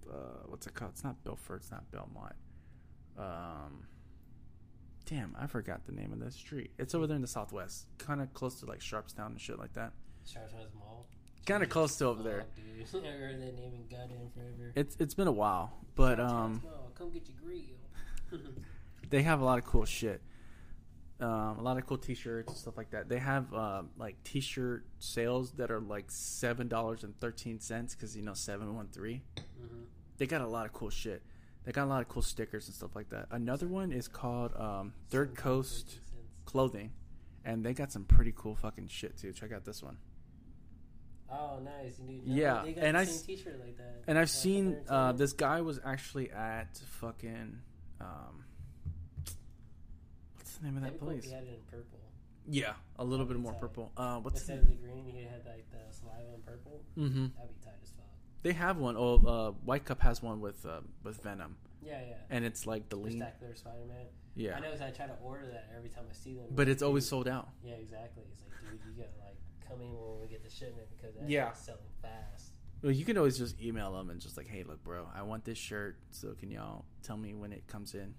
[0.10, 0.16] uh,
[0.46, 0.92] what's it called?
[0.94, 1.62] It's not Belfort.
[1.62, 2.36] It's not Belmont.
[3.18, 3.88] Um,
[5.06, 6.72] damn, I forgot the name of the street.
[6.78, 9.74] It's over there in the Southwest, kind of close to like Sharpstown and shit like
[9.74, 9.94] that.
[10.26, 11.08] Sharpton's Mall.
[11.46, 12.46] Kind of close to over Oh, there.
[12.56, 13.06] dude.
[13.06, 14.74] I heard that name in goddamn forever.
[14.76, 16.62] It's it's been a while, but um,
[16.98, 18.42] come get your grill.
[19.10, 20.22] they have a lot of cool shit.
[21.20, 23.10] Um, a lot of cool T-shirts and stuff like that.
[23.10, 28.16] They have uh, like T-shirt sales that are like seven dollars and thirteen cents because
[28.16, 29.22] you know seven one three.
[29.60, 29.84] hmm
[30.18, 31.24] They got a lot of cool shit.
[31.66, 33.28] They got a lot of cool stickers and stuff like that.
[33.32, 36.00] Another one is called um, Third Coast
[36.46, 36.92] Clothing,
[37.44, 39.34] and they got some pretty cool fucking shit too.
[39.34, 39.98] Check out this one.
[41.32, 42.00] Oh, nice.
[42.00, 44.04] You need, Yeah, they got and the I same T-shirt like that.
[44.08, 47.60] And I've Like seen uh, this guy was actually at fucking
[48.00, 48.44] um,
[50.36, 51.30] what's the name of cool place?
[51.30, 52.00] Had it in purple.
[52.50, 53.62] Yeah, a little bit That'd be more tight.
[53.62, 53.92] purple.
[53.98, 56.82] Uh, what's the Instead of the green, he had like the saliva in purple.
[56.98, 57.26] mm-hmm.
[57.36, 58.06] That'd be tight as fuck.
[58.44, 58.96] They have one.
[58.98, 62.16] Oh, uh, White Cup has one with uh, with Venom, Yeah, yeah.
[62.30, 63.18] and it's like the lean.
[63.18, 64.06] Spectacular Spider-Man.
[64.36, 66.46] Yeah, I know I try to order that every time I see them.
[66.52, 67.50] but it's Dude, always sold out.
[67.64, 68.24] Yeah, exactly.
[68.32, 69.27] It's like, dude, you gotta like
[69.68, 71.52] come in when we get the shipment because that's Yeah.
[71.54, 72.54] selling fast.
[72.84, 75.46] Well, you can always just email them and just like, hey, look, bro, I want
[75.46, 75.98] this shirt.
[76.12, 78.14] So can y'all tell me when it comes in?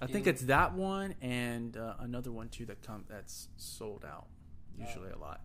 [0.00, 4.28] I think it's that one and uh, another one too that come that's sold out.
[4.78, 5.40] Usually a lot.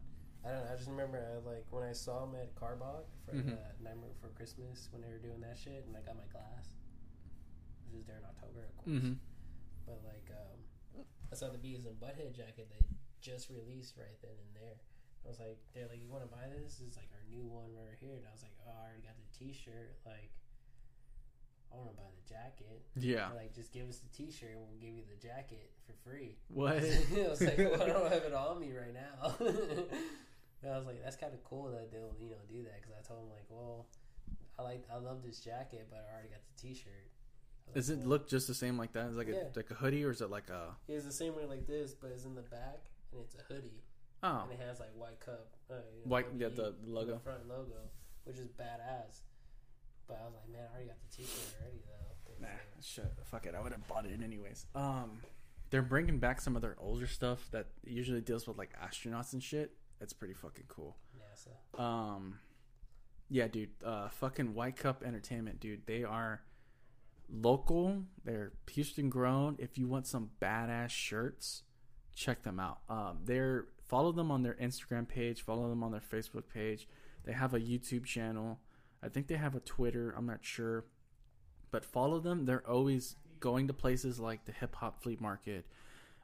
[0.46, 0.72] I don't know.
[0.72, 3.46] I just remember I, like when I saw him at Karbach for Mhm.
[3.56, 6.68] the Nightmare Before Christmas when they were doing that shit, and I got my glass.
[7.90, 8.88] This is there in October, of course.
[8.90, 9.14] Mm-hmm.
[9.86, 12.86] But like, um, I saw the Bees and Butthead jacket they
[13.22, 14.76] just released right then and there.
[15.26, 16.84] I was like, they're like, you want to buy this?
[16.84, 18.20] This is like our new one right here.
[18.20, 19.96] And I was like, oh, I already got the T-shirt.
[20.06, 20.36] Like,
[21.72, 22.84] I want to buy the jacket.
[23.00, 23.32] Yeah.
[23.32, 26.36] They're like, just give us the T-shirt and we'll give you the jacket for free.
[26.52, 26.84] What?
[26.84, 29.34] I was like, well, I don't have it on me right now.
[29.40, 32.94] and I was like, that's kind of cool that they'll you know do that because
[32.94, 33.88] I told him like, well,
[34.60, 37.10] I like I love this jacket, but I already got the T-shirt.
[37.74, 39.08] Does like, it well, look just the same like that?
[39.08, 39.48] Is it like Yeah.
[39.48, 41.96] a like a hoodie or is it like a It's the same way like this,
[41.96, 43.82] but it's in the back and it's a hoodie
[44.24, 45.76] oh and it has like white cup, uh,
[46.06, 47.14] white yeah the, logo?
[47.14, 47.90] the front logo,
[48.24, 49.22] which is badass.
[50.08, 52.42] But I was like, man, I already got the T-shirt already though.
[52.42, 52.48] Nah,
[52.82, 53.56] shit, fuck it.
[53.56, 54.66] I would have bought it anyways.
[54.76, 55.22] Um,
[55.70, 59.42] they're bringing back some of their older stuff that usually deals with like astronauts and
[59.42, 59.72] shit.
[60.02, 60.98] It's pretty fucking cool.
[61.18, 61.82] NASA.
[61.82, 62.40] Um,
[63.30, 63.70] yeah, dude.
[63.84, 65.86] Uh, fucking White Cup Entertainment, dude.
[65.86, 66.42] They are
[67.30, 68.04] local.
[68.24, 69.56] They're Houston grown.
[69.60, 71.64] If you want some badass shirts,
[72.14, 72.80] check them out.
[72.90, 75.42] Um, they're follow them on their Instagram page.
[75.42, 76.88] Follow them on their Facebook page.
[77.26, 78.60] They have a YouTube channel.
[79.02, 80.14] I think they have a Twitter.
[80.18, 80.86] I'm not sure,
[81.72, 82.46] but follow them.
[82.46, 85.66] They're always going to places like the Hip Hop Flea Market,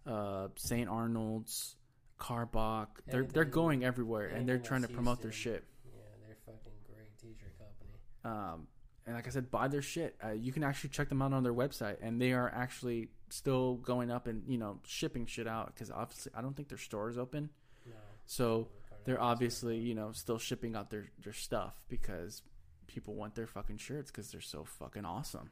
[0.07, 0.90] uh, St.
[0.90, 1.76] Arnold's,
[2.19, 2.88] Karbach.
[3.07, 5.64] They're they're going everywhere, and they're trying to promote their shit.
[5.86, 7.91] Yeah, they're fucking great T-shirt company.
[8.23, 8.68] Um,
[9.06, 10.15] and like I said, buy their shit.
[10.23, 13.76] Uh, you can actually check them out on their website, and they are actually still
[13.76, 17.10] going up and you know shipping shit out because obviously I don't think their store
[17.10, 17.49] is open.
[17.85, 17.93] No,
[18.26, 18.68] So
[19.06, 22.41] they're obviously you know still shipping out their their stuff because
[22.88, 25.51] people want their fucking shirts because they're so fucking awesome.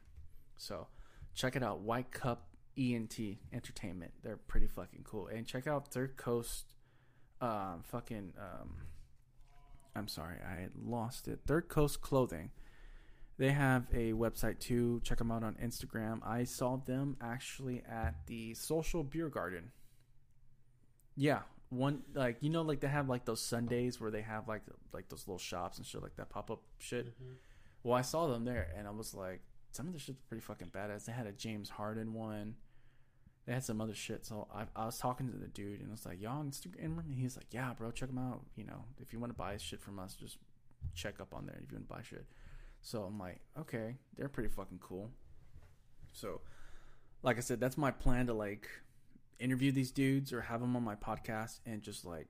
[0.56, 0.88] So
[1.34, 3.18] check it out, White Cup ENT
[3.52, 4.12] Entertainment.
[4.22, 5.28] They're pretty fucking cool.
[5.28, 6.74] And check out Third Coast.
[7.40, 8.32] Um, fucking.
[8.38, 8.74] Um,
[9.94, 11.40] I'm sorry, I lost it.
[11.46, 12.50] Third Coast Clothing.
[13.38, 15.00] They have a website too.
[15.04, 16.18] Check them out on Instagram.
[16.26, 19.70] I saw them actually at the Social Beer Garden.
[21.14, 21.40] Yeah,
[21.70, 24.62] one like you know like they have like those Sundays where they have like
[24.92, 27.06] like those little shops and shit like that pop up shit.
[27.06, 27.34] Mhm.
[27.84, 29.40] Well, I saw them there and I was like,
[29.70, 31.04] some of the shit's pretty fucking badass.
[31.04, 32.56] They had a James Harden one.
[33.46, 34.26] They had some other shit.
[34.26, 36.98] So I, I was talking to the dude and I was like, y'all Instagram?
[36.98, 38.44] And he's like, yeah, bro, check them out.
[38.56, 40.38] You know, if you want to buy shit from us, just
[40.94, 42.26] check up on there if you want to buy shit.
[42.82, 45.10] So I'm like, okay, they're pretty fucking cool.
[46.12, 46.40] So,
[47.22, 48.68] like I said, that's my plan to like
[49.38, 52.26] interview these dudes or have them on my podcast and just like,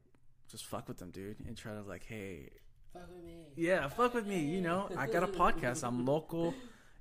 [0.51, 2.51] just fuck with them, dude, and try to like, hey,
[2.93, 3.47] Fuck with me.
[3.55, 4.41] yeah, fuck with me.
[4.41, 5.87] You know, I got a podcast.
[5.87, 6.55] I'm local.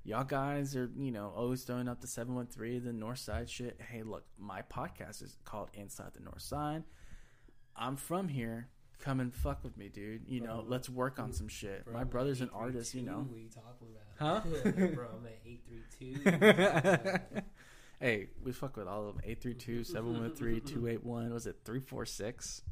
[0.04, 3.80] Y'all guys are, you know, always throwing up the 713, the North Side shit.
[3.90, 6.84] Hey, look, my podcast is called Inside the North Side.
[7.74, 8.68] I'm from here.
[9.00, 10.22] Come and fuck with me, dude.
[10.26, 11.84] You know, let's work on some shit.
[11.84, 13.26] Bro, my brother's an artist, you know.
[13.28, 14.42] What are you talking about?
[14.44, 14.70] Huh?
[14.94, 17.42] Bro, I'm at 832.
[18.00, 19.22] hey, we fuck with all of them.
[19.24, 21.32] 832 713 281.
[21.32, 22.62] Was it 346?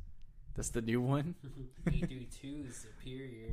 [0.57, 1.35] That's the new one?
[1.86, 3.53] 832 is superior.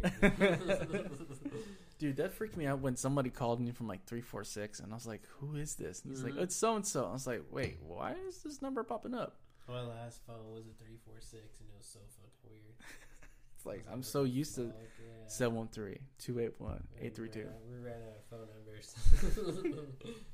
[1.99, 5.05] Dude, that freaked me out when somebody called me from like 346 and I was
[5.05, 6.01] like, who is this?
[6.03, 6.41] And he's like, Mhm.
[6.43, 7.05] it's so and so.
[7.05, 9.35] I was like, wait, why is this number popping up?
[9.67, 12.75] My last phone was a 346 and it was so fucking weird.
[13.55, 15.27] It's like, I'm so used to fuck, yeah.
[15.27, 17.39] 713 281 We 832.
[17.39, 18.95] ran- We ran out of phone numbers.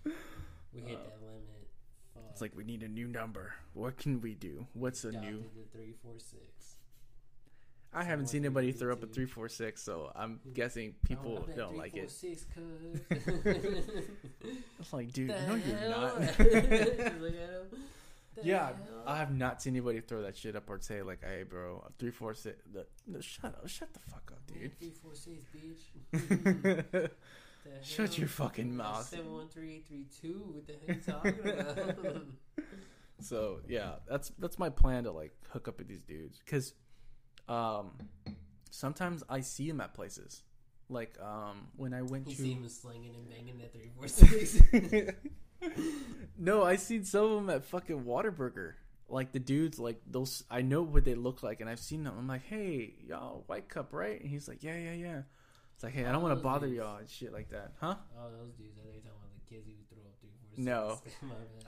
[0.74, 1.68] we hit Uh, that limit.
[2.16, 2.24] Fuck.
[2.32, 3.54] It's like, we need a new number.
[3.74, 4.66] What can we do?
[4.74, 5.44] What's a new?
[5.56, 6.76] The 346.
[7.92, 11.96] I haven't seen anybody throw up a 346, so I'm guessing people Oh, don't like
[11.98, 12.10] it.
[12.12, 12.46] 346.
[14.80, 16.22] It's like, dude, no, you're not.
[18.44, 18.78] Look at him.
[18.78, 19.04] The yeah, hell?
[19.08, 22.58] I have not seen anybody throw that shit up or say, like, hey, bro, 346.
[22.74, 23.68] The, no, shut up.
[23.68, 24.78] Shut the fuck up, dude.
[24.80, 27.10] 346, bitch.
[27.84, 28.20] Shut hell?
[28.20, 29.08] your fucking mouth.
[29.10, 30.44] 713832.
[30.54, 32.24] What the hell you talking about?
[33.22, 36.74] So yeah, that's that's my plan to like hook up with these dudes because
[37.48, 37.92] um,
[38.72, 40.44] sometimes I see them at places.
[40.90, 45.18] Like um, when I went you to see him slinging and banging that 346.
[46.38, 48.74] no, I seen some of them at fucking Whataburger.
[49.12, 50.44] Like the dudes, like those.
[50.52, 52.14] I know what they look like, and I've seen them.
[52.18, 54.20] I'm like, hey, y'all, White Cup, right?
[54.22, 55.22] And he's like, yeah, yeah, yeah.
[55.74, 56.78] It's like, hey, I don't want to bother dudes.
[56.78, 57.96] y'all and shit like that, huh?
[58.20, 58.78] oh, those dudes.
[58.78, 60.58] Are they talking about the kids who throw up 346?
[60.58, 61.02] No.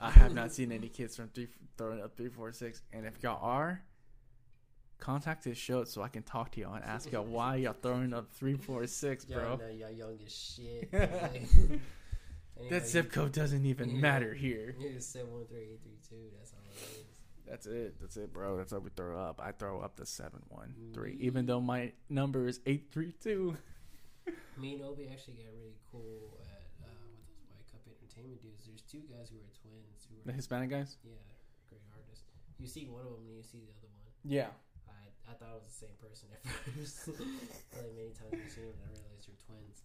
[0.00, 2.82] I have not seen any kids from three throwing up three four six.
[2.92, 3.82] And if y'all are,
[5.00, 8.12] contact this show so I can talk to y'all and ask y'all why y'all throwing
[8.14, 9.56] up three four six, Y'all bro.
[9.56, 10.92] know y'all young as shit.
[12.70, 14.00] That zip code doesn't even Yeah.
[14.00, 14.74] matter here.
[14.78, 16.30] It's 713832.
[16.36, 17.04] That's all it is.
[17.46, 18.00] That's it.
[18.00, 18.56] That's it, bro.
[18.56, 19.40] That's what we throw up.
[19.42, 21.20] I throw up the seven one three, Mm.
[21.20, 23.56] even though my number is eight three two.
[24.56, 28.64] Me and Obi actually got really cool at uh, with those White Cup Entertainment dudes.
[28.66, 30.96] There's two guys who are twins who The are Hispanic guys.
[31.02, 31.18] yeah,
[31.68, 32.24] great artists.
[32.58, 34.06] You see one of them and you see the other one.
[34.24, 34.50] Yeah.
[34.88, 37.08] I I thought it was the same person at first.
[37.76, 39.82] like many times you see them, and I realized they're twins.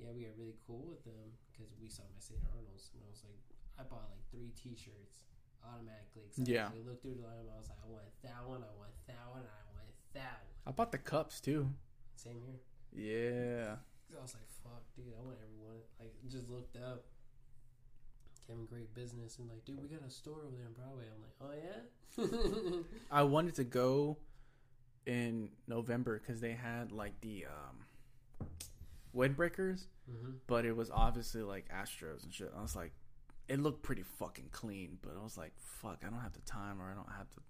[0.00, 2.40] Yeah, we got really cool with them because we saw them at St.
[2.48, 3.36] Arnold's, and I was like,
[3.76, 5.28] I bought like three T-shirts
[5.60, 6.24] automatically.
[6.32, 6.66] 'cause I Yeah.
[6.72, 9.26] actually looked through the line, I was like, I want that one, I want that
[9.28, 10.56] one, I want that one.
[10.66, 11.68] I bought the cups too.
[12.16, 12.60] Same here.
[12.96, 13.76] Yeah.
[14.16, 17.04] I was like, "Fuck, dude, I want everyone." Like, just looked up.
[18.46, 21.04] Kevin Great Business and like, dude, we got a store over there on Broadway.
[21.06, 22.82] I'm like, oh yeah.
[23.10, 24.18] I wanted to go
[25.06, 28.48] in November because they had like the um,
[29.14, 32.52] windbreakers, hmm but it was obviously like Astros and shit.
[32.56, 32.92] I was like,
[33.48, 36.80] it looked pretty fucking clean, but I was like, fuck, I don't have the time
[36.80, 37.40] or I don't have the,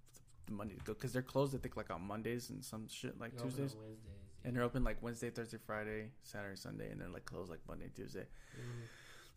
[0.46, 1.54] the money to go because they're closed.
[1.54, 4.10] I think like on Mondays and some shit like They open on Tuesdays, Wednesdays.
[4.44, 7.90] and they're open like Wednesday, Thursday, Friday, Saturday, Sunday, and they're like closed like Monday,
[7.94, 8.26] Tuesday.
[8.58, 8.82] Mhm.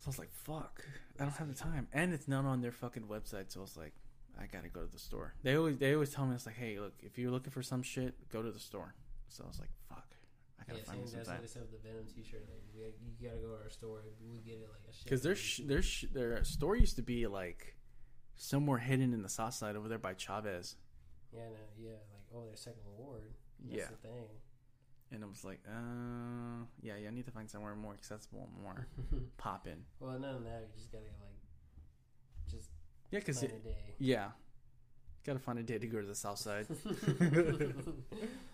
[0.00, 0.84] So I was like, fuck,
[1.18, 3.50] I don't have the time, and it's not on their fucking website.
[3.52, 3.94] So I was like,
[4.38, 5.32] I gotta go to the store.
[5.42, 7.82] They always they always tell me it's like, hey, look, if you're looking for some
[7.82, 8.94] shit, go to the store.
[9.28, 10.06] So I was like, fuck,
[10.60, 11.00] I gotta Yeah, find same.
[11.02, 11.42] me some That's why time.
[11.42, 12.46] they said with the Venom T-shirt.
[12.48, 12.82] Like, we,
[13.20, 14.02] you gotta go to our store.
[14.30, 15.04] We get it like a shit.
[15.04, 17.76] Because their sh- their sh- their store used to be like
[18.36, 20.76] somewhere hidden in the south side over there by Chavez,
[21.32, 23.34] Yeah, no, yeah, like oh, their second ward.
[23.60, 23.88] That's Yeah.
[23.90, 24.28] the thing.
[25.12, 28.62] and I was like, uh, yeah, yeah, I need to find somewhere more accessible, and
[28.62, 28.86] more
[29.36, 29.84] poppin'.
[30.00, 30.62] well, none of that.
[30.68, 31.38] You just gotta like,
[32.50, 32.70] just
[33.10, 33.94] Yeah, because plan a day.
[33.98, 34.30] yeah,
[35.24, 36.66] gotta find a day to go to the south side.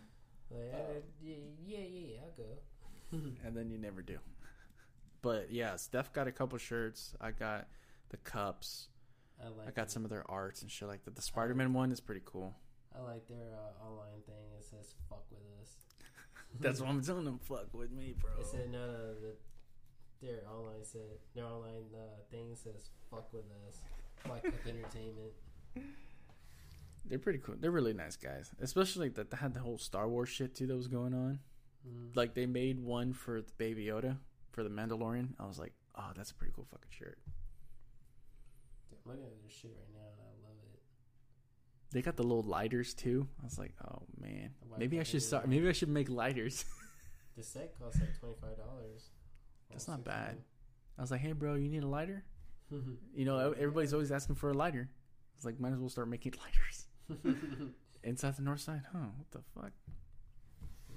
[0.51, 3.29] Like, uh, yeah, yeah, yeah, I'll go.
[3.45, 4.19] and then you never do.
[5.23, 7.13] But yeah, Steph got a couple shirts.
[7.21, 7.69] I got
[8.09, 8.89] the cups.
[9.39, 9.69] I like.
[9.69, 9.91] I got it.
[9.91, 11.15] some of their arts and shit like that.
[11.15, 12.55] The Spider Man one is pretty cool.
[12.97, 14.49] I like their uh, online thing.
[14.59, 15.77] It says "fuck with us."
[16.61, 17.39] That's what I'm telling them.
[17.39, 18.31] Fuck with me, bro.
[18.41, 23.45] It said no, no, the, their online said their online uh, thing says "fuck with
[23.69, 23.83] us."
[24.27, 25.33] White Cup Entertainment.
[27.05, 27.57] They're pretty cool.
[27.59, 28.51] They're really nice guys.
[28.61, 31.41] Especially that they had the whole Star Wars shit too that was going on.
[31.87, 32.15] Mm.
[32.15, 34.17] Like they made one for the Baby Yoda
[34.53, 35.31] for the Mandalorian.
[35.39, 37.19] I was like, oh, that's a pretty cool fucking shirt.
[38.89, 40.81] Dude, I'm looking at this shit right now, and I love it.
[41.93, 43.27] They got the little lighters too.
[43.41, 45.49] I was like, oh man, maybe I should start.
[45.49, 46.65] Maybe I should make lighters.
[47.37, 49.09] The set costs like twenty five dollars.
[49.71, 50.37] That's not bad.
[50.99, 52.25] I was like, hey bro, you need a lighter?
[53.15, 54.91] You know, everybody's always asking for a lighter.
[55.37, 56.87] It's like, might as well start making lighters
[58.05, 58.83] inside the north side.
[58.93, 59.09] Huh?
[59.17, 59.73] What the fuck?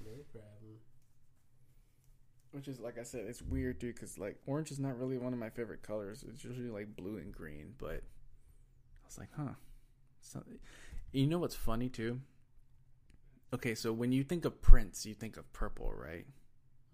[0.04, 0.78] no problem.
[2.52, 3.94] Which is like I said, it's weird, dude.
[3.94, 6.24] Because like orange is not really one of my favorite colors.
[6.28, 7.74] It's usually like blue and green.
[7.78, 9.54] But I was like, huh.
[10.20, 10.42] So,
[11.12, 12.20] you know what's funny too?
[13.52, 16.26] Okay, so when you think of Prince, you think of purple, right?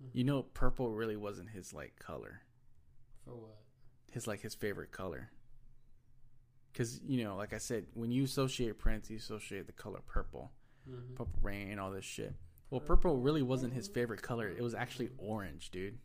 [0.02, 0.18] Mm-hmm.
[0.18, 2.42] You know, purple really wasn't his like color.
[3.24, 3.59] For what?
[4.12, 5.30] His like his favorite color.
[6.72, 10.52] Because you know, like I said, when you associate Prince, you associate the color purple.
[10.88, 11.14] Mm-hmm.
[11.14, 12.34] Purple Rain, all this shit.
[12.70, 14.48] Well, purple really wasn't his favorite color.
[14.48, 15.98] It was actually orange, dude.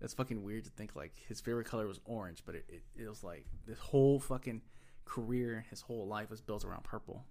[0.00, 3.08] That's fucking weird to think like his favorite color was orange, but it, it, it
[3.08, 4.62] was like this whole fucking
[5.04, 7.24] career, his whole life was built around purple.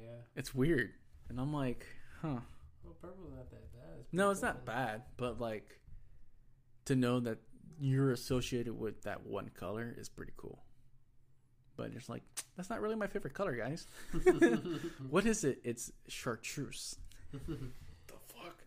[0.00, 0.08] Yeah.
[0.36, 0.92] It's weird.
[1.28, 1.86] And I'm like,
[2.22, 2.40] huh.
[2.82, 4.00] Well, purple's not that bad.
[4.00, 5.80] It's No, it's not bad, but like
[6.86, 7.38] to know that
[7.78, 10.62] you're associated with that one color is pretty cool.
[11.76, 12.22] But it's like
[12.56, 13.86] that's not really my favorite color, guys.
[15.10, 15.60] what is it?
[15.64, 16.96] It's chartreuse.
[17.32, 17.56] the
[18.28, 18.62] fuck?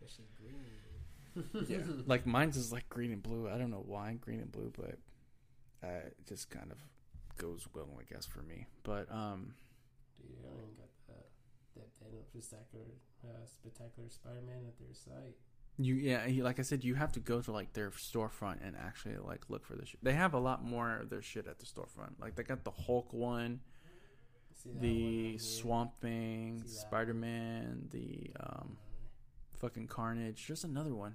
[0.00, 1.66] Especially green.
[1.68, 3.48] Yeah, like mine's is like green and blue.
[3.48, 4.98] I don't know why green and blue, but
[5.82, 6.78] uh, it just kind of
[7.38, 8.66] goes well, I guess, for me.
[8.84, 9.54] But um,
[10.20, 11.26] Dude, I don't even got that
[11.76, 12.86] that Venom spectacular,
[13.24, 15.36] uh, spectacular Spider-Man at their site.
[15.78, 18.76] You yeah, you- like I said, you have to go to like their storefront and
[18.76, 20.02] actually like look for the shit.
[20.02, 22.20] They have a lot more of their shit at the storefront.
[22.20, 23.60] Like they got the Hulk one,
[24.64, 25.38] one the here?
[25.38, 28.76] Swamp Thing, Spider Man, the um,
[29.60, 30.46] fucking Carnage.
[30.46, 31.14] There's another one.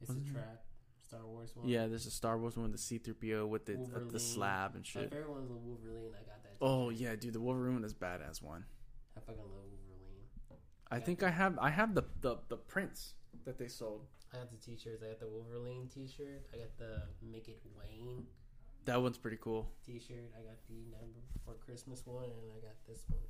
[0.00, 0.42] It's a wasn't there?
[0.42, 0.62] trap.
[1.08, 1.68] Star Wars one.
[1.68, 4.84] Yeah, there's a Star Wars one with the C-3PO with the uh, the slab and
[4.84, 5.04] shit.
[5.04, 6.10] My favorite one's the Wolverine.
[6.12, 6.56] I got that.
[6.60, 8.64] Oh yeah, dude, the Wolverine one is badass one.
[9.16, 9.76] I fucking love Wolverine.
[10.90, 13.14] I think I have I have the the, the prints
[13.46, 14.02] that they sold.
[14.34, 15.02] I got the t-shirts.
[15.02, 16.46] I got the Wolverine t-shirt.
[16.52, 18.26] I got the Make It Wayne
[18.84, 19.70] That one's pretty cool.
[19.86, 20.32] t-shirt.
[20.36, 23.20] I got the Number for Christmas one, and I got this one,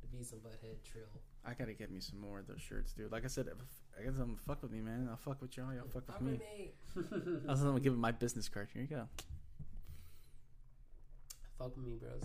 [0.00, 1.04] the Beavis and Butthead Trill.
[1.46, 3.12] I gotta get me some more of those shirts, dude.
[3.12, 3.58] Like I said, if,
[4.00, 5.08] I guess I'm fuck with me, man.
[5.10, 5.72] I'll fuck with y'all.
[5.74, 6.72] Y'all fuck with me.
[7.46, 8.68] I was gonna give him my business card.
[8.72, 9.06] Here you go.
[11.58, 12.22] Fuck with me, bros.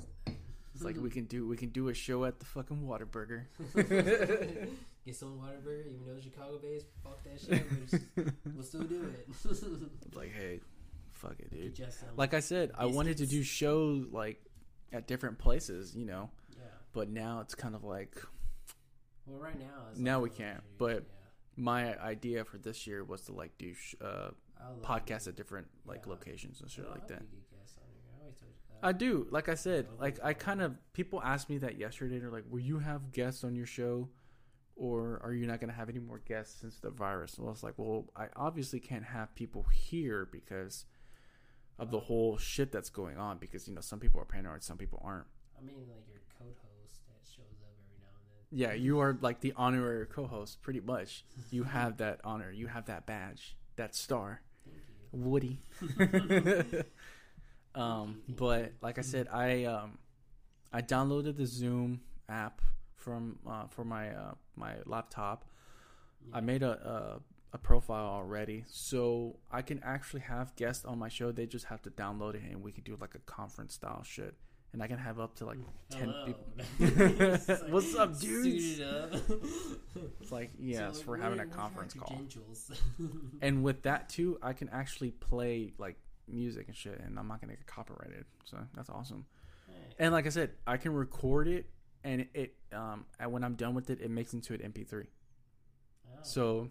[0.73, 3.43] It's like we can do we can do a show at the fucking Whataburger.
[5.09, 6.85] Get some Whataburger, even though it's Chicago based.
[7.03, 7.65] Fuck that shit.
[7.71, 7.85] We'll,
[8.25, 10.15] just, we'll still do it.
[10.15, 10.59] Like, hey,
[11.13, 11.73] fuck it, dude.
[11.75, 14.39] Just um, Like I said, I wanted to do shows like
[14.91, 16.29] at different places, you know.
[16.55, 16.63] yeah.
[16.93, 18.21] But now it's kind of like
[19.25, 19.65] Well, right now.
[19.95, 21.25] Now we can't, but- yeah.
[21.55, 24.29] my idea for this year was to like do sh- uh,
[24.81, 26.11] podcasts at different like Yeah.
[26.11, 27.19] locations and shit like that.
[27.19, 28.03] hope you get guests on here.
[28.15, 28.87] I always told you that.
[28.87, 29.27] I do.
[29.31, 32.19] Like I said, like I kind of people asked me that yesterday.
[32.19, 34.09] They're like, "Will you have guests on your show,
[34.79, 37.37] or are you not going to have any more guests since the virus?
[37.37, 40.85] Well, it's like, well, I obviously can't have people here because
[41.77, 43.37] of the whole shit that's going on.
[43.39, 45.27] Because you know, some people are paranoid, some people aren't.
[45.57, 48.57] I mean, like your co-host that shows up every now and then.
[48.57, 51.25] Yeah, you are like the honorary co-host, pretty much.
[51.51, 54.77] You have that honor, you have that badge, that star, Thank
[55.11, 55.19] you.
[55.19, 55.61] Woody.
[57.75, 59.97] um, but like I said, I um,
[60.71, 61.99] I downloaded the Zoom
[62.29, 62.61] app
[62.99, 65.45] from uh, for my uh, my laptop.
[66.33, 67.19] I made a, a
[67.53, 71.31] a profile already, so I can actually have guests on my show.
[71.31, 74.35] They just have to download it, and we can do like a conference style shit.
[74.71, 75.57] And I can have up to like
[75.89, 76.25] ten Hello.
[76.25, 76.45] people.
[76.57, 78.79] Like, What's up, dudes?
[78.79, 79.13] Up.
[80.21, 82.21] It's like So, yes, like, we're having a what are your conference call.
[83.41, 85.95] And with that too, I can actually play like
[86.27, 88.25] music and shit, and I'm not gonna get copyrighted.
[88.45, 89.25] So that's awesome.
[89.67, 89.77] Right.
[89.97, 91.65] And like I said, I can record it,
[92.03, 95.05] and it um, and when I'm done with it, it makes into an MP3.
[95.05, 96.19] Oh.
[96.23, 96.69] So,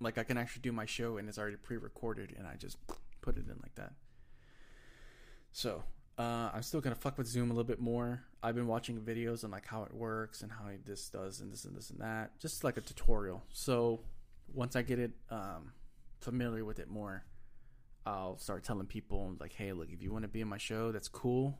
[0.00, 2.76] like I can actually do my show, and it's already pre-recorded, and I just
[3.20, 3.92] put it in like that.
[5.52, 5.82] So
[6.18, 8.22] uh, I'm still gonna fuck with Zoom a little bit more.
[8.42, 11.64] I've been watching videos on like how it works and how this does and this
[11.64, 13.44] and this and that, just like a tutorial.
[13.52, 14.00] So
[14.52, 15.72] once I get it um,
[16.20, 17.24] familiar with it more,
[18.06, 20.92] I'll start telling people like, hey, look, if you want to be in my show,
[20.92, 21.58] that's cool.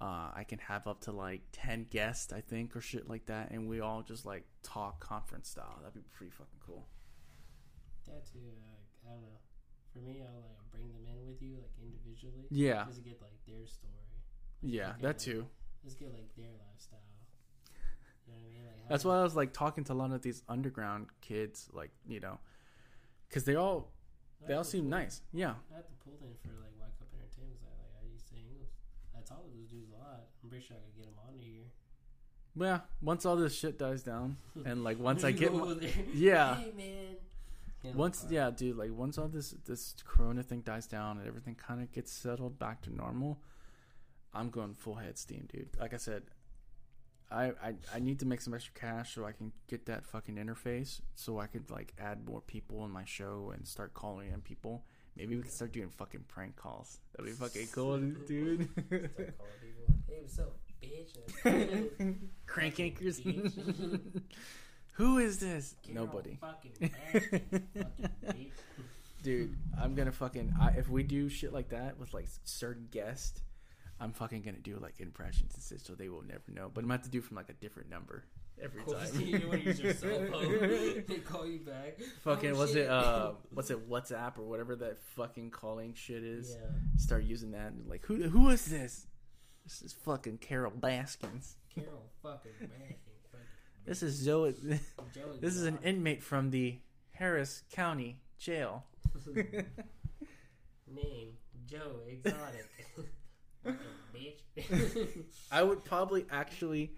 [0.00, 3.50] Uh, I can have up to like ten guests, I think, or shit like that,
[3.50, 5.78] and we all just like talk conference style.
[5.80, 6.86] That'd be pretty fucking cool.
[8.06, 8.38] that too.
[8.44, 9.38] Like, I don't know.
[9.92, 12.44] For me, I'll like bring them in with you, like individually.
[12.50, 13.92] Yeah, Just get like their story.
[14.62, 15.46] yeah, okay, that like, too.
[15.82, 17.00] Let's get like their lifestyle.
[18.26, 18.64] You know what I mean?
[18.66, 21.90] Like, That's why I was like talking to a lot of these underground kids, like
[22.06, 22.38] you know,
[23.28, 23.92] because they all
[24.46, 25.22] they all seem nice.
[25.32, 27.56] Yeah, I have to pull in for like White Cup Entertainment.
[27.62, 28.68] 'cause I like I used to hang with.
[29.15, 30.26] I talk with those dudes a lot.
[30.42, 31.64] I'm pretty sure I could get them on here.
[32.56, 32.80] yeah.
[33.02, 35.76] Once all this shit dies down, and like once I get my,
[36.14, 36.56] yeah.
[36.60, 37.16] Hey man.
[37.94, 41.80] Once yeah dude like once all this this corona thing dies down and everything kind
[41.80, 43.38] of gets settled back to normal
[44.34, 46.22] i'm going full head steam dude like i said
[47.30, 50.34] I, I i need to make some extra cash so i can get that fucking
[50.34, 54.40] interface so i could like add more people in my show and start calling in
[54.40, 54.84] people
[55.16, 56.98] maybe we can start doing fucking prank calls.
[57.12, 58.68] That'd be fucking cool dude.
[58.70, 59.08] Start calling
[59.62, 59.94] people.
[60.08, 62.16] Hey, what's up, bitch?
[62.46, 63.20] crank anchors.
[64.92, 65.74] who is this?
[65.82, 66.38] Get nobody.
[66.40, 68.52] Fucking fucking
[69.22, 73.40] dude i'm gonna fucking I, if we do shit like that with like certain guests
[73.98, 76.70] i'm fucking gonna do like impressions and shit so they will never know.
[76.72, 78.22] But i'm gonna have to do from like a different number
[78.62, 81.04] every course, time you want to use your cell phone.
[81.08, 81.98] They call you back.
[82.22, 82.84] fucking Oh, was shit.
[82.84, 86.66] it uh what's it whatsapp or whatever that fucking calling shit is Yeah.
[86.96, 89.06] start using that and like who who is this
[89.64, 92.96] this is fucking carol baskins Carol fucking Baskin.
[93.30, 93.46] fucking
[93.84, 94.54] this is zoe
[95.40, 96.78] this is an inmate from the
[97.12, 98.84] harris county jail
[100.88, 101.32] Name
[101.66, 102.66] Joe Exotic.
[104.14, 105.24] bitch.
[105.50, 106.92] I would probably actually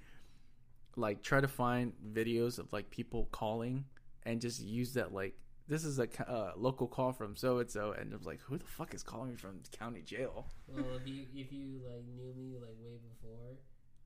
[0.99, 3.85] like try to find videos of like people calling
[4.25, 5.35] and just use that like
[5.69, 8.65] this is a uh, local call from so and so and I'm like who the
[8.65, 10.47] fuck is calling me from county jail?
[10.67, 13.57] well, if you if you like knew me like way before,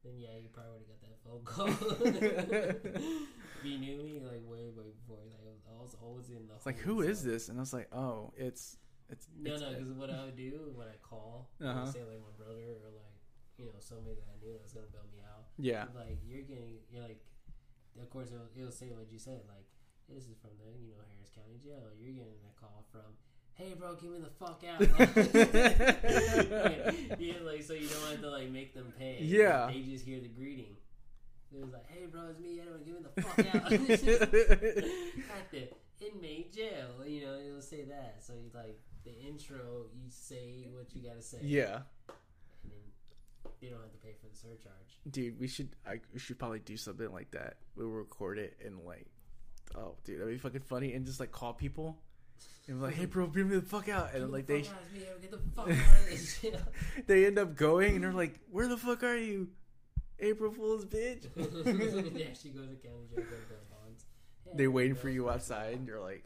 [0.05, 1.69] then yeah, you probably would have got that phone call.
[3.59, 6.55] if you knew me like way way before, like I was, always in the.
[6.55, 7.49] It's like who is this?
[7.49, 8.77] And I was like oh it's
[9.09, 11.69] it's, No, it's no, because what I would do when I call, Uh-huh.
[11.83, 13.15] uh say like my brother or like
[13.59, 15.42] you know somebody that I knew that was gonna bail me out.
[15.59, 17.21] Yeah Like you're getting, you're like,
[18.01, 19.41] of course it'll, it'll say what you said.
[19.49, 19.67] Like
[20.09, 21.91] this is from the you know Harris County Jail.
[21.99, 23.17] You're getting a call from,
[23.55, 24.81] hey bro, get me the fuck out.
[27.21, 29.19] yeah, like so you don't have to like make them pay.
[29.21, 29.67] Yeah.
[29.73, 30.77] they just hear the greeting.
[31.55, 32.83] It was like, hey bro, it's me, Edwin.
[32.85, 33.73] Give me the fuck out.
[35.37, 35.69] At the
[36.01, 38.17] inmate jail, you know, it'll say that.
[38.21, 41.39] So you like the intro, you say what you gotta say.
[41.43, 41.81] yeah
[43.63, 44.99] they don't have to pay for the surcharge.
[45.11, 48.85] dude we should I we should probably do something like that we'll record it and
[48.85, 49.07] like
[49.77, 51.97] oh dude that'd be fucking funny and just like call people
[52.69, 54.77] and be like hey bro bring me the fuck out and like they the fuck
[54.77, 58.39] out of here, get the fuck out of they end up going and they're like,
[58.51, 59.49] "Where the fuck are you,
[60.19, 64.07] April Fool's bitch?" yeah, she goes to county jail, go to bail bonds.
[64.47, 66.25] Yeah, they waiting for you outside, and you're like,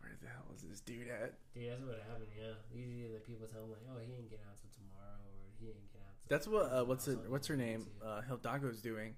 [0.00, 2.30] "Where the hell is this dude at?" Dude, that's what happened.
[2.34, 5.50] Yeah, usually the people tell them like, "Oh, he didn't get out till tomorrow," or
[5.58, 7.18] "He ain't get out." Till That's what uh, what's it?
[7.28, 7.86] What's her name?
[8.02, 9.16] Uh, Hidalgo's doing.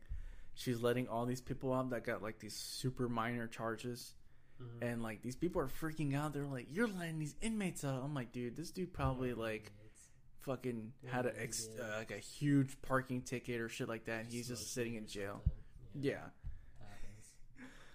[0.54, 4.14] She's letting all these people out that got like these super minor charges,
[4.60, 4.90] Mhm.
[4.92, 6.32] and like these people are freaking out.
[6.32, 10.08] They're like, "You're letting these inmates out." I'm like, "Dude, this dude probably like It's
[10.40, 14.24] fucking Yeah, had a ex- uh, like a huge parking ticket or shit like that.
[14.24, 16.02] and He's just sitting in jail." something.
[16.02, 16.30] Yeah.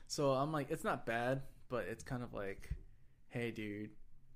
[0.07, 2.69] So I'm like, it's not bad, but it's kind of like,
[3.27, 3.89] hey, dude,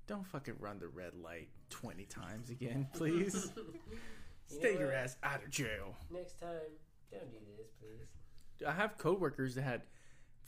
[0.06, 3.50] don't fucking run the red light 20 times again, please.
[4.52, 4.96] You Stay know your what?
[4.96, 5.96] ass out of jail.
[6.10, 6.50] Next time,
[7.10, 8.66] don't do this, please.
[8.66, 9.82] I have coworkers that had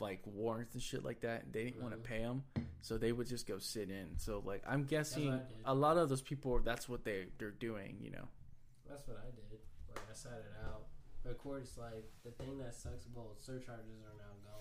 [0.00, 1.44] like warrants and shit like that.
[1.44, 2.04] And they didn't want to Mhm.
[2.04, 2.44] pay them,
[2.80, 4.18] so they would just go sit in.
[4.18, 5.56] So like, I'm guessing I did.
[5.64, 7.98] a lot of those people, that's what they they're doing.
[8.00, 8.28] You know?
[8.88, 9.60] That's what I did.
[9.88, 10.86] Like I sat it out.
[11.22, 13.06] But of course, like the thing that sucks.
[13.14, 14.60] Well, surcharges are now gone.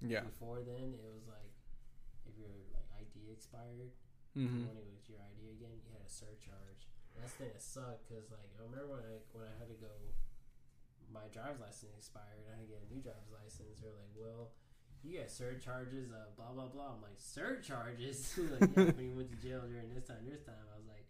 [0.00, 0.20] Yeah.
[0.20, 1.52] Before then, it was like
[2.26, 3.90] if your like ID expired,
[4.36, 4.64] Mm-hmm.
[4.66, 6.71] when it was your ID again, you had a surcharge.
[7.22, 9.70] And that's the thing that sucked because like I remember when I when I had
[9.70, 9.94] to go,
[11.06, 12.42] my driver's license expired.
[12.50, 13.78] I had to get a new driver's license.
[13.78, 14.50] They're like, well.
[15.04, 16.94] You got surcharges of blah blah blah.
[16.94, 18.38] I'm like surcharges.
[18.54, 20.54] like yeah, when you went to jail during this time, this time.
[20.70, 21.06] I was like,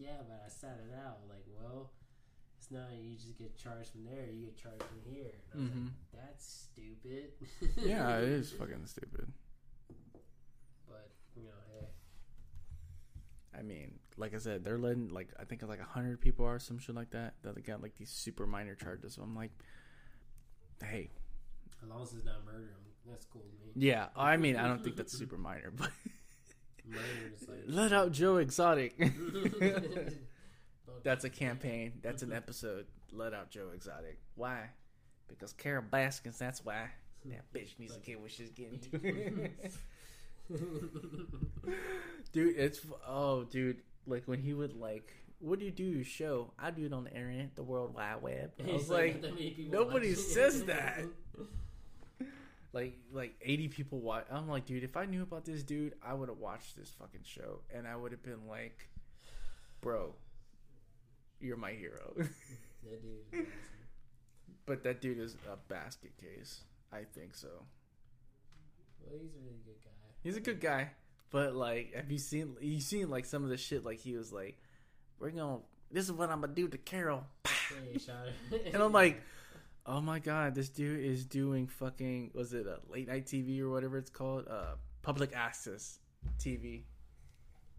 [0.00, 1.20] yeah, but I sat it out.
[1.28, 1.92] Like, well,
[2.56, 4.32] it's not you just get charged from there.
[4.32, 5.36] You get charged from here.
[5.36, 5.84] And I was Mhm.
[5.84, 7.28] like, that's stupid.
[7.76, 9.28] Yeah, it is fucking stupid.
[10.88, 11.88] But you know, hey,
[13.52, 16.78] I mean, like I said, they're letting like I think like hundred people or some
[16.78, 19.14] shit like that that they got like these super minor charges.
[19.14, 19.50] So I'm like,
[20.82, 21.10] hey,
[21.82, 22.70] as long as it's not murder,
[23.08, 23.88] that's cool with me.
[23.88, 24.06] yeah.
[24.16, 25.90] I mean, I don't think that's super minor, but
[27.48, 28.98] like let out Joe Exotic.
[31.06, 31.92] That's a campaign.
[32.02, 32.86] That's an episode.
[33.12, 34.18] Let out Joe Exotic.
[34.34, 34.70] Why?
[35.28, 36.36] Because Carol Baskins.
[36.36, 36.88] That's why.
[37.26, 38.98] That bitch needs to get what she's getting to.
[42.32, 43.82] dude, it's oh, dude.
[44.06, 46.02] Like when he would like, what do you do?
[46.04, 46.52] Show?
[46.58, 48.52] I do it on the internet, the World Wide Web.
[48.60, 51.04] I was He's like, not that many people nobody says that.
[52.72, 56.12] like like 80 people watch i'm like dude if i knew about this dude i
[56.12, 58.88] would have watched this fucking show and i would have been like
[59.80, 60.14] bro
[61.40, 63.20] you're my hero that dude.
[63.32, 63.46] awesome.
[64.66, 67.48] but that dude is a basket case i think so
[69.00, 69.90] Well, he's a really good guy.
[70.22, 70.90] he's a good guy
[71.30, 74.32] but like have you seen you seen like some of the shit like he was
[74.32, 74.58] like
[75.18, 75.58] we're gonna
[75.90, 77.50] this is what i'm gonna do to carol Yeah,
[77.92, 78.14] he shot
[78.50, 78.56] her.
[78.72, 79.22] and i'm like
[79.86, 83.70] oh my god this dude is doing fucking was it a late night tv or
[83.70, 85.98] whatever it's called uh public access
[86.38, 86.82] tv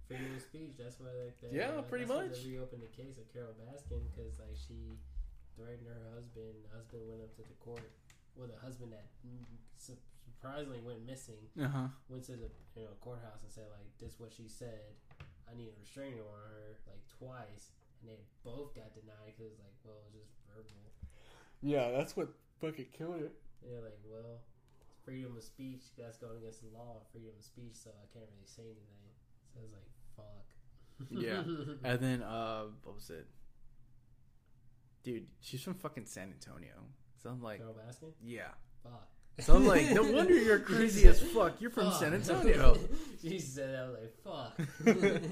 [0.08, 0.72] freedom of speech.
[0.80, 2.40] That's why, like, they, Yeah, uh, pretty much.
[2.44, 4.96] They reopened the case of Carol Baskin because, like, she
[5.60, 6.56] threatened her husband.
[6.64, 7.84] The husband went up to the court.
[8.40, 9.44] Well, the husband that mm,
[10.28, 14.20] surprisingly went missing uh-huh went to the you know courthouse and said like, "This is
[14.20, 14.94] what she said.
[15.50, 19.58] I need a restraining order on her like twice." And they both got denied because
[19.58, 20.94] like, well, it's just verbal.
[21.66, 22.30] yeah that's what
[22.62, 23.34] fucking killed it
[23.64, 24.46] And they're like, well,
[24.86, 25.82] it's freedom of speech.
[25.98, 29.10] That's going against the law of freedom of speech, so I can't really say anything.
[29.50, 30.46] So I was like, fuck.
[31.10, 31.42] Yeah.
[31.90, 33.26] and then uh what was it
[35.04, 36.74] dude she's from fucking san antonio
[37.22, 38.12] so i'm like Carol Baskin?
[38.24, 39.08] yeah Fuck.
[39.40, 42.00] So i'm like no wonder you're crazy as fuck you're from Fuck.
[42.00, 42.78] san antonio
[43.22, 43.84] she said that.
[43.84, 45.32] I was like, fuck.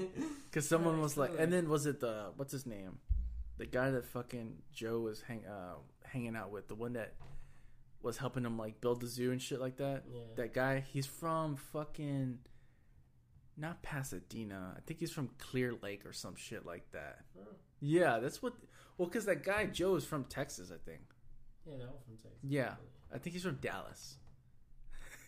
[0.50, 2.98] Because someone was like, and then was it the what's his name,
[3.58, 7.14] the guy that fucking Joe was hang uh, hanging out with, the one that
[8.02, 10.04] was helping him like build the zoo and shit like that.
[10.12, 10.20] Yeah.
[10.36, 12.38] That guy, he's from fucking
[13.56, 14.74] not Pasadena.
[14.76, 17.20] I think he's from Clear Lake or some shit like that.
[17.38, 17.42] Oh,
[17.80, 18.54] Yeah, that's what.
[18.98, 21.02] Well, because that guy Joe is from Texas, I think.
[21.66, 22.40] yeah, that was from Texas.
[22.42, 22.74] Yeah,
[23.14, 24.16] I think he's from Dallas.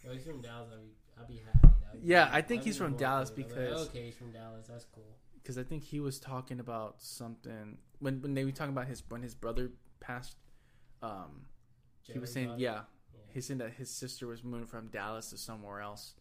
[0.08, 0.68] Oh, he's from Dallas.
[0.72, 1.74] I'd be, I'd be happy.
[2.00, 3.30] Be- Yeah, I think he's from Dallas.
[3.30, 4.66] I'm like, because- okay, he's from Dallas.
[4.68, 5.04] That's cool.
[5.42, 9.02] because I think he was talking about something when when they were talking about his
[9.08, 10.36] when his brother passed.
[11.02, 11.46] Um,
[12.02, 12.72] he was saying, yeah,
[13.14, 13.20] Yeah.
[13.32, 16.14] he said that his sister was moving from Dallas to somewhere else,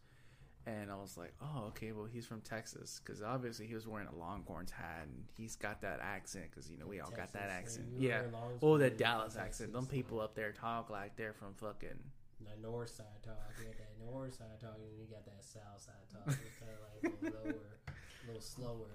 [0.68, 4.08] and I was like, oh, okay, well he's from Texas because obviously he was wearing
[4.08, 7.50] a Longhorns hat and he's got that accent because you know we all got that
[7.50, 8.22] accent, yeah.
[8.62, 9.72] Oh, that Dallas accent.
[9.72, 11.98] Them people up there talk like they're from fucking.
[12.40, 13.36] The north side talk.
[13.58, 16.28] You got that north side talk, and you got that south side talk.
[16.28, 17.54] It's kind of like a little lower,
[17.88, 18.90] a little slower,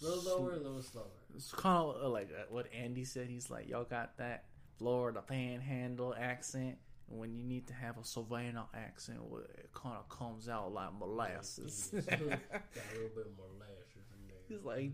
[0.00, 1.04] a little lower, a little slower.
[1.36, 3.28] It's kind of like uh, what Andy said.
[3.28, 4.44] He's like, y'all got that
[4.78, 6.78] Florida Panhandle accent.
[7.10, 10.72] And when you need to have a Savannah accent, well, it kind of comes out
[10.72, 11.88] like molasses.
[11.92, 14.44] got a little bit more lashes in there.
[14.48, 14.92] He's like,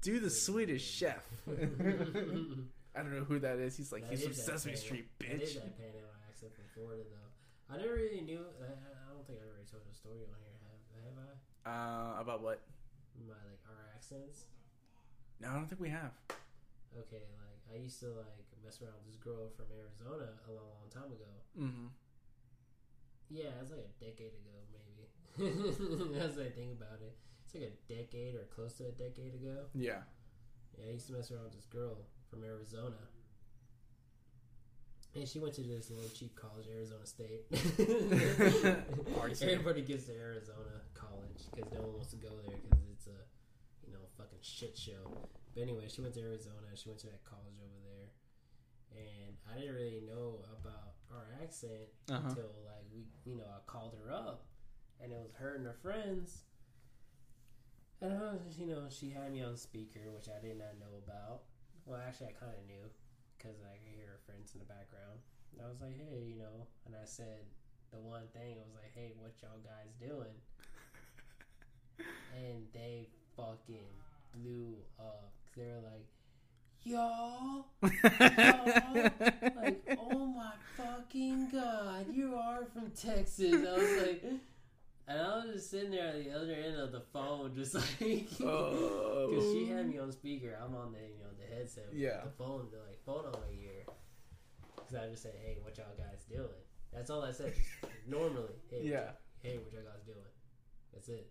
[0.00, 1.24] do the Swedish chef.
[1.48, 3.76] I don't know who that is.
[3.76, 5.42] He's like, That he's from that Sesame Pan- Street, bitch.
[5.42, 7.74] is that Panhandle accent from Florida, though.
[7.74, 8.40] I never really knew.
[8.62, 10.56] I, I don't think I ever told a story on here.
[10.62, 12.18] Have, have I?
[12.18, 12.62] Uh, about what?
[13.26, 14.46] My like our accents.
[15.40, 16.14] No, I don't think we have.
[16.96, 20.70] Okay, like I used to like mess around with this girl from Arizona a long,
[20.78, 21.32] long time ago.
[21.58, 21.88] Mm-hmm.
[23.30, 25.04] Yeah, it was like a decade ago, maybe.
[26.18, 27.14] That's what I think about it.
[27.44, 29.68] It's like a decade or close to a decade ago.
[29.74, 30.02] Yeah.
[30.76, 32.96] Yeah, I used to mess around with this girl from Arizona.
[35.14, 37.48] And she went to this little cheap college, Arizona State.
[39.40, 43.16] Everybody gets to Arizona College because no one wants to go there because it's a,
[43.86, 45.00] you know, fucking shit show.
[45.54, 46.76] But anyway, she went to Arizona.
[46.76, 47.87] She went to that college over there,
[48.96, 52.20] and I didn't really know about our accent Uh-huh.
[52.28, 54.44] until like we, you know, I called her up,
[55.00, 56.44] and it was her and her friends.
[58.00, 61.02] And I was, you know, she had me on speaker, which I did not know
[61.02, 61.42] about.
[61.84, 62.86] Well, actually, I kind of knew
[63.36, 65.18] because I could hear her friends in the background.
[65.52, 67.42] And I was like, hey, you know, and I said
[67.90, 68.54] the one thing.
[68.60, 70.36] I was like, hey, what y'all guys doing?
[72.36, 73.90] and they fucking
[74.34, 75.32] blew up.
[75.56, 76.06] they were like,
[76.84, 77.90] y'all, y'all,
[79.56, 83.54] like, oh my fucking god, you are from Texas.
[83.54, 84.24] I was like,
[85.06, 87.84] and I was just sitting there at the other end of the phone, just like,
[87.98, 90.56] because she had me on speaker.
[90.62, 92.20] I'm on the you know the headset, with Yeah.
[92.24, 93.84] the phone, the like phone on my ear.
[94.76, 96.48] Because I just said, hey, what y'all guys doing?
[96.94, 97.52] That's all I said.
[97.54, 99.10] Just normally, hey, yeah.
[99.42, 100.18] hey, what y'all guys doing?
[100.94, 101.30] That's it.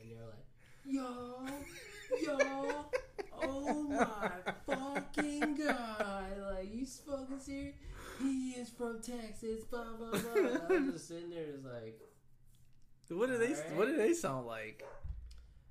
[0.00, 0.46] And they're like,
[0.84, 1.46] y'all,
[2.22, 2.86] y'all,
[3.42, 4.30] oh my
[4.66, 7.74] fucking god, like you fucking serious?
[8.20, 10.76] He is from Texas, blah blah blah.
[10.76, 12.00] I'm just sitting there, just like,
[13.10, 13.54] What do they?
[13.54, 13.76] Alright.
[13.76, 14.84] What do they sound like?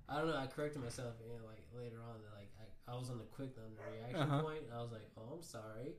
[0.09, 0.38] I don't know.
[0.38, 3.51] I corrected myself, and like later on, that like I, I was on the quick
[3.57, 4.41] on the reaction Uh-huh.
[4.43, 4.64] point.
[4.75, 5.93] I was like, oh, I'm sorry.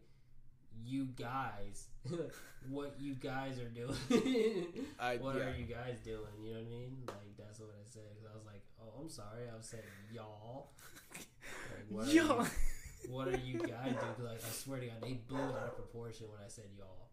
[0.84, 1.88] You guys,
[2.70, 3.94] what you guys are doing?
[5.00, 5.42] I- what yeah.
[5.44, 6.32] are you guys doing?
[6.42, 6.96] You know what I mean?
[7.06, 9.48] Like that's what I said I was like, oh, I'm sorry.
[9.52, 9.82] I was saying
[10.12, 10.70] y'all.
[11.14, 11.26] Like,
[11.88, 12.22] what, Yo.
[12.38, 12.48] Are you,
[13.08, 14.28] what are you guys doing?
[14.30, 17.08] like I swear to God, they blew it out of proportion when I said y'all.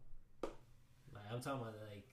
[1.13, 2.05] Like I'm talking about like.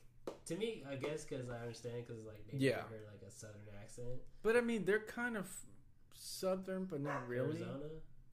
[0.47, 2.83] To me, I guess because I understand because like they Yeah.
[2.83, 4.21] heard like a southern accent.
[4.43, 5.47] But I mean, they're kind of
[6.15, 7.59] southern, but not really.
[7.63, 7.91] Arizona.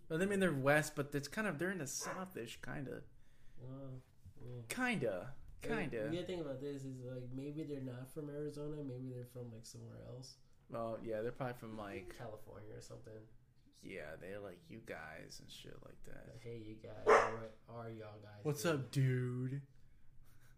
[0.09, 3.01] But I mean, they're west, but it's kind of they're in the southish, kind of,
[3.59, 4.01] Well,
[4.69, 5.30] kinda,
[5.61, 6.03] kinda.
[6.03, 9.51] The good thing about this is like maybe they're not from Arizona, maybe they're from
[9.53, 10.35] like somewhere else,
[10.69, 13.14] Well, yeah, they're probably from like, California or something.
[13.84, 16.26] Yeah, they're like you guys and shit like that.
[16.28, 18.44] But hey, you guys, what are y'all guys?
[18.44, 18.76] What's doing?
[18.76, 19.62] up, dude?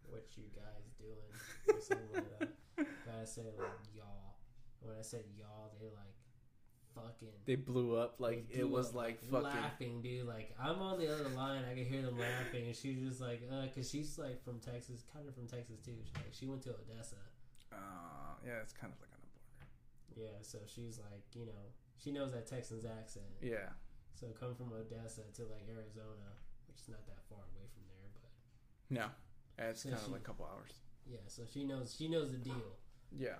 [0.08, 1.76] What you guys doing?
[1.76, 2.48] Or something like that.
[2.76, 4.36] But I said like y'all.
[4.80, 6.14] When I said y'all, they like
[6.94, 7.34] fucking.
[7.44, 9.42] They blew up like they it was up, like fucking.
[9.42, 10.26] laughing, dude.
[10.26, 13.42] Like I'm on the other line, I could hear them laughing, and she's just like,
[13.50, 15.96] uh, cause she's like from Texas, kind of from Texas too.
[16.04, 17.16] She, like she went to Odessa.
[17.72, 20.30] Uh, yeah, it's kind of like on the border.
[20.30, 21.66] Yeah, so she's like, you know,
[22.02, 23.26] she knows that Texans accent.
[23.42, 23.70] Yeah,
[24.14, 26.28] So come from Odessa to like Arizona,
[26.68, 28.30] which is not that far away from there, but
[28.90, 29.06] no,
[29.58, 30.72] it's So kind she- of like a couple hours.
[31.06, 32.76] yeah, so she knows she knows the deal
[33.10, 33.38] Yeah,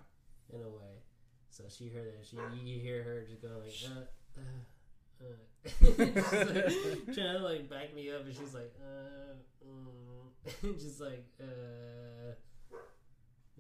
[0.53, 1.03] in a way.
[1.51, 4.07] So she heard that she you hear her just going like uh
[4.41, 6.15] uh uh like,
[7.15, 9.35] trying to like back me up and she's like uh
[9.67, 10.79] mm.
[10.79, 12.35] just like uh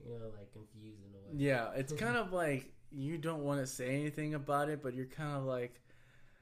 [0.04, 1.32] you know like confused in a way.
[1.34, 5.06] yeah, it's kind of like you don't want to say anything about it, but you're
[5.06, 5.80] kind of like,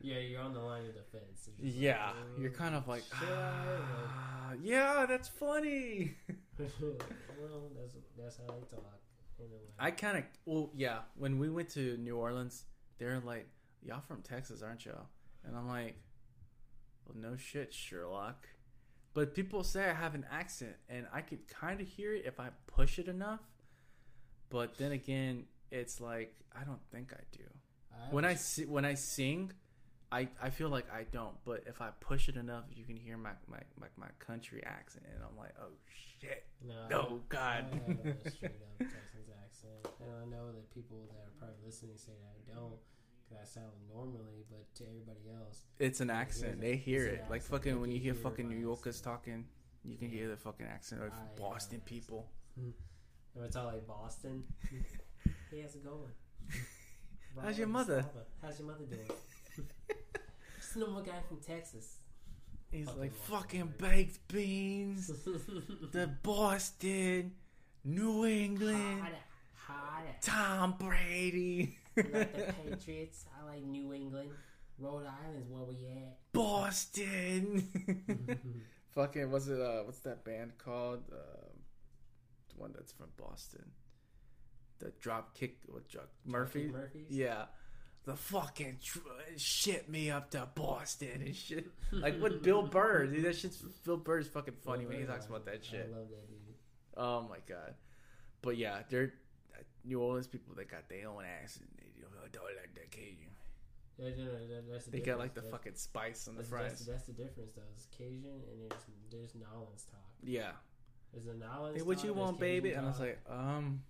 [0.01, 1.47] Yeah, you're on the line of defense.
[1.47, 6.15] Just like, yeah, uh, you're kind of like, ah, yeah, that's funny.
[6.59, 8.85] well, that's that's how they talk.
[9.79, 10.99] I kind of, well, yeah.
[11.17, 12.65] When we went to New Orleans,
[12.99, 13.49] they're like,
[13.83, 15.09] "Y'all from Texas, aren't y'all?"
[15.45, 15.97] And I'm like,
[17.05, 18.49] "Well, no shit, Sherlock."
[19.13, 22.39] But people say I have an accent, and I could kind of hear it if
[22.39, 23.41] I push it enough.
[24.51, 27.45] But then again, it's like I don't think I do.
[27.93, 29.53] I When I si- when I sing,
[30.13, 31.35] I, I feel like I don't.
[31.45, 35.05] But if I push it enough, you can hear my my, my, my country accent,
[35.13, 35.73] and I'm like, "Oh
[36.21, 40.73] shit, no, no God." I have a straight up Texas accent, and I know that
[40.73, 42.79] people that are probably listening say that I don't,
[43.29, 46.61] because I sound normally, but to everybody else, It's an accent.
[46.61, 47.25] They hear it.
[47.29, 47.51] Like accent.
[47.51, 49.05] fucking when you hear hear fucking New Yorkers accent.
[49.05, 49.45] talking,
[49.83, 52.31] you can hear the fucking accent of I Boston people.
[53.43, 54.45] it's all like Boston.
[55.55, 56.11] hey, how's it going?
[57.43, 58.03] How's your mother?
[58.03, 58.27] Slava.
[58.43, 59.07] How's your mother doing?
[60.61, 61.99] Just a normal guy from Texas.
[62.71, 63.79] He's Fucking like fucking right?
[63.79, 65.07] baked beans.
[65.93, 67.33] the Boston,
[67.85, 69.17] New England, Harder,
[69.55, 70.09] harder.
[70.23, 73.27] Tom Brady, I like the Patriots?
[73.41, 74.31] I like New England.
[74.79, 76.19] Rhode Island's where we at.
[76.33, 77.69] Boston.
[78.93, 79.61] fucking what's it?
[79.61, 81.03] Uh, what's that band called?
[81.13, 81.47] Uh,
[82.49, 83.65] the one that's from Boston.
[84.81, 85.57] The drop kick.
[85.67, 86.09] What drop?
[86.27, 86.67] Murphy.
[86.67, 87.07] Murphys?
[87.11, 87.45] Yeah.
[88.05, 88.99] The fucking tr-
[89.37, 91.67] shit me up to Boston and shit.
[91.91, 93.07] Like with Bill Burr.
[93.07, 95.91] Dude, that shit's Bill Burr's fucking funny when he talks about that shit.
[95.91, 96.55] I love that dude.
[96.97, 97.75] Oh my god.
[98.43, 99.15] But yeah, they're
[99.55, 100.55] uh, New Orleans people.
[100.55, 101.67] They got their own accent.
[101.79, 101.85] They
[102.33, 103.31] don't, like that Cajun.
[103.97, 105.57] Yeah, no, no, that- that's the They got like the difference.
[105.63, 106.71] fucking spice on the That's, fries.
[106.71, 107.63] that's, that's the difference, though.
[107.75, 110.01] It's Cajun and there's there's Nolans talk.
[110.23, 110.51] Yeah.
[111.13, 111.77] There's a Nolans.
[111.77, 112.71] Hey, what talk, you want, baby?
[112.71, 113.07] Cajun And I was talk.
[113.07, 113.83] like, um,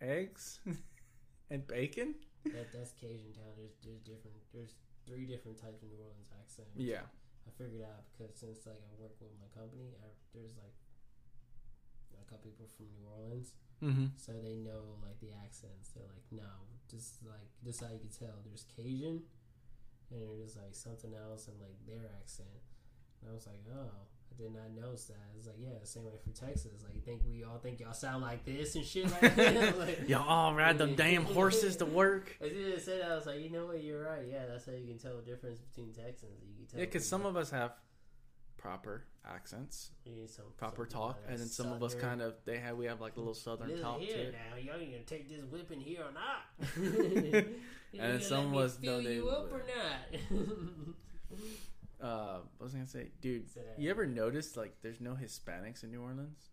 [0.00, 0.60] eggs
[1.50, 2.14] and bacon.
[2.44, 3.52] that, that's Cajun town.
[3.56, 4.36] There's there's different.
[4.52, 4.74] There's
[5.06, 6.68] three different types of New Orleans accent.
[6.76, 7.04] Yeah.
[7.48, 10.76] I figured out because since like I work with my company, I, there's like
[12.16, 14.12] a couple people from New Orleans, Mm-hmm.
[14.20, 15.88] so they know like the accents.
[15.96, 18.36] They're like, no, just like just how you can tell.
[18.44, 19.24] There's Cajun,
[20.12, 22.60] and there's like something else and like their accent.
[23.20, 25.16] And I was like, oh, I did not notice that.
[25.36, 26.82] It's like, yeah, the same way from Texas.
[26.84, 29.78] Like, you think we all think y'all sound like this and shit like that.
[29.78, 32.36] like, Y'all all ride them damn horses to work.
[32.40, 34.22] As soon as I said that, I was like, you know what, you're right.
[34.30, 36.32] Yeah, that's how you can tell the difference between Texans.
[36.48, 36.80] You can tell.
[36.80, 37.72] Yeah, because some of us have
[38.56, 42.34] proper accents, You some, proper some talk, uh, and then some of us kind of
[42.44, 44.34] they have we have like a little southern Listen talk here it.
[44.34, 47.44] now, y'all gonna take this whipping here or not?
[47.92, 51.38] You And some of us me know fill they- you up or not?
[52.00, 53.44] Uh, what was I gonna say, dude?
[53.78, 56.50] You ever noticed like there's no Hispanics in New Orleans?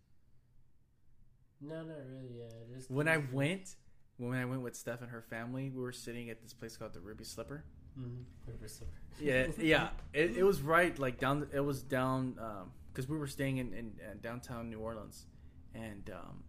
[1.60, 2.38] no, not really.
[2.38, 3.74] Yeah, just When I went,
[4.16, 6.92] when I went with Steph and her family, we were sitting at this place called
[6.94, 7.64] the Ruby Slipper.
[7.98, 8.24] Mhm.
[8.46, 8.92] River Slipper.
[9.20, 9.88] Yeah, yeah.
[10.12, 11.48] It, it was right like down.
[11.52, 12.36] It was down
[12.92, 15.26] because we were staying in, in, uh downtown New Orleans,
[15.74, 16.44] and um,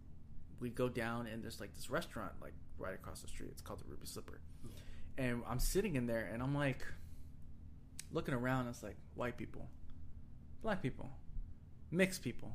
[0.60, 3.48] we go down and there's like this restaurant like right across the street.
[3.50, 4.40] It's called the Ruby Slipper,
[5.18, 6.86] and I'm sitting in there and I'm like
[8.12, 8.68] looking around.
[8.68, 9.68] It's like white people,
[10.62, 11.10] black people,
[11.90, 12.52] mixed people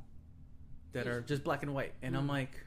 [0.94, 2.30] that are just black and white, and I'm Mhm.
[2.30, 2.66] like.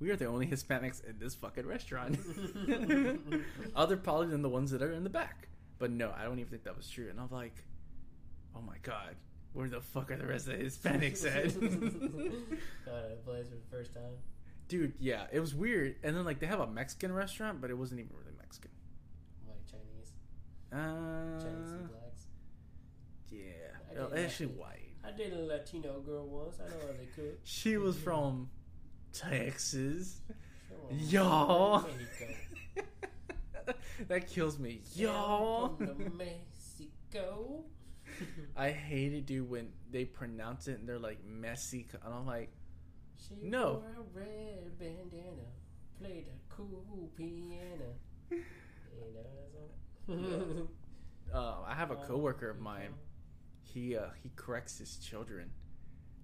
[0.00, 2.18] We are the only Hispanics in this fucking restaurant.
[3.76, 5.48] Other probably than the ones that are in the back.
[5.78, 7.08] But no, I don't even think that was true.
[7.08, 7.54] And I'm like,
[8.56, 9.14] oh my god,
[9.52, 11.54] where the fuck are the rest of the Hispanics at?
[12.84, 14.12] Got a place for the first time.
[14.68, 15.96] Dude, yeah, it was weird.
[16.02, 18.33] And then like they have a Mexican restaurant, but it wasn't even really Mexican.
[18.33, 18.33] Like Chinese,
[20.74, 22.26] Uh, Chinese and blacks.
[23.30, 24.80] yeah, Oh, did actually white.
[25.04, 26.56] I dated a Latino girl once.
[26.60, 27.38] I know how they cook.
[27.44, 28.50] She was from
[29.12, 30.20] Texas.
[30.90, 31.82] On, Y'all.
[31.82, 32.34] Mexico.
[34.08, 34.82] that kills me.
[34.94, 35.78] Y'all.
[36.16, 37.64] Mexico.
[38.56, 41.86] I hate it, dude, when they pronounce it and they're like messy.
[42.04, 42.50] And I'm like,
[43.28, 43.82] She No.
[43.84, 45.46] wore a red bandana,
[45.98, 47.94] played a cool piano.
[48.30, 48.38] You
[49.00, 49.68] know that song?
[50.08, 52.94] Uh, I have a coworker of mine.
[53.62, 55.50] he uh, he corrects his children,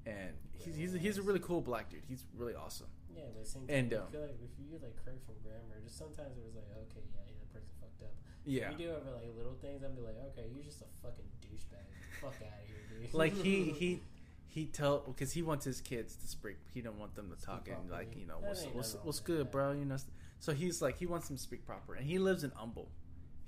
[0.06, 2.02] and he's he's, he's a really cool black dude.
[2.08, 2.86] He's really awesome.
[3.14, 5.80] Yeah, but same And, time, um, I feel like if you like correct from grammar,
[5.84, 8.14] just sometimes it was like, okay, yeah, yeah, that person fucked up.
[8.46, 10.86] Yeah, If you do over like little things, I'd be like, okay, you're just a
[11.02, 11.84] fucking douchebag.
[12.22, 13.12] Fuck out of here, dude.
[13.22, 14.00] like he he
[14.46, 16.56] he tell because he wants his kids to speak.
[16.72, 18.06] He don't want them to talk and properly.
[18.06, 19.52] like you know That what's what's, what's good, that.
[19.52, 19.72] bro.
[19.72, 19.96] You know.
[20.38, 22.90] So he's like he wants them to speak proper, and he lives in Humble.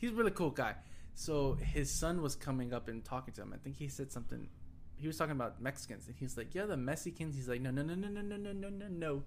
[0.03, 0.75] He's a really cool guy.
[1.15, 3.53] So his son was coming up and talking to him.
[3.55, 4.49] I think he said something.
[4.97, 7.83] He was talking about Mexicans, and he's like, "Yeah, the Mexicans." He's like, "No, no,
[7.83, 9.23] no, no, no, no, no, no, no, no.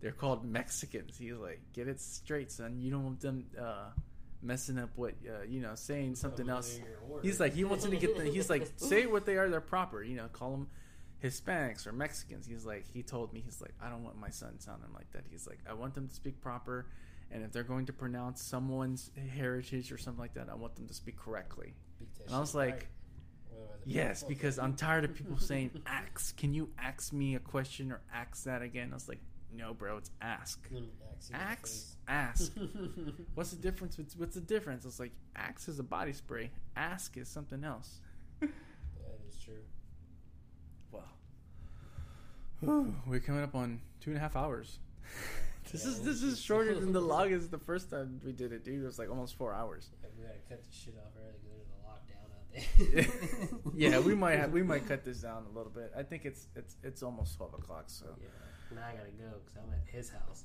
[0.00, 2.80] They're called Mexicans." He's like, "Get it straight, son.
[2.80, 3.90] You don't want them uh,
[4.40, 6.78] messing up what uh, you know, saying something else."
[7.22, 8.24] He's like, he wants to get the.
[8.24, 9.48] He's like, say what they are.
[9.48, 10.00] They're proper.
[10.00, 10.68] You know, call them
[11.24, 12.46] Hispanics or Mexicans.
[12.46, 15.24] He's like, he told me, he's like, I don't want my son sounding like that.
[15.30, 16.86] He's like, I want them to speak proper,
[17.34, 20.86] and if they're going to pronounce someone's heritage or something like that, I want them
[20.86, 21.74] to speak correctly.
[22.26, 22.86] And I was like,
[23.84, 26.36] yes, because I'm tired of people saying ask.
[26.36, 28.90] Can you ask me a question or ask that again?
[28.92, 29.18] I was like,
[29.52, 30.64] no, bro, it's ask.
[31.32, 32.52] Axe, ask.
[33.34, 33.98] What's the difference?
[33.98, 34.84] What's, what's the difference?
[34.84, 36.50] It's like Axe is a body spray.
[36.76, 38.00] Ask is something else.
[38.40, 38.50] That
[39.28, 39.62] is true.
[40.92, 41.02] Wow.
[43.06, 44.78] We're coming up on two and a half hours.
[45.74, 48.64] This Yeah, is this is shorter than the longest the first time we did it,
[48.64, 48.82] dude.
[48.82, 49.90] It was like almost four hours.
[50.02, 53.72] Yeah, we gotta cut this shit off early because there's a lockdown out there.
[53.74, 55.92] yeah, we might have, we might cut this down a little bit.
[55.96, 57.84] I think it's it's it's almost twelve o'clock.
[57.88, 58.06] So.
[58.20, 58.28] Yeah.
[58.74, 60.44] Now I gotta go because I'm at his house.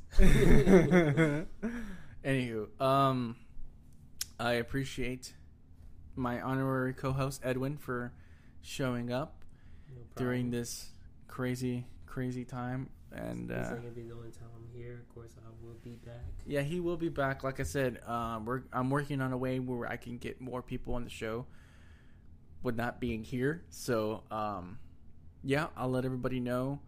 [2.25, 3.37] Anywho, um,
[4.39, 5.33] I appreciate
[6.15, 8.13] my honorary co-host Edwin for
[8.61, 9.45] showing up
[9.89, 10.91] No during this
[11.27, 15.03] crazy crazy time and uh, gonna be the only time I'm here.
[15.07, 16.23] Of course, I will be back.
[16.45, 19.59] yeah he will be back like i said um, we're, i'm working on a way
[19.59, 21.45] where i can get more people on the show
[22.63, 24.77] with not being here so um,
[25.43, 26.79] yeah i'll let everybody know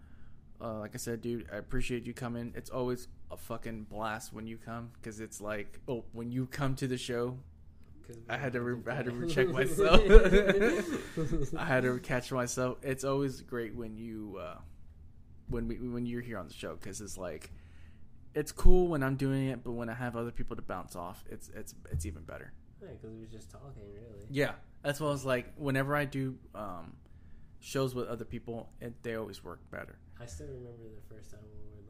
[0.62, 4.46] uh, like i said dude i appreciate you coming it's always a fucking blast when
[4.48, 7.38] you come because it's like oh when you come to the show,
[8.28, 10.02] I had to re- I had to recheck myself.
[11.58, 12.78] I had to catch myself.
[12.84, 14.58] It's always great when you uh,
[15.52, 17.52] when we when you're here on the show because it's like
[18.34, 21.24] it's cool when I'm doing it, but when I have other people to bounce off,
[21.30, 22.54] it's it's it's even better.
[22.82, 24.26] Yeah, because we was just talking, really.
[24.30, 25.54] Yeah, that's what I was like.
[25.58, 26.94] Whenever I do um,
[27.60, 30.00] shows with other people, it, they always work better.
[30.20, 31.81] I still remember the first time we were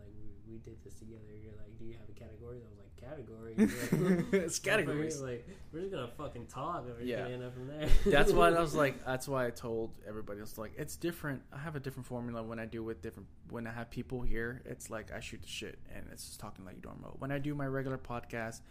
[0.51, 1.21] we, did this together.
[1.41, 3.55] You're like, "Do you have a category?" I was like, "Category."
[4.21, 5.21] Like, it's categories.
[5.21, 7.23] Like we're just gonna fucking talk, and we're Yeah.
[7.23, 7.89] gonna end up from there.
[8.05, 9.03] That's why I was like.
[9.05, 11.41] That's why I told everybody else like it's different.
[11.53, 13.27] I have a different formula when I do with different.
[13.49, 16.65] When I have people here, it's like I shoot the shit and it's just talking
[16.65, 17.15] like normal.
[17.19, 18.61] When I do my regular podcast,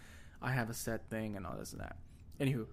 [0.42, 1.96] I have a set thing and all this and that.
[2.40, 2.66] Anywho,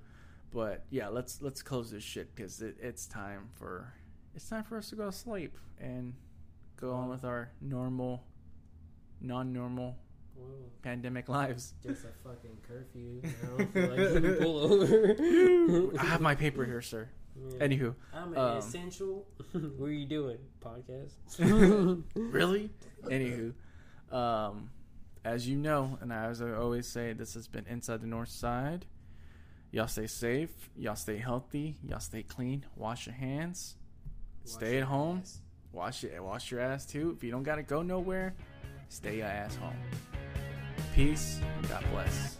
[0.51, 3.93] but yeah, let's let's close this shit because it, it's time for
[4.35, 6.13] it's time for us to go to sleep and
[6.77, 8.23] go on with our normal,
[9.21, 9.95] non-normal
[10.35, 10.45] Whoa,
[10.81, 11.73] pandemic lives.
[11.83, 13.21] just a fucking curfew.
[13.23, 15.99] I don't feel like pull over.
[15.99, 17.09] I have my paper here, sir.
[17.35, 17.67] Yeah.
[17.67, 19.27] Anywho, I'm an um, essential.
[19.51, 20.37] what are you doing?
[20.59, 21.13] Podcast.
[22.15, 22.71] really?
[23.03, 23.53] Anywho,
[24.11, 24.69] um,
[25.23, 28.85] as you know, and as I always say, this has been Inside the North Side.
[29.71, 30.69] Y'all stay safe.
[30.77, 31.75] Y'all stay healthy.
[31.83, 32.65] Y'all stay clean.
[32.75, 33.75] Wash your hands.
[34.45, 35.23] Stay at home.
[35.73, 36.23] Wash it.
[36.23, 37.13] Wash your ass too.
[37.15, 38.33] If you don't gotta go nowhere,
[38.89, 39.75] stay your ass home.
[40.95, 41.39] Peace.
[41.69, 42.37] God bless.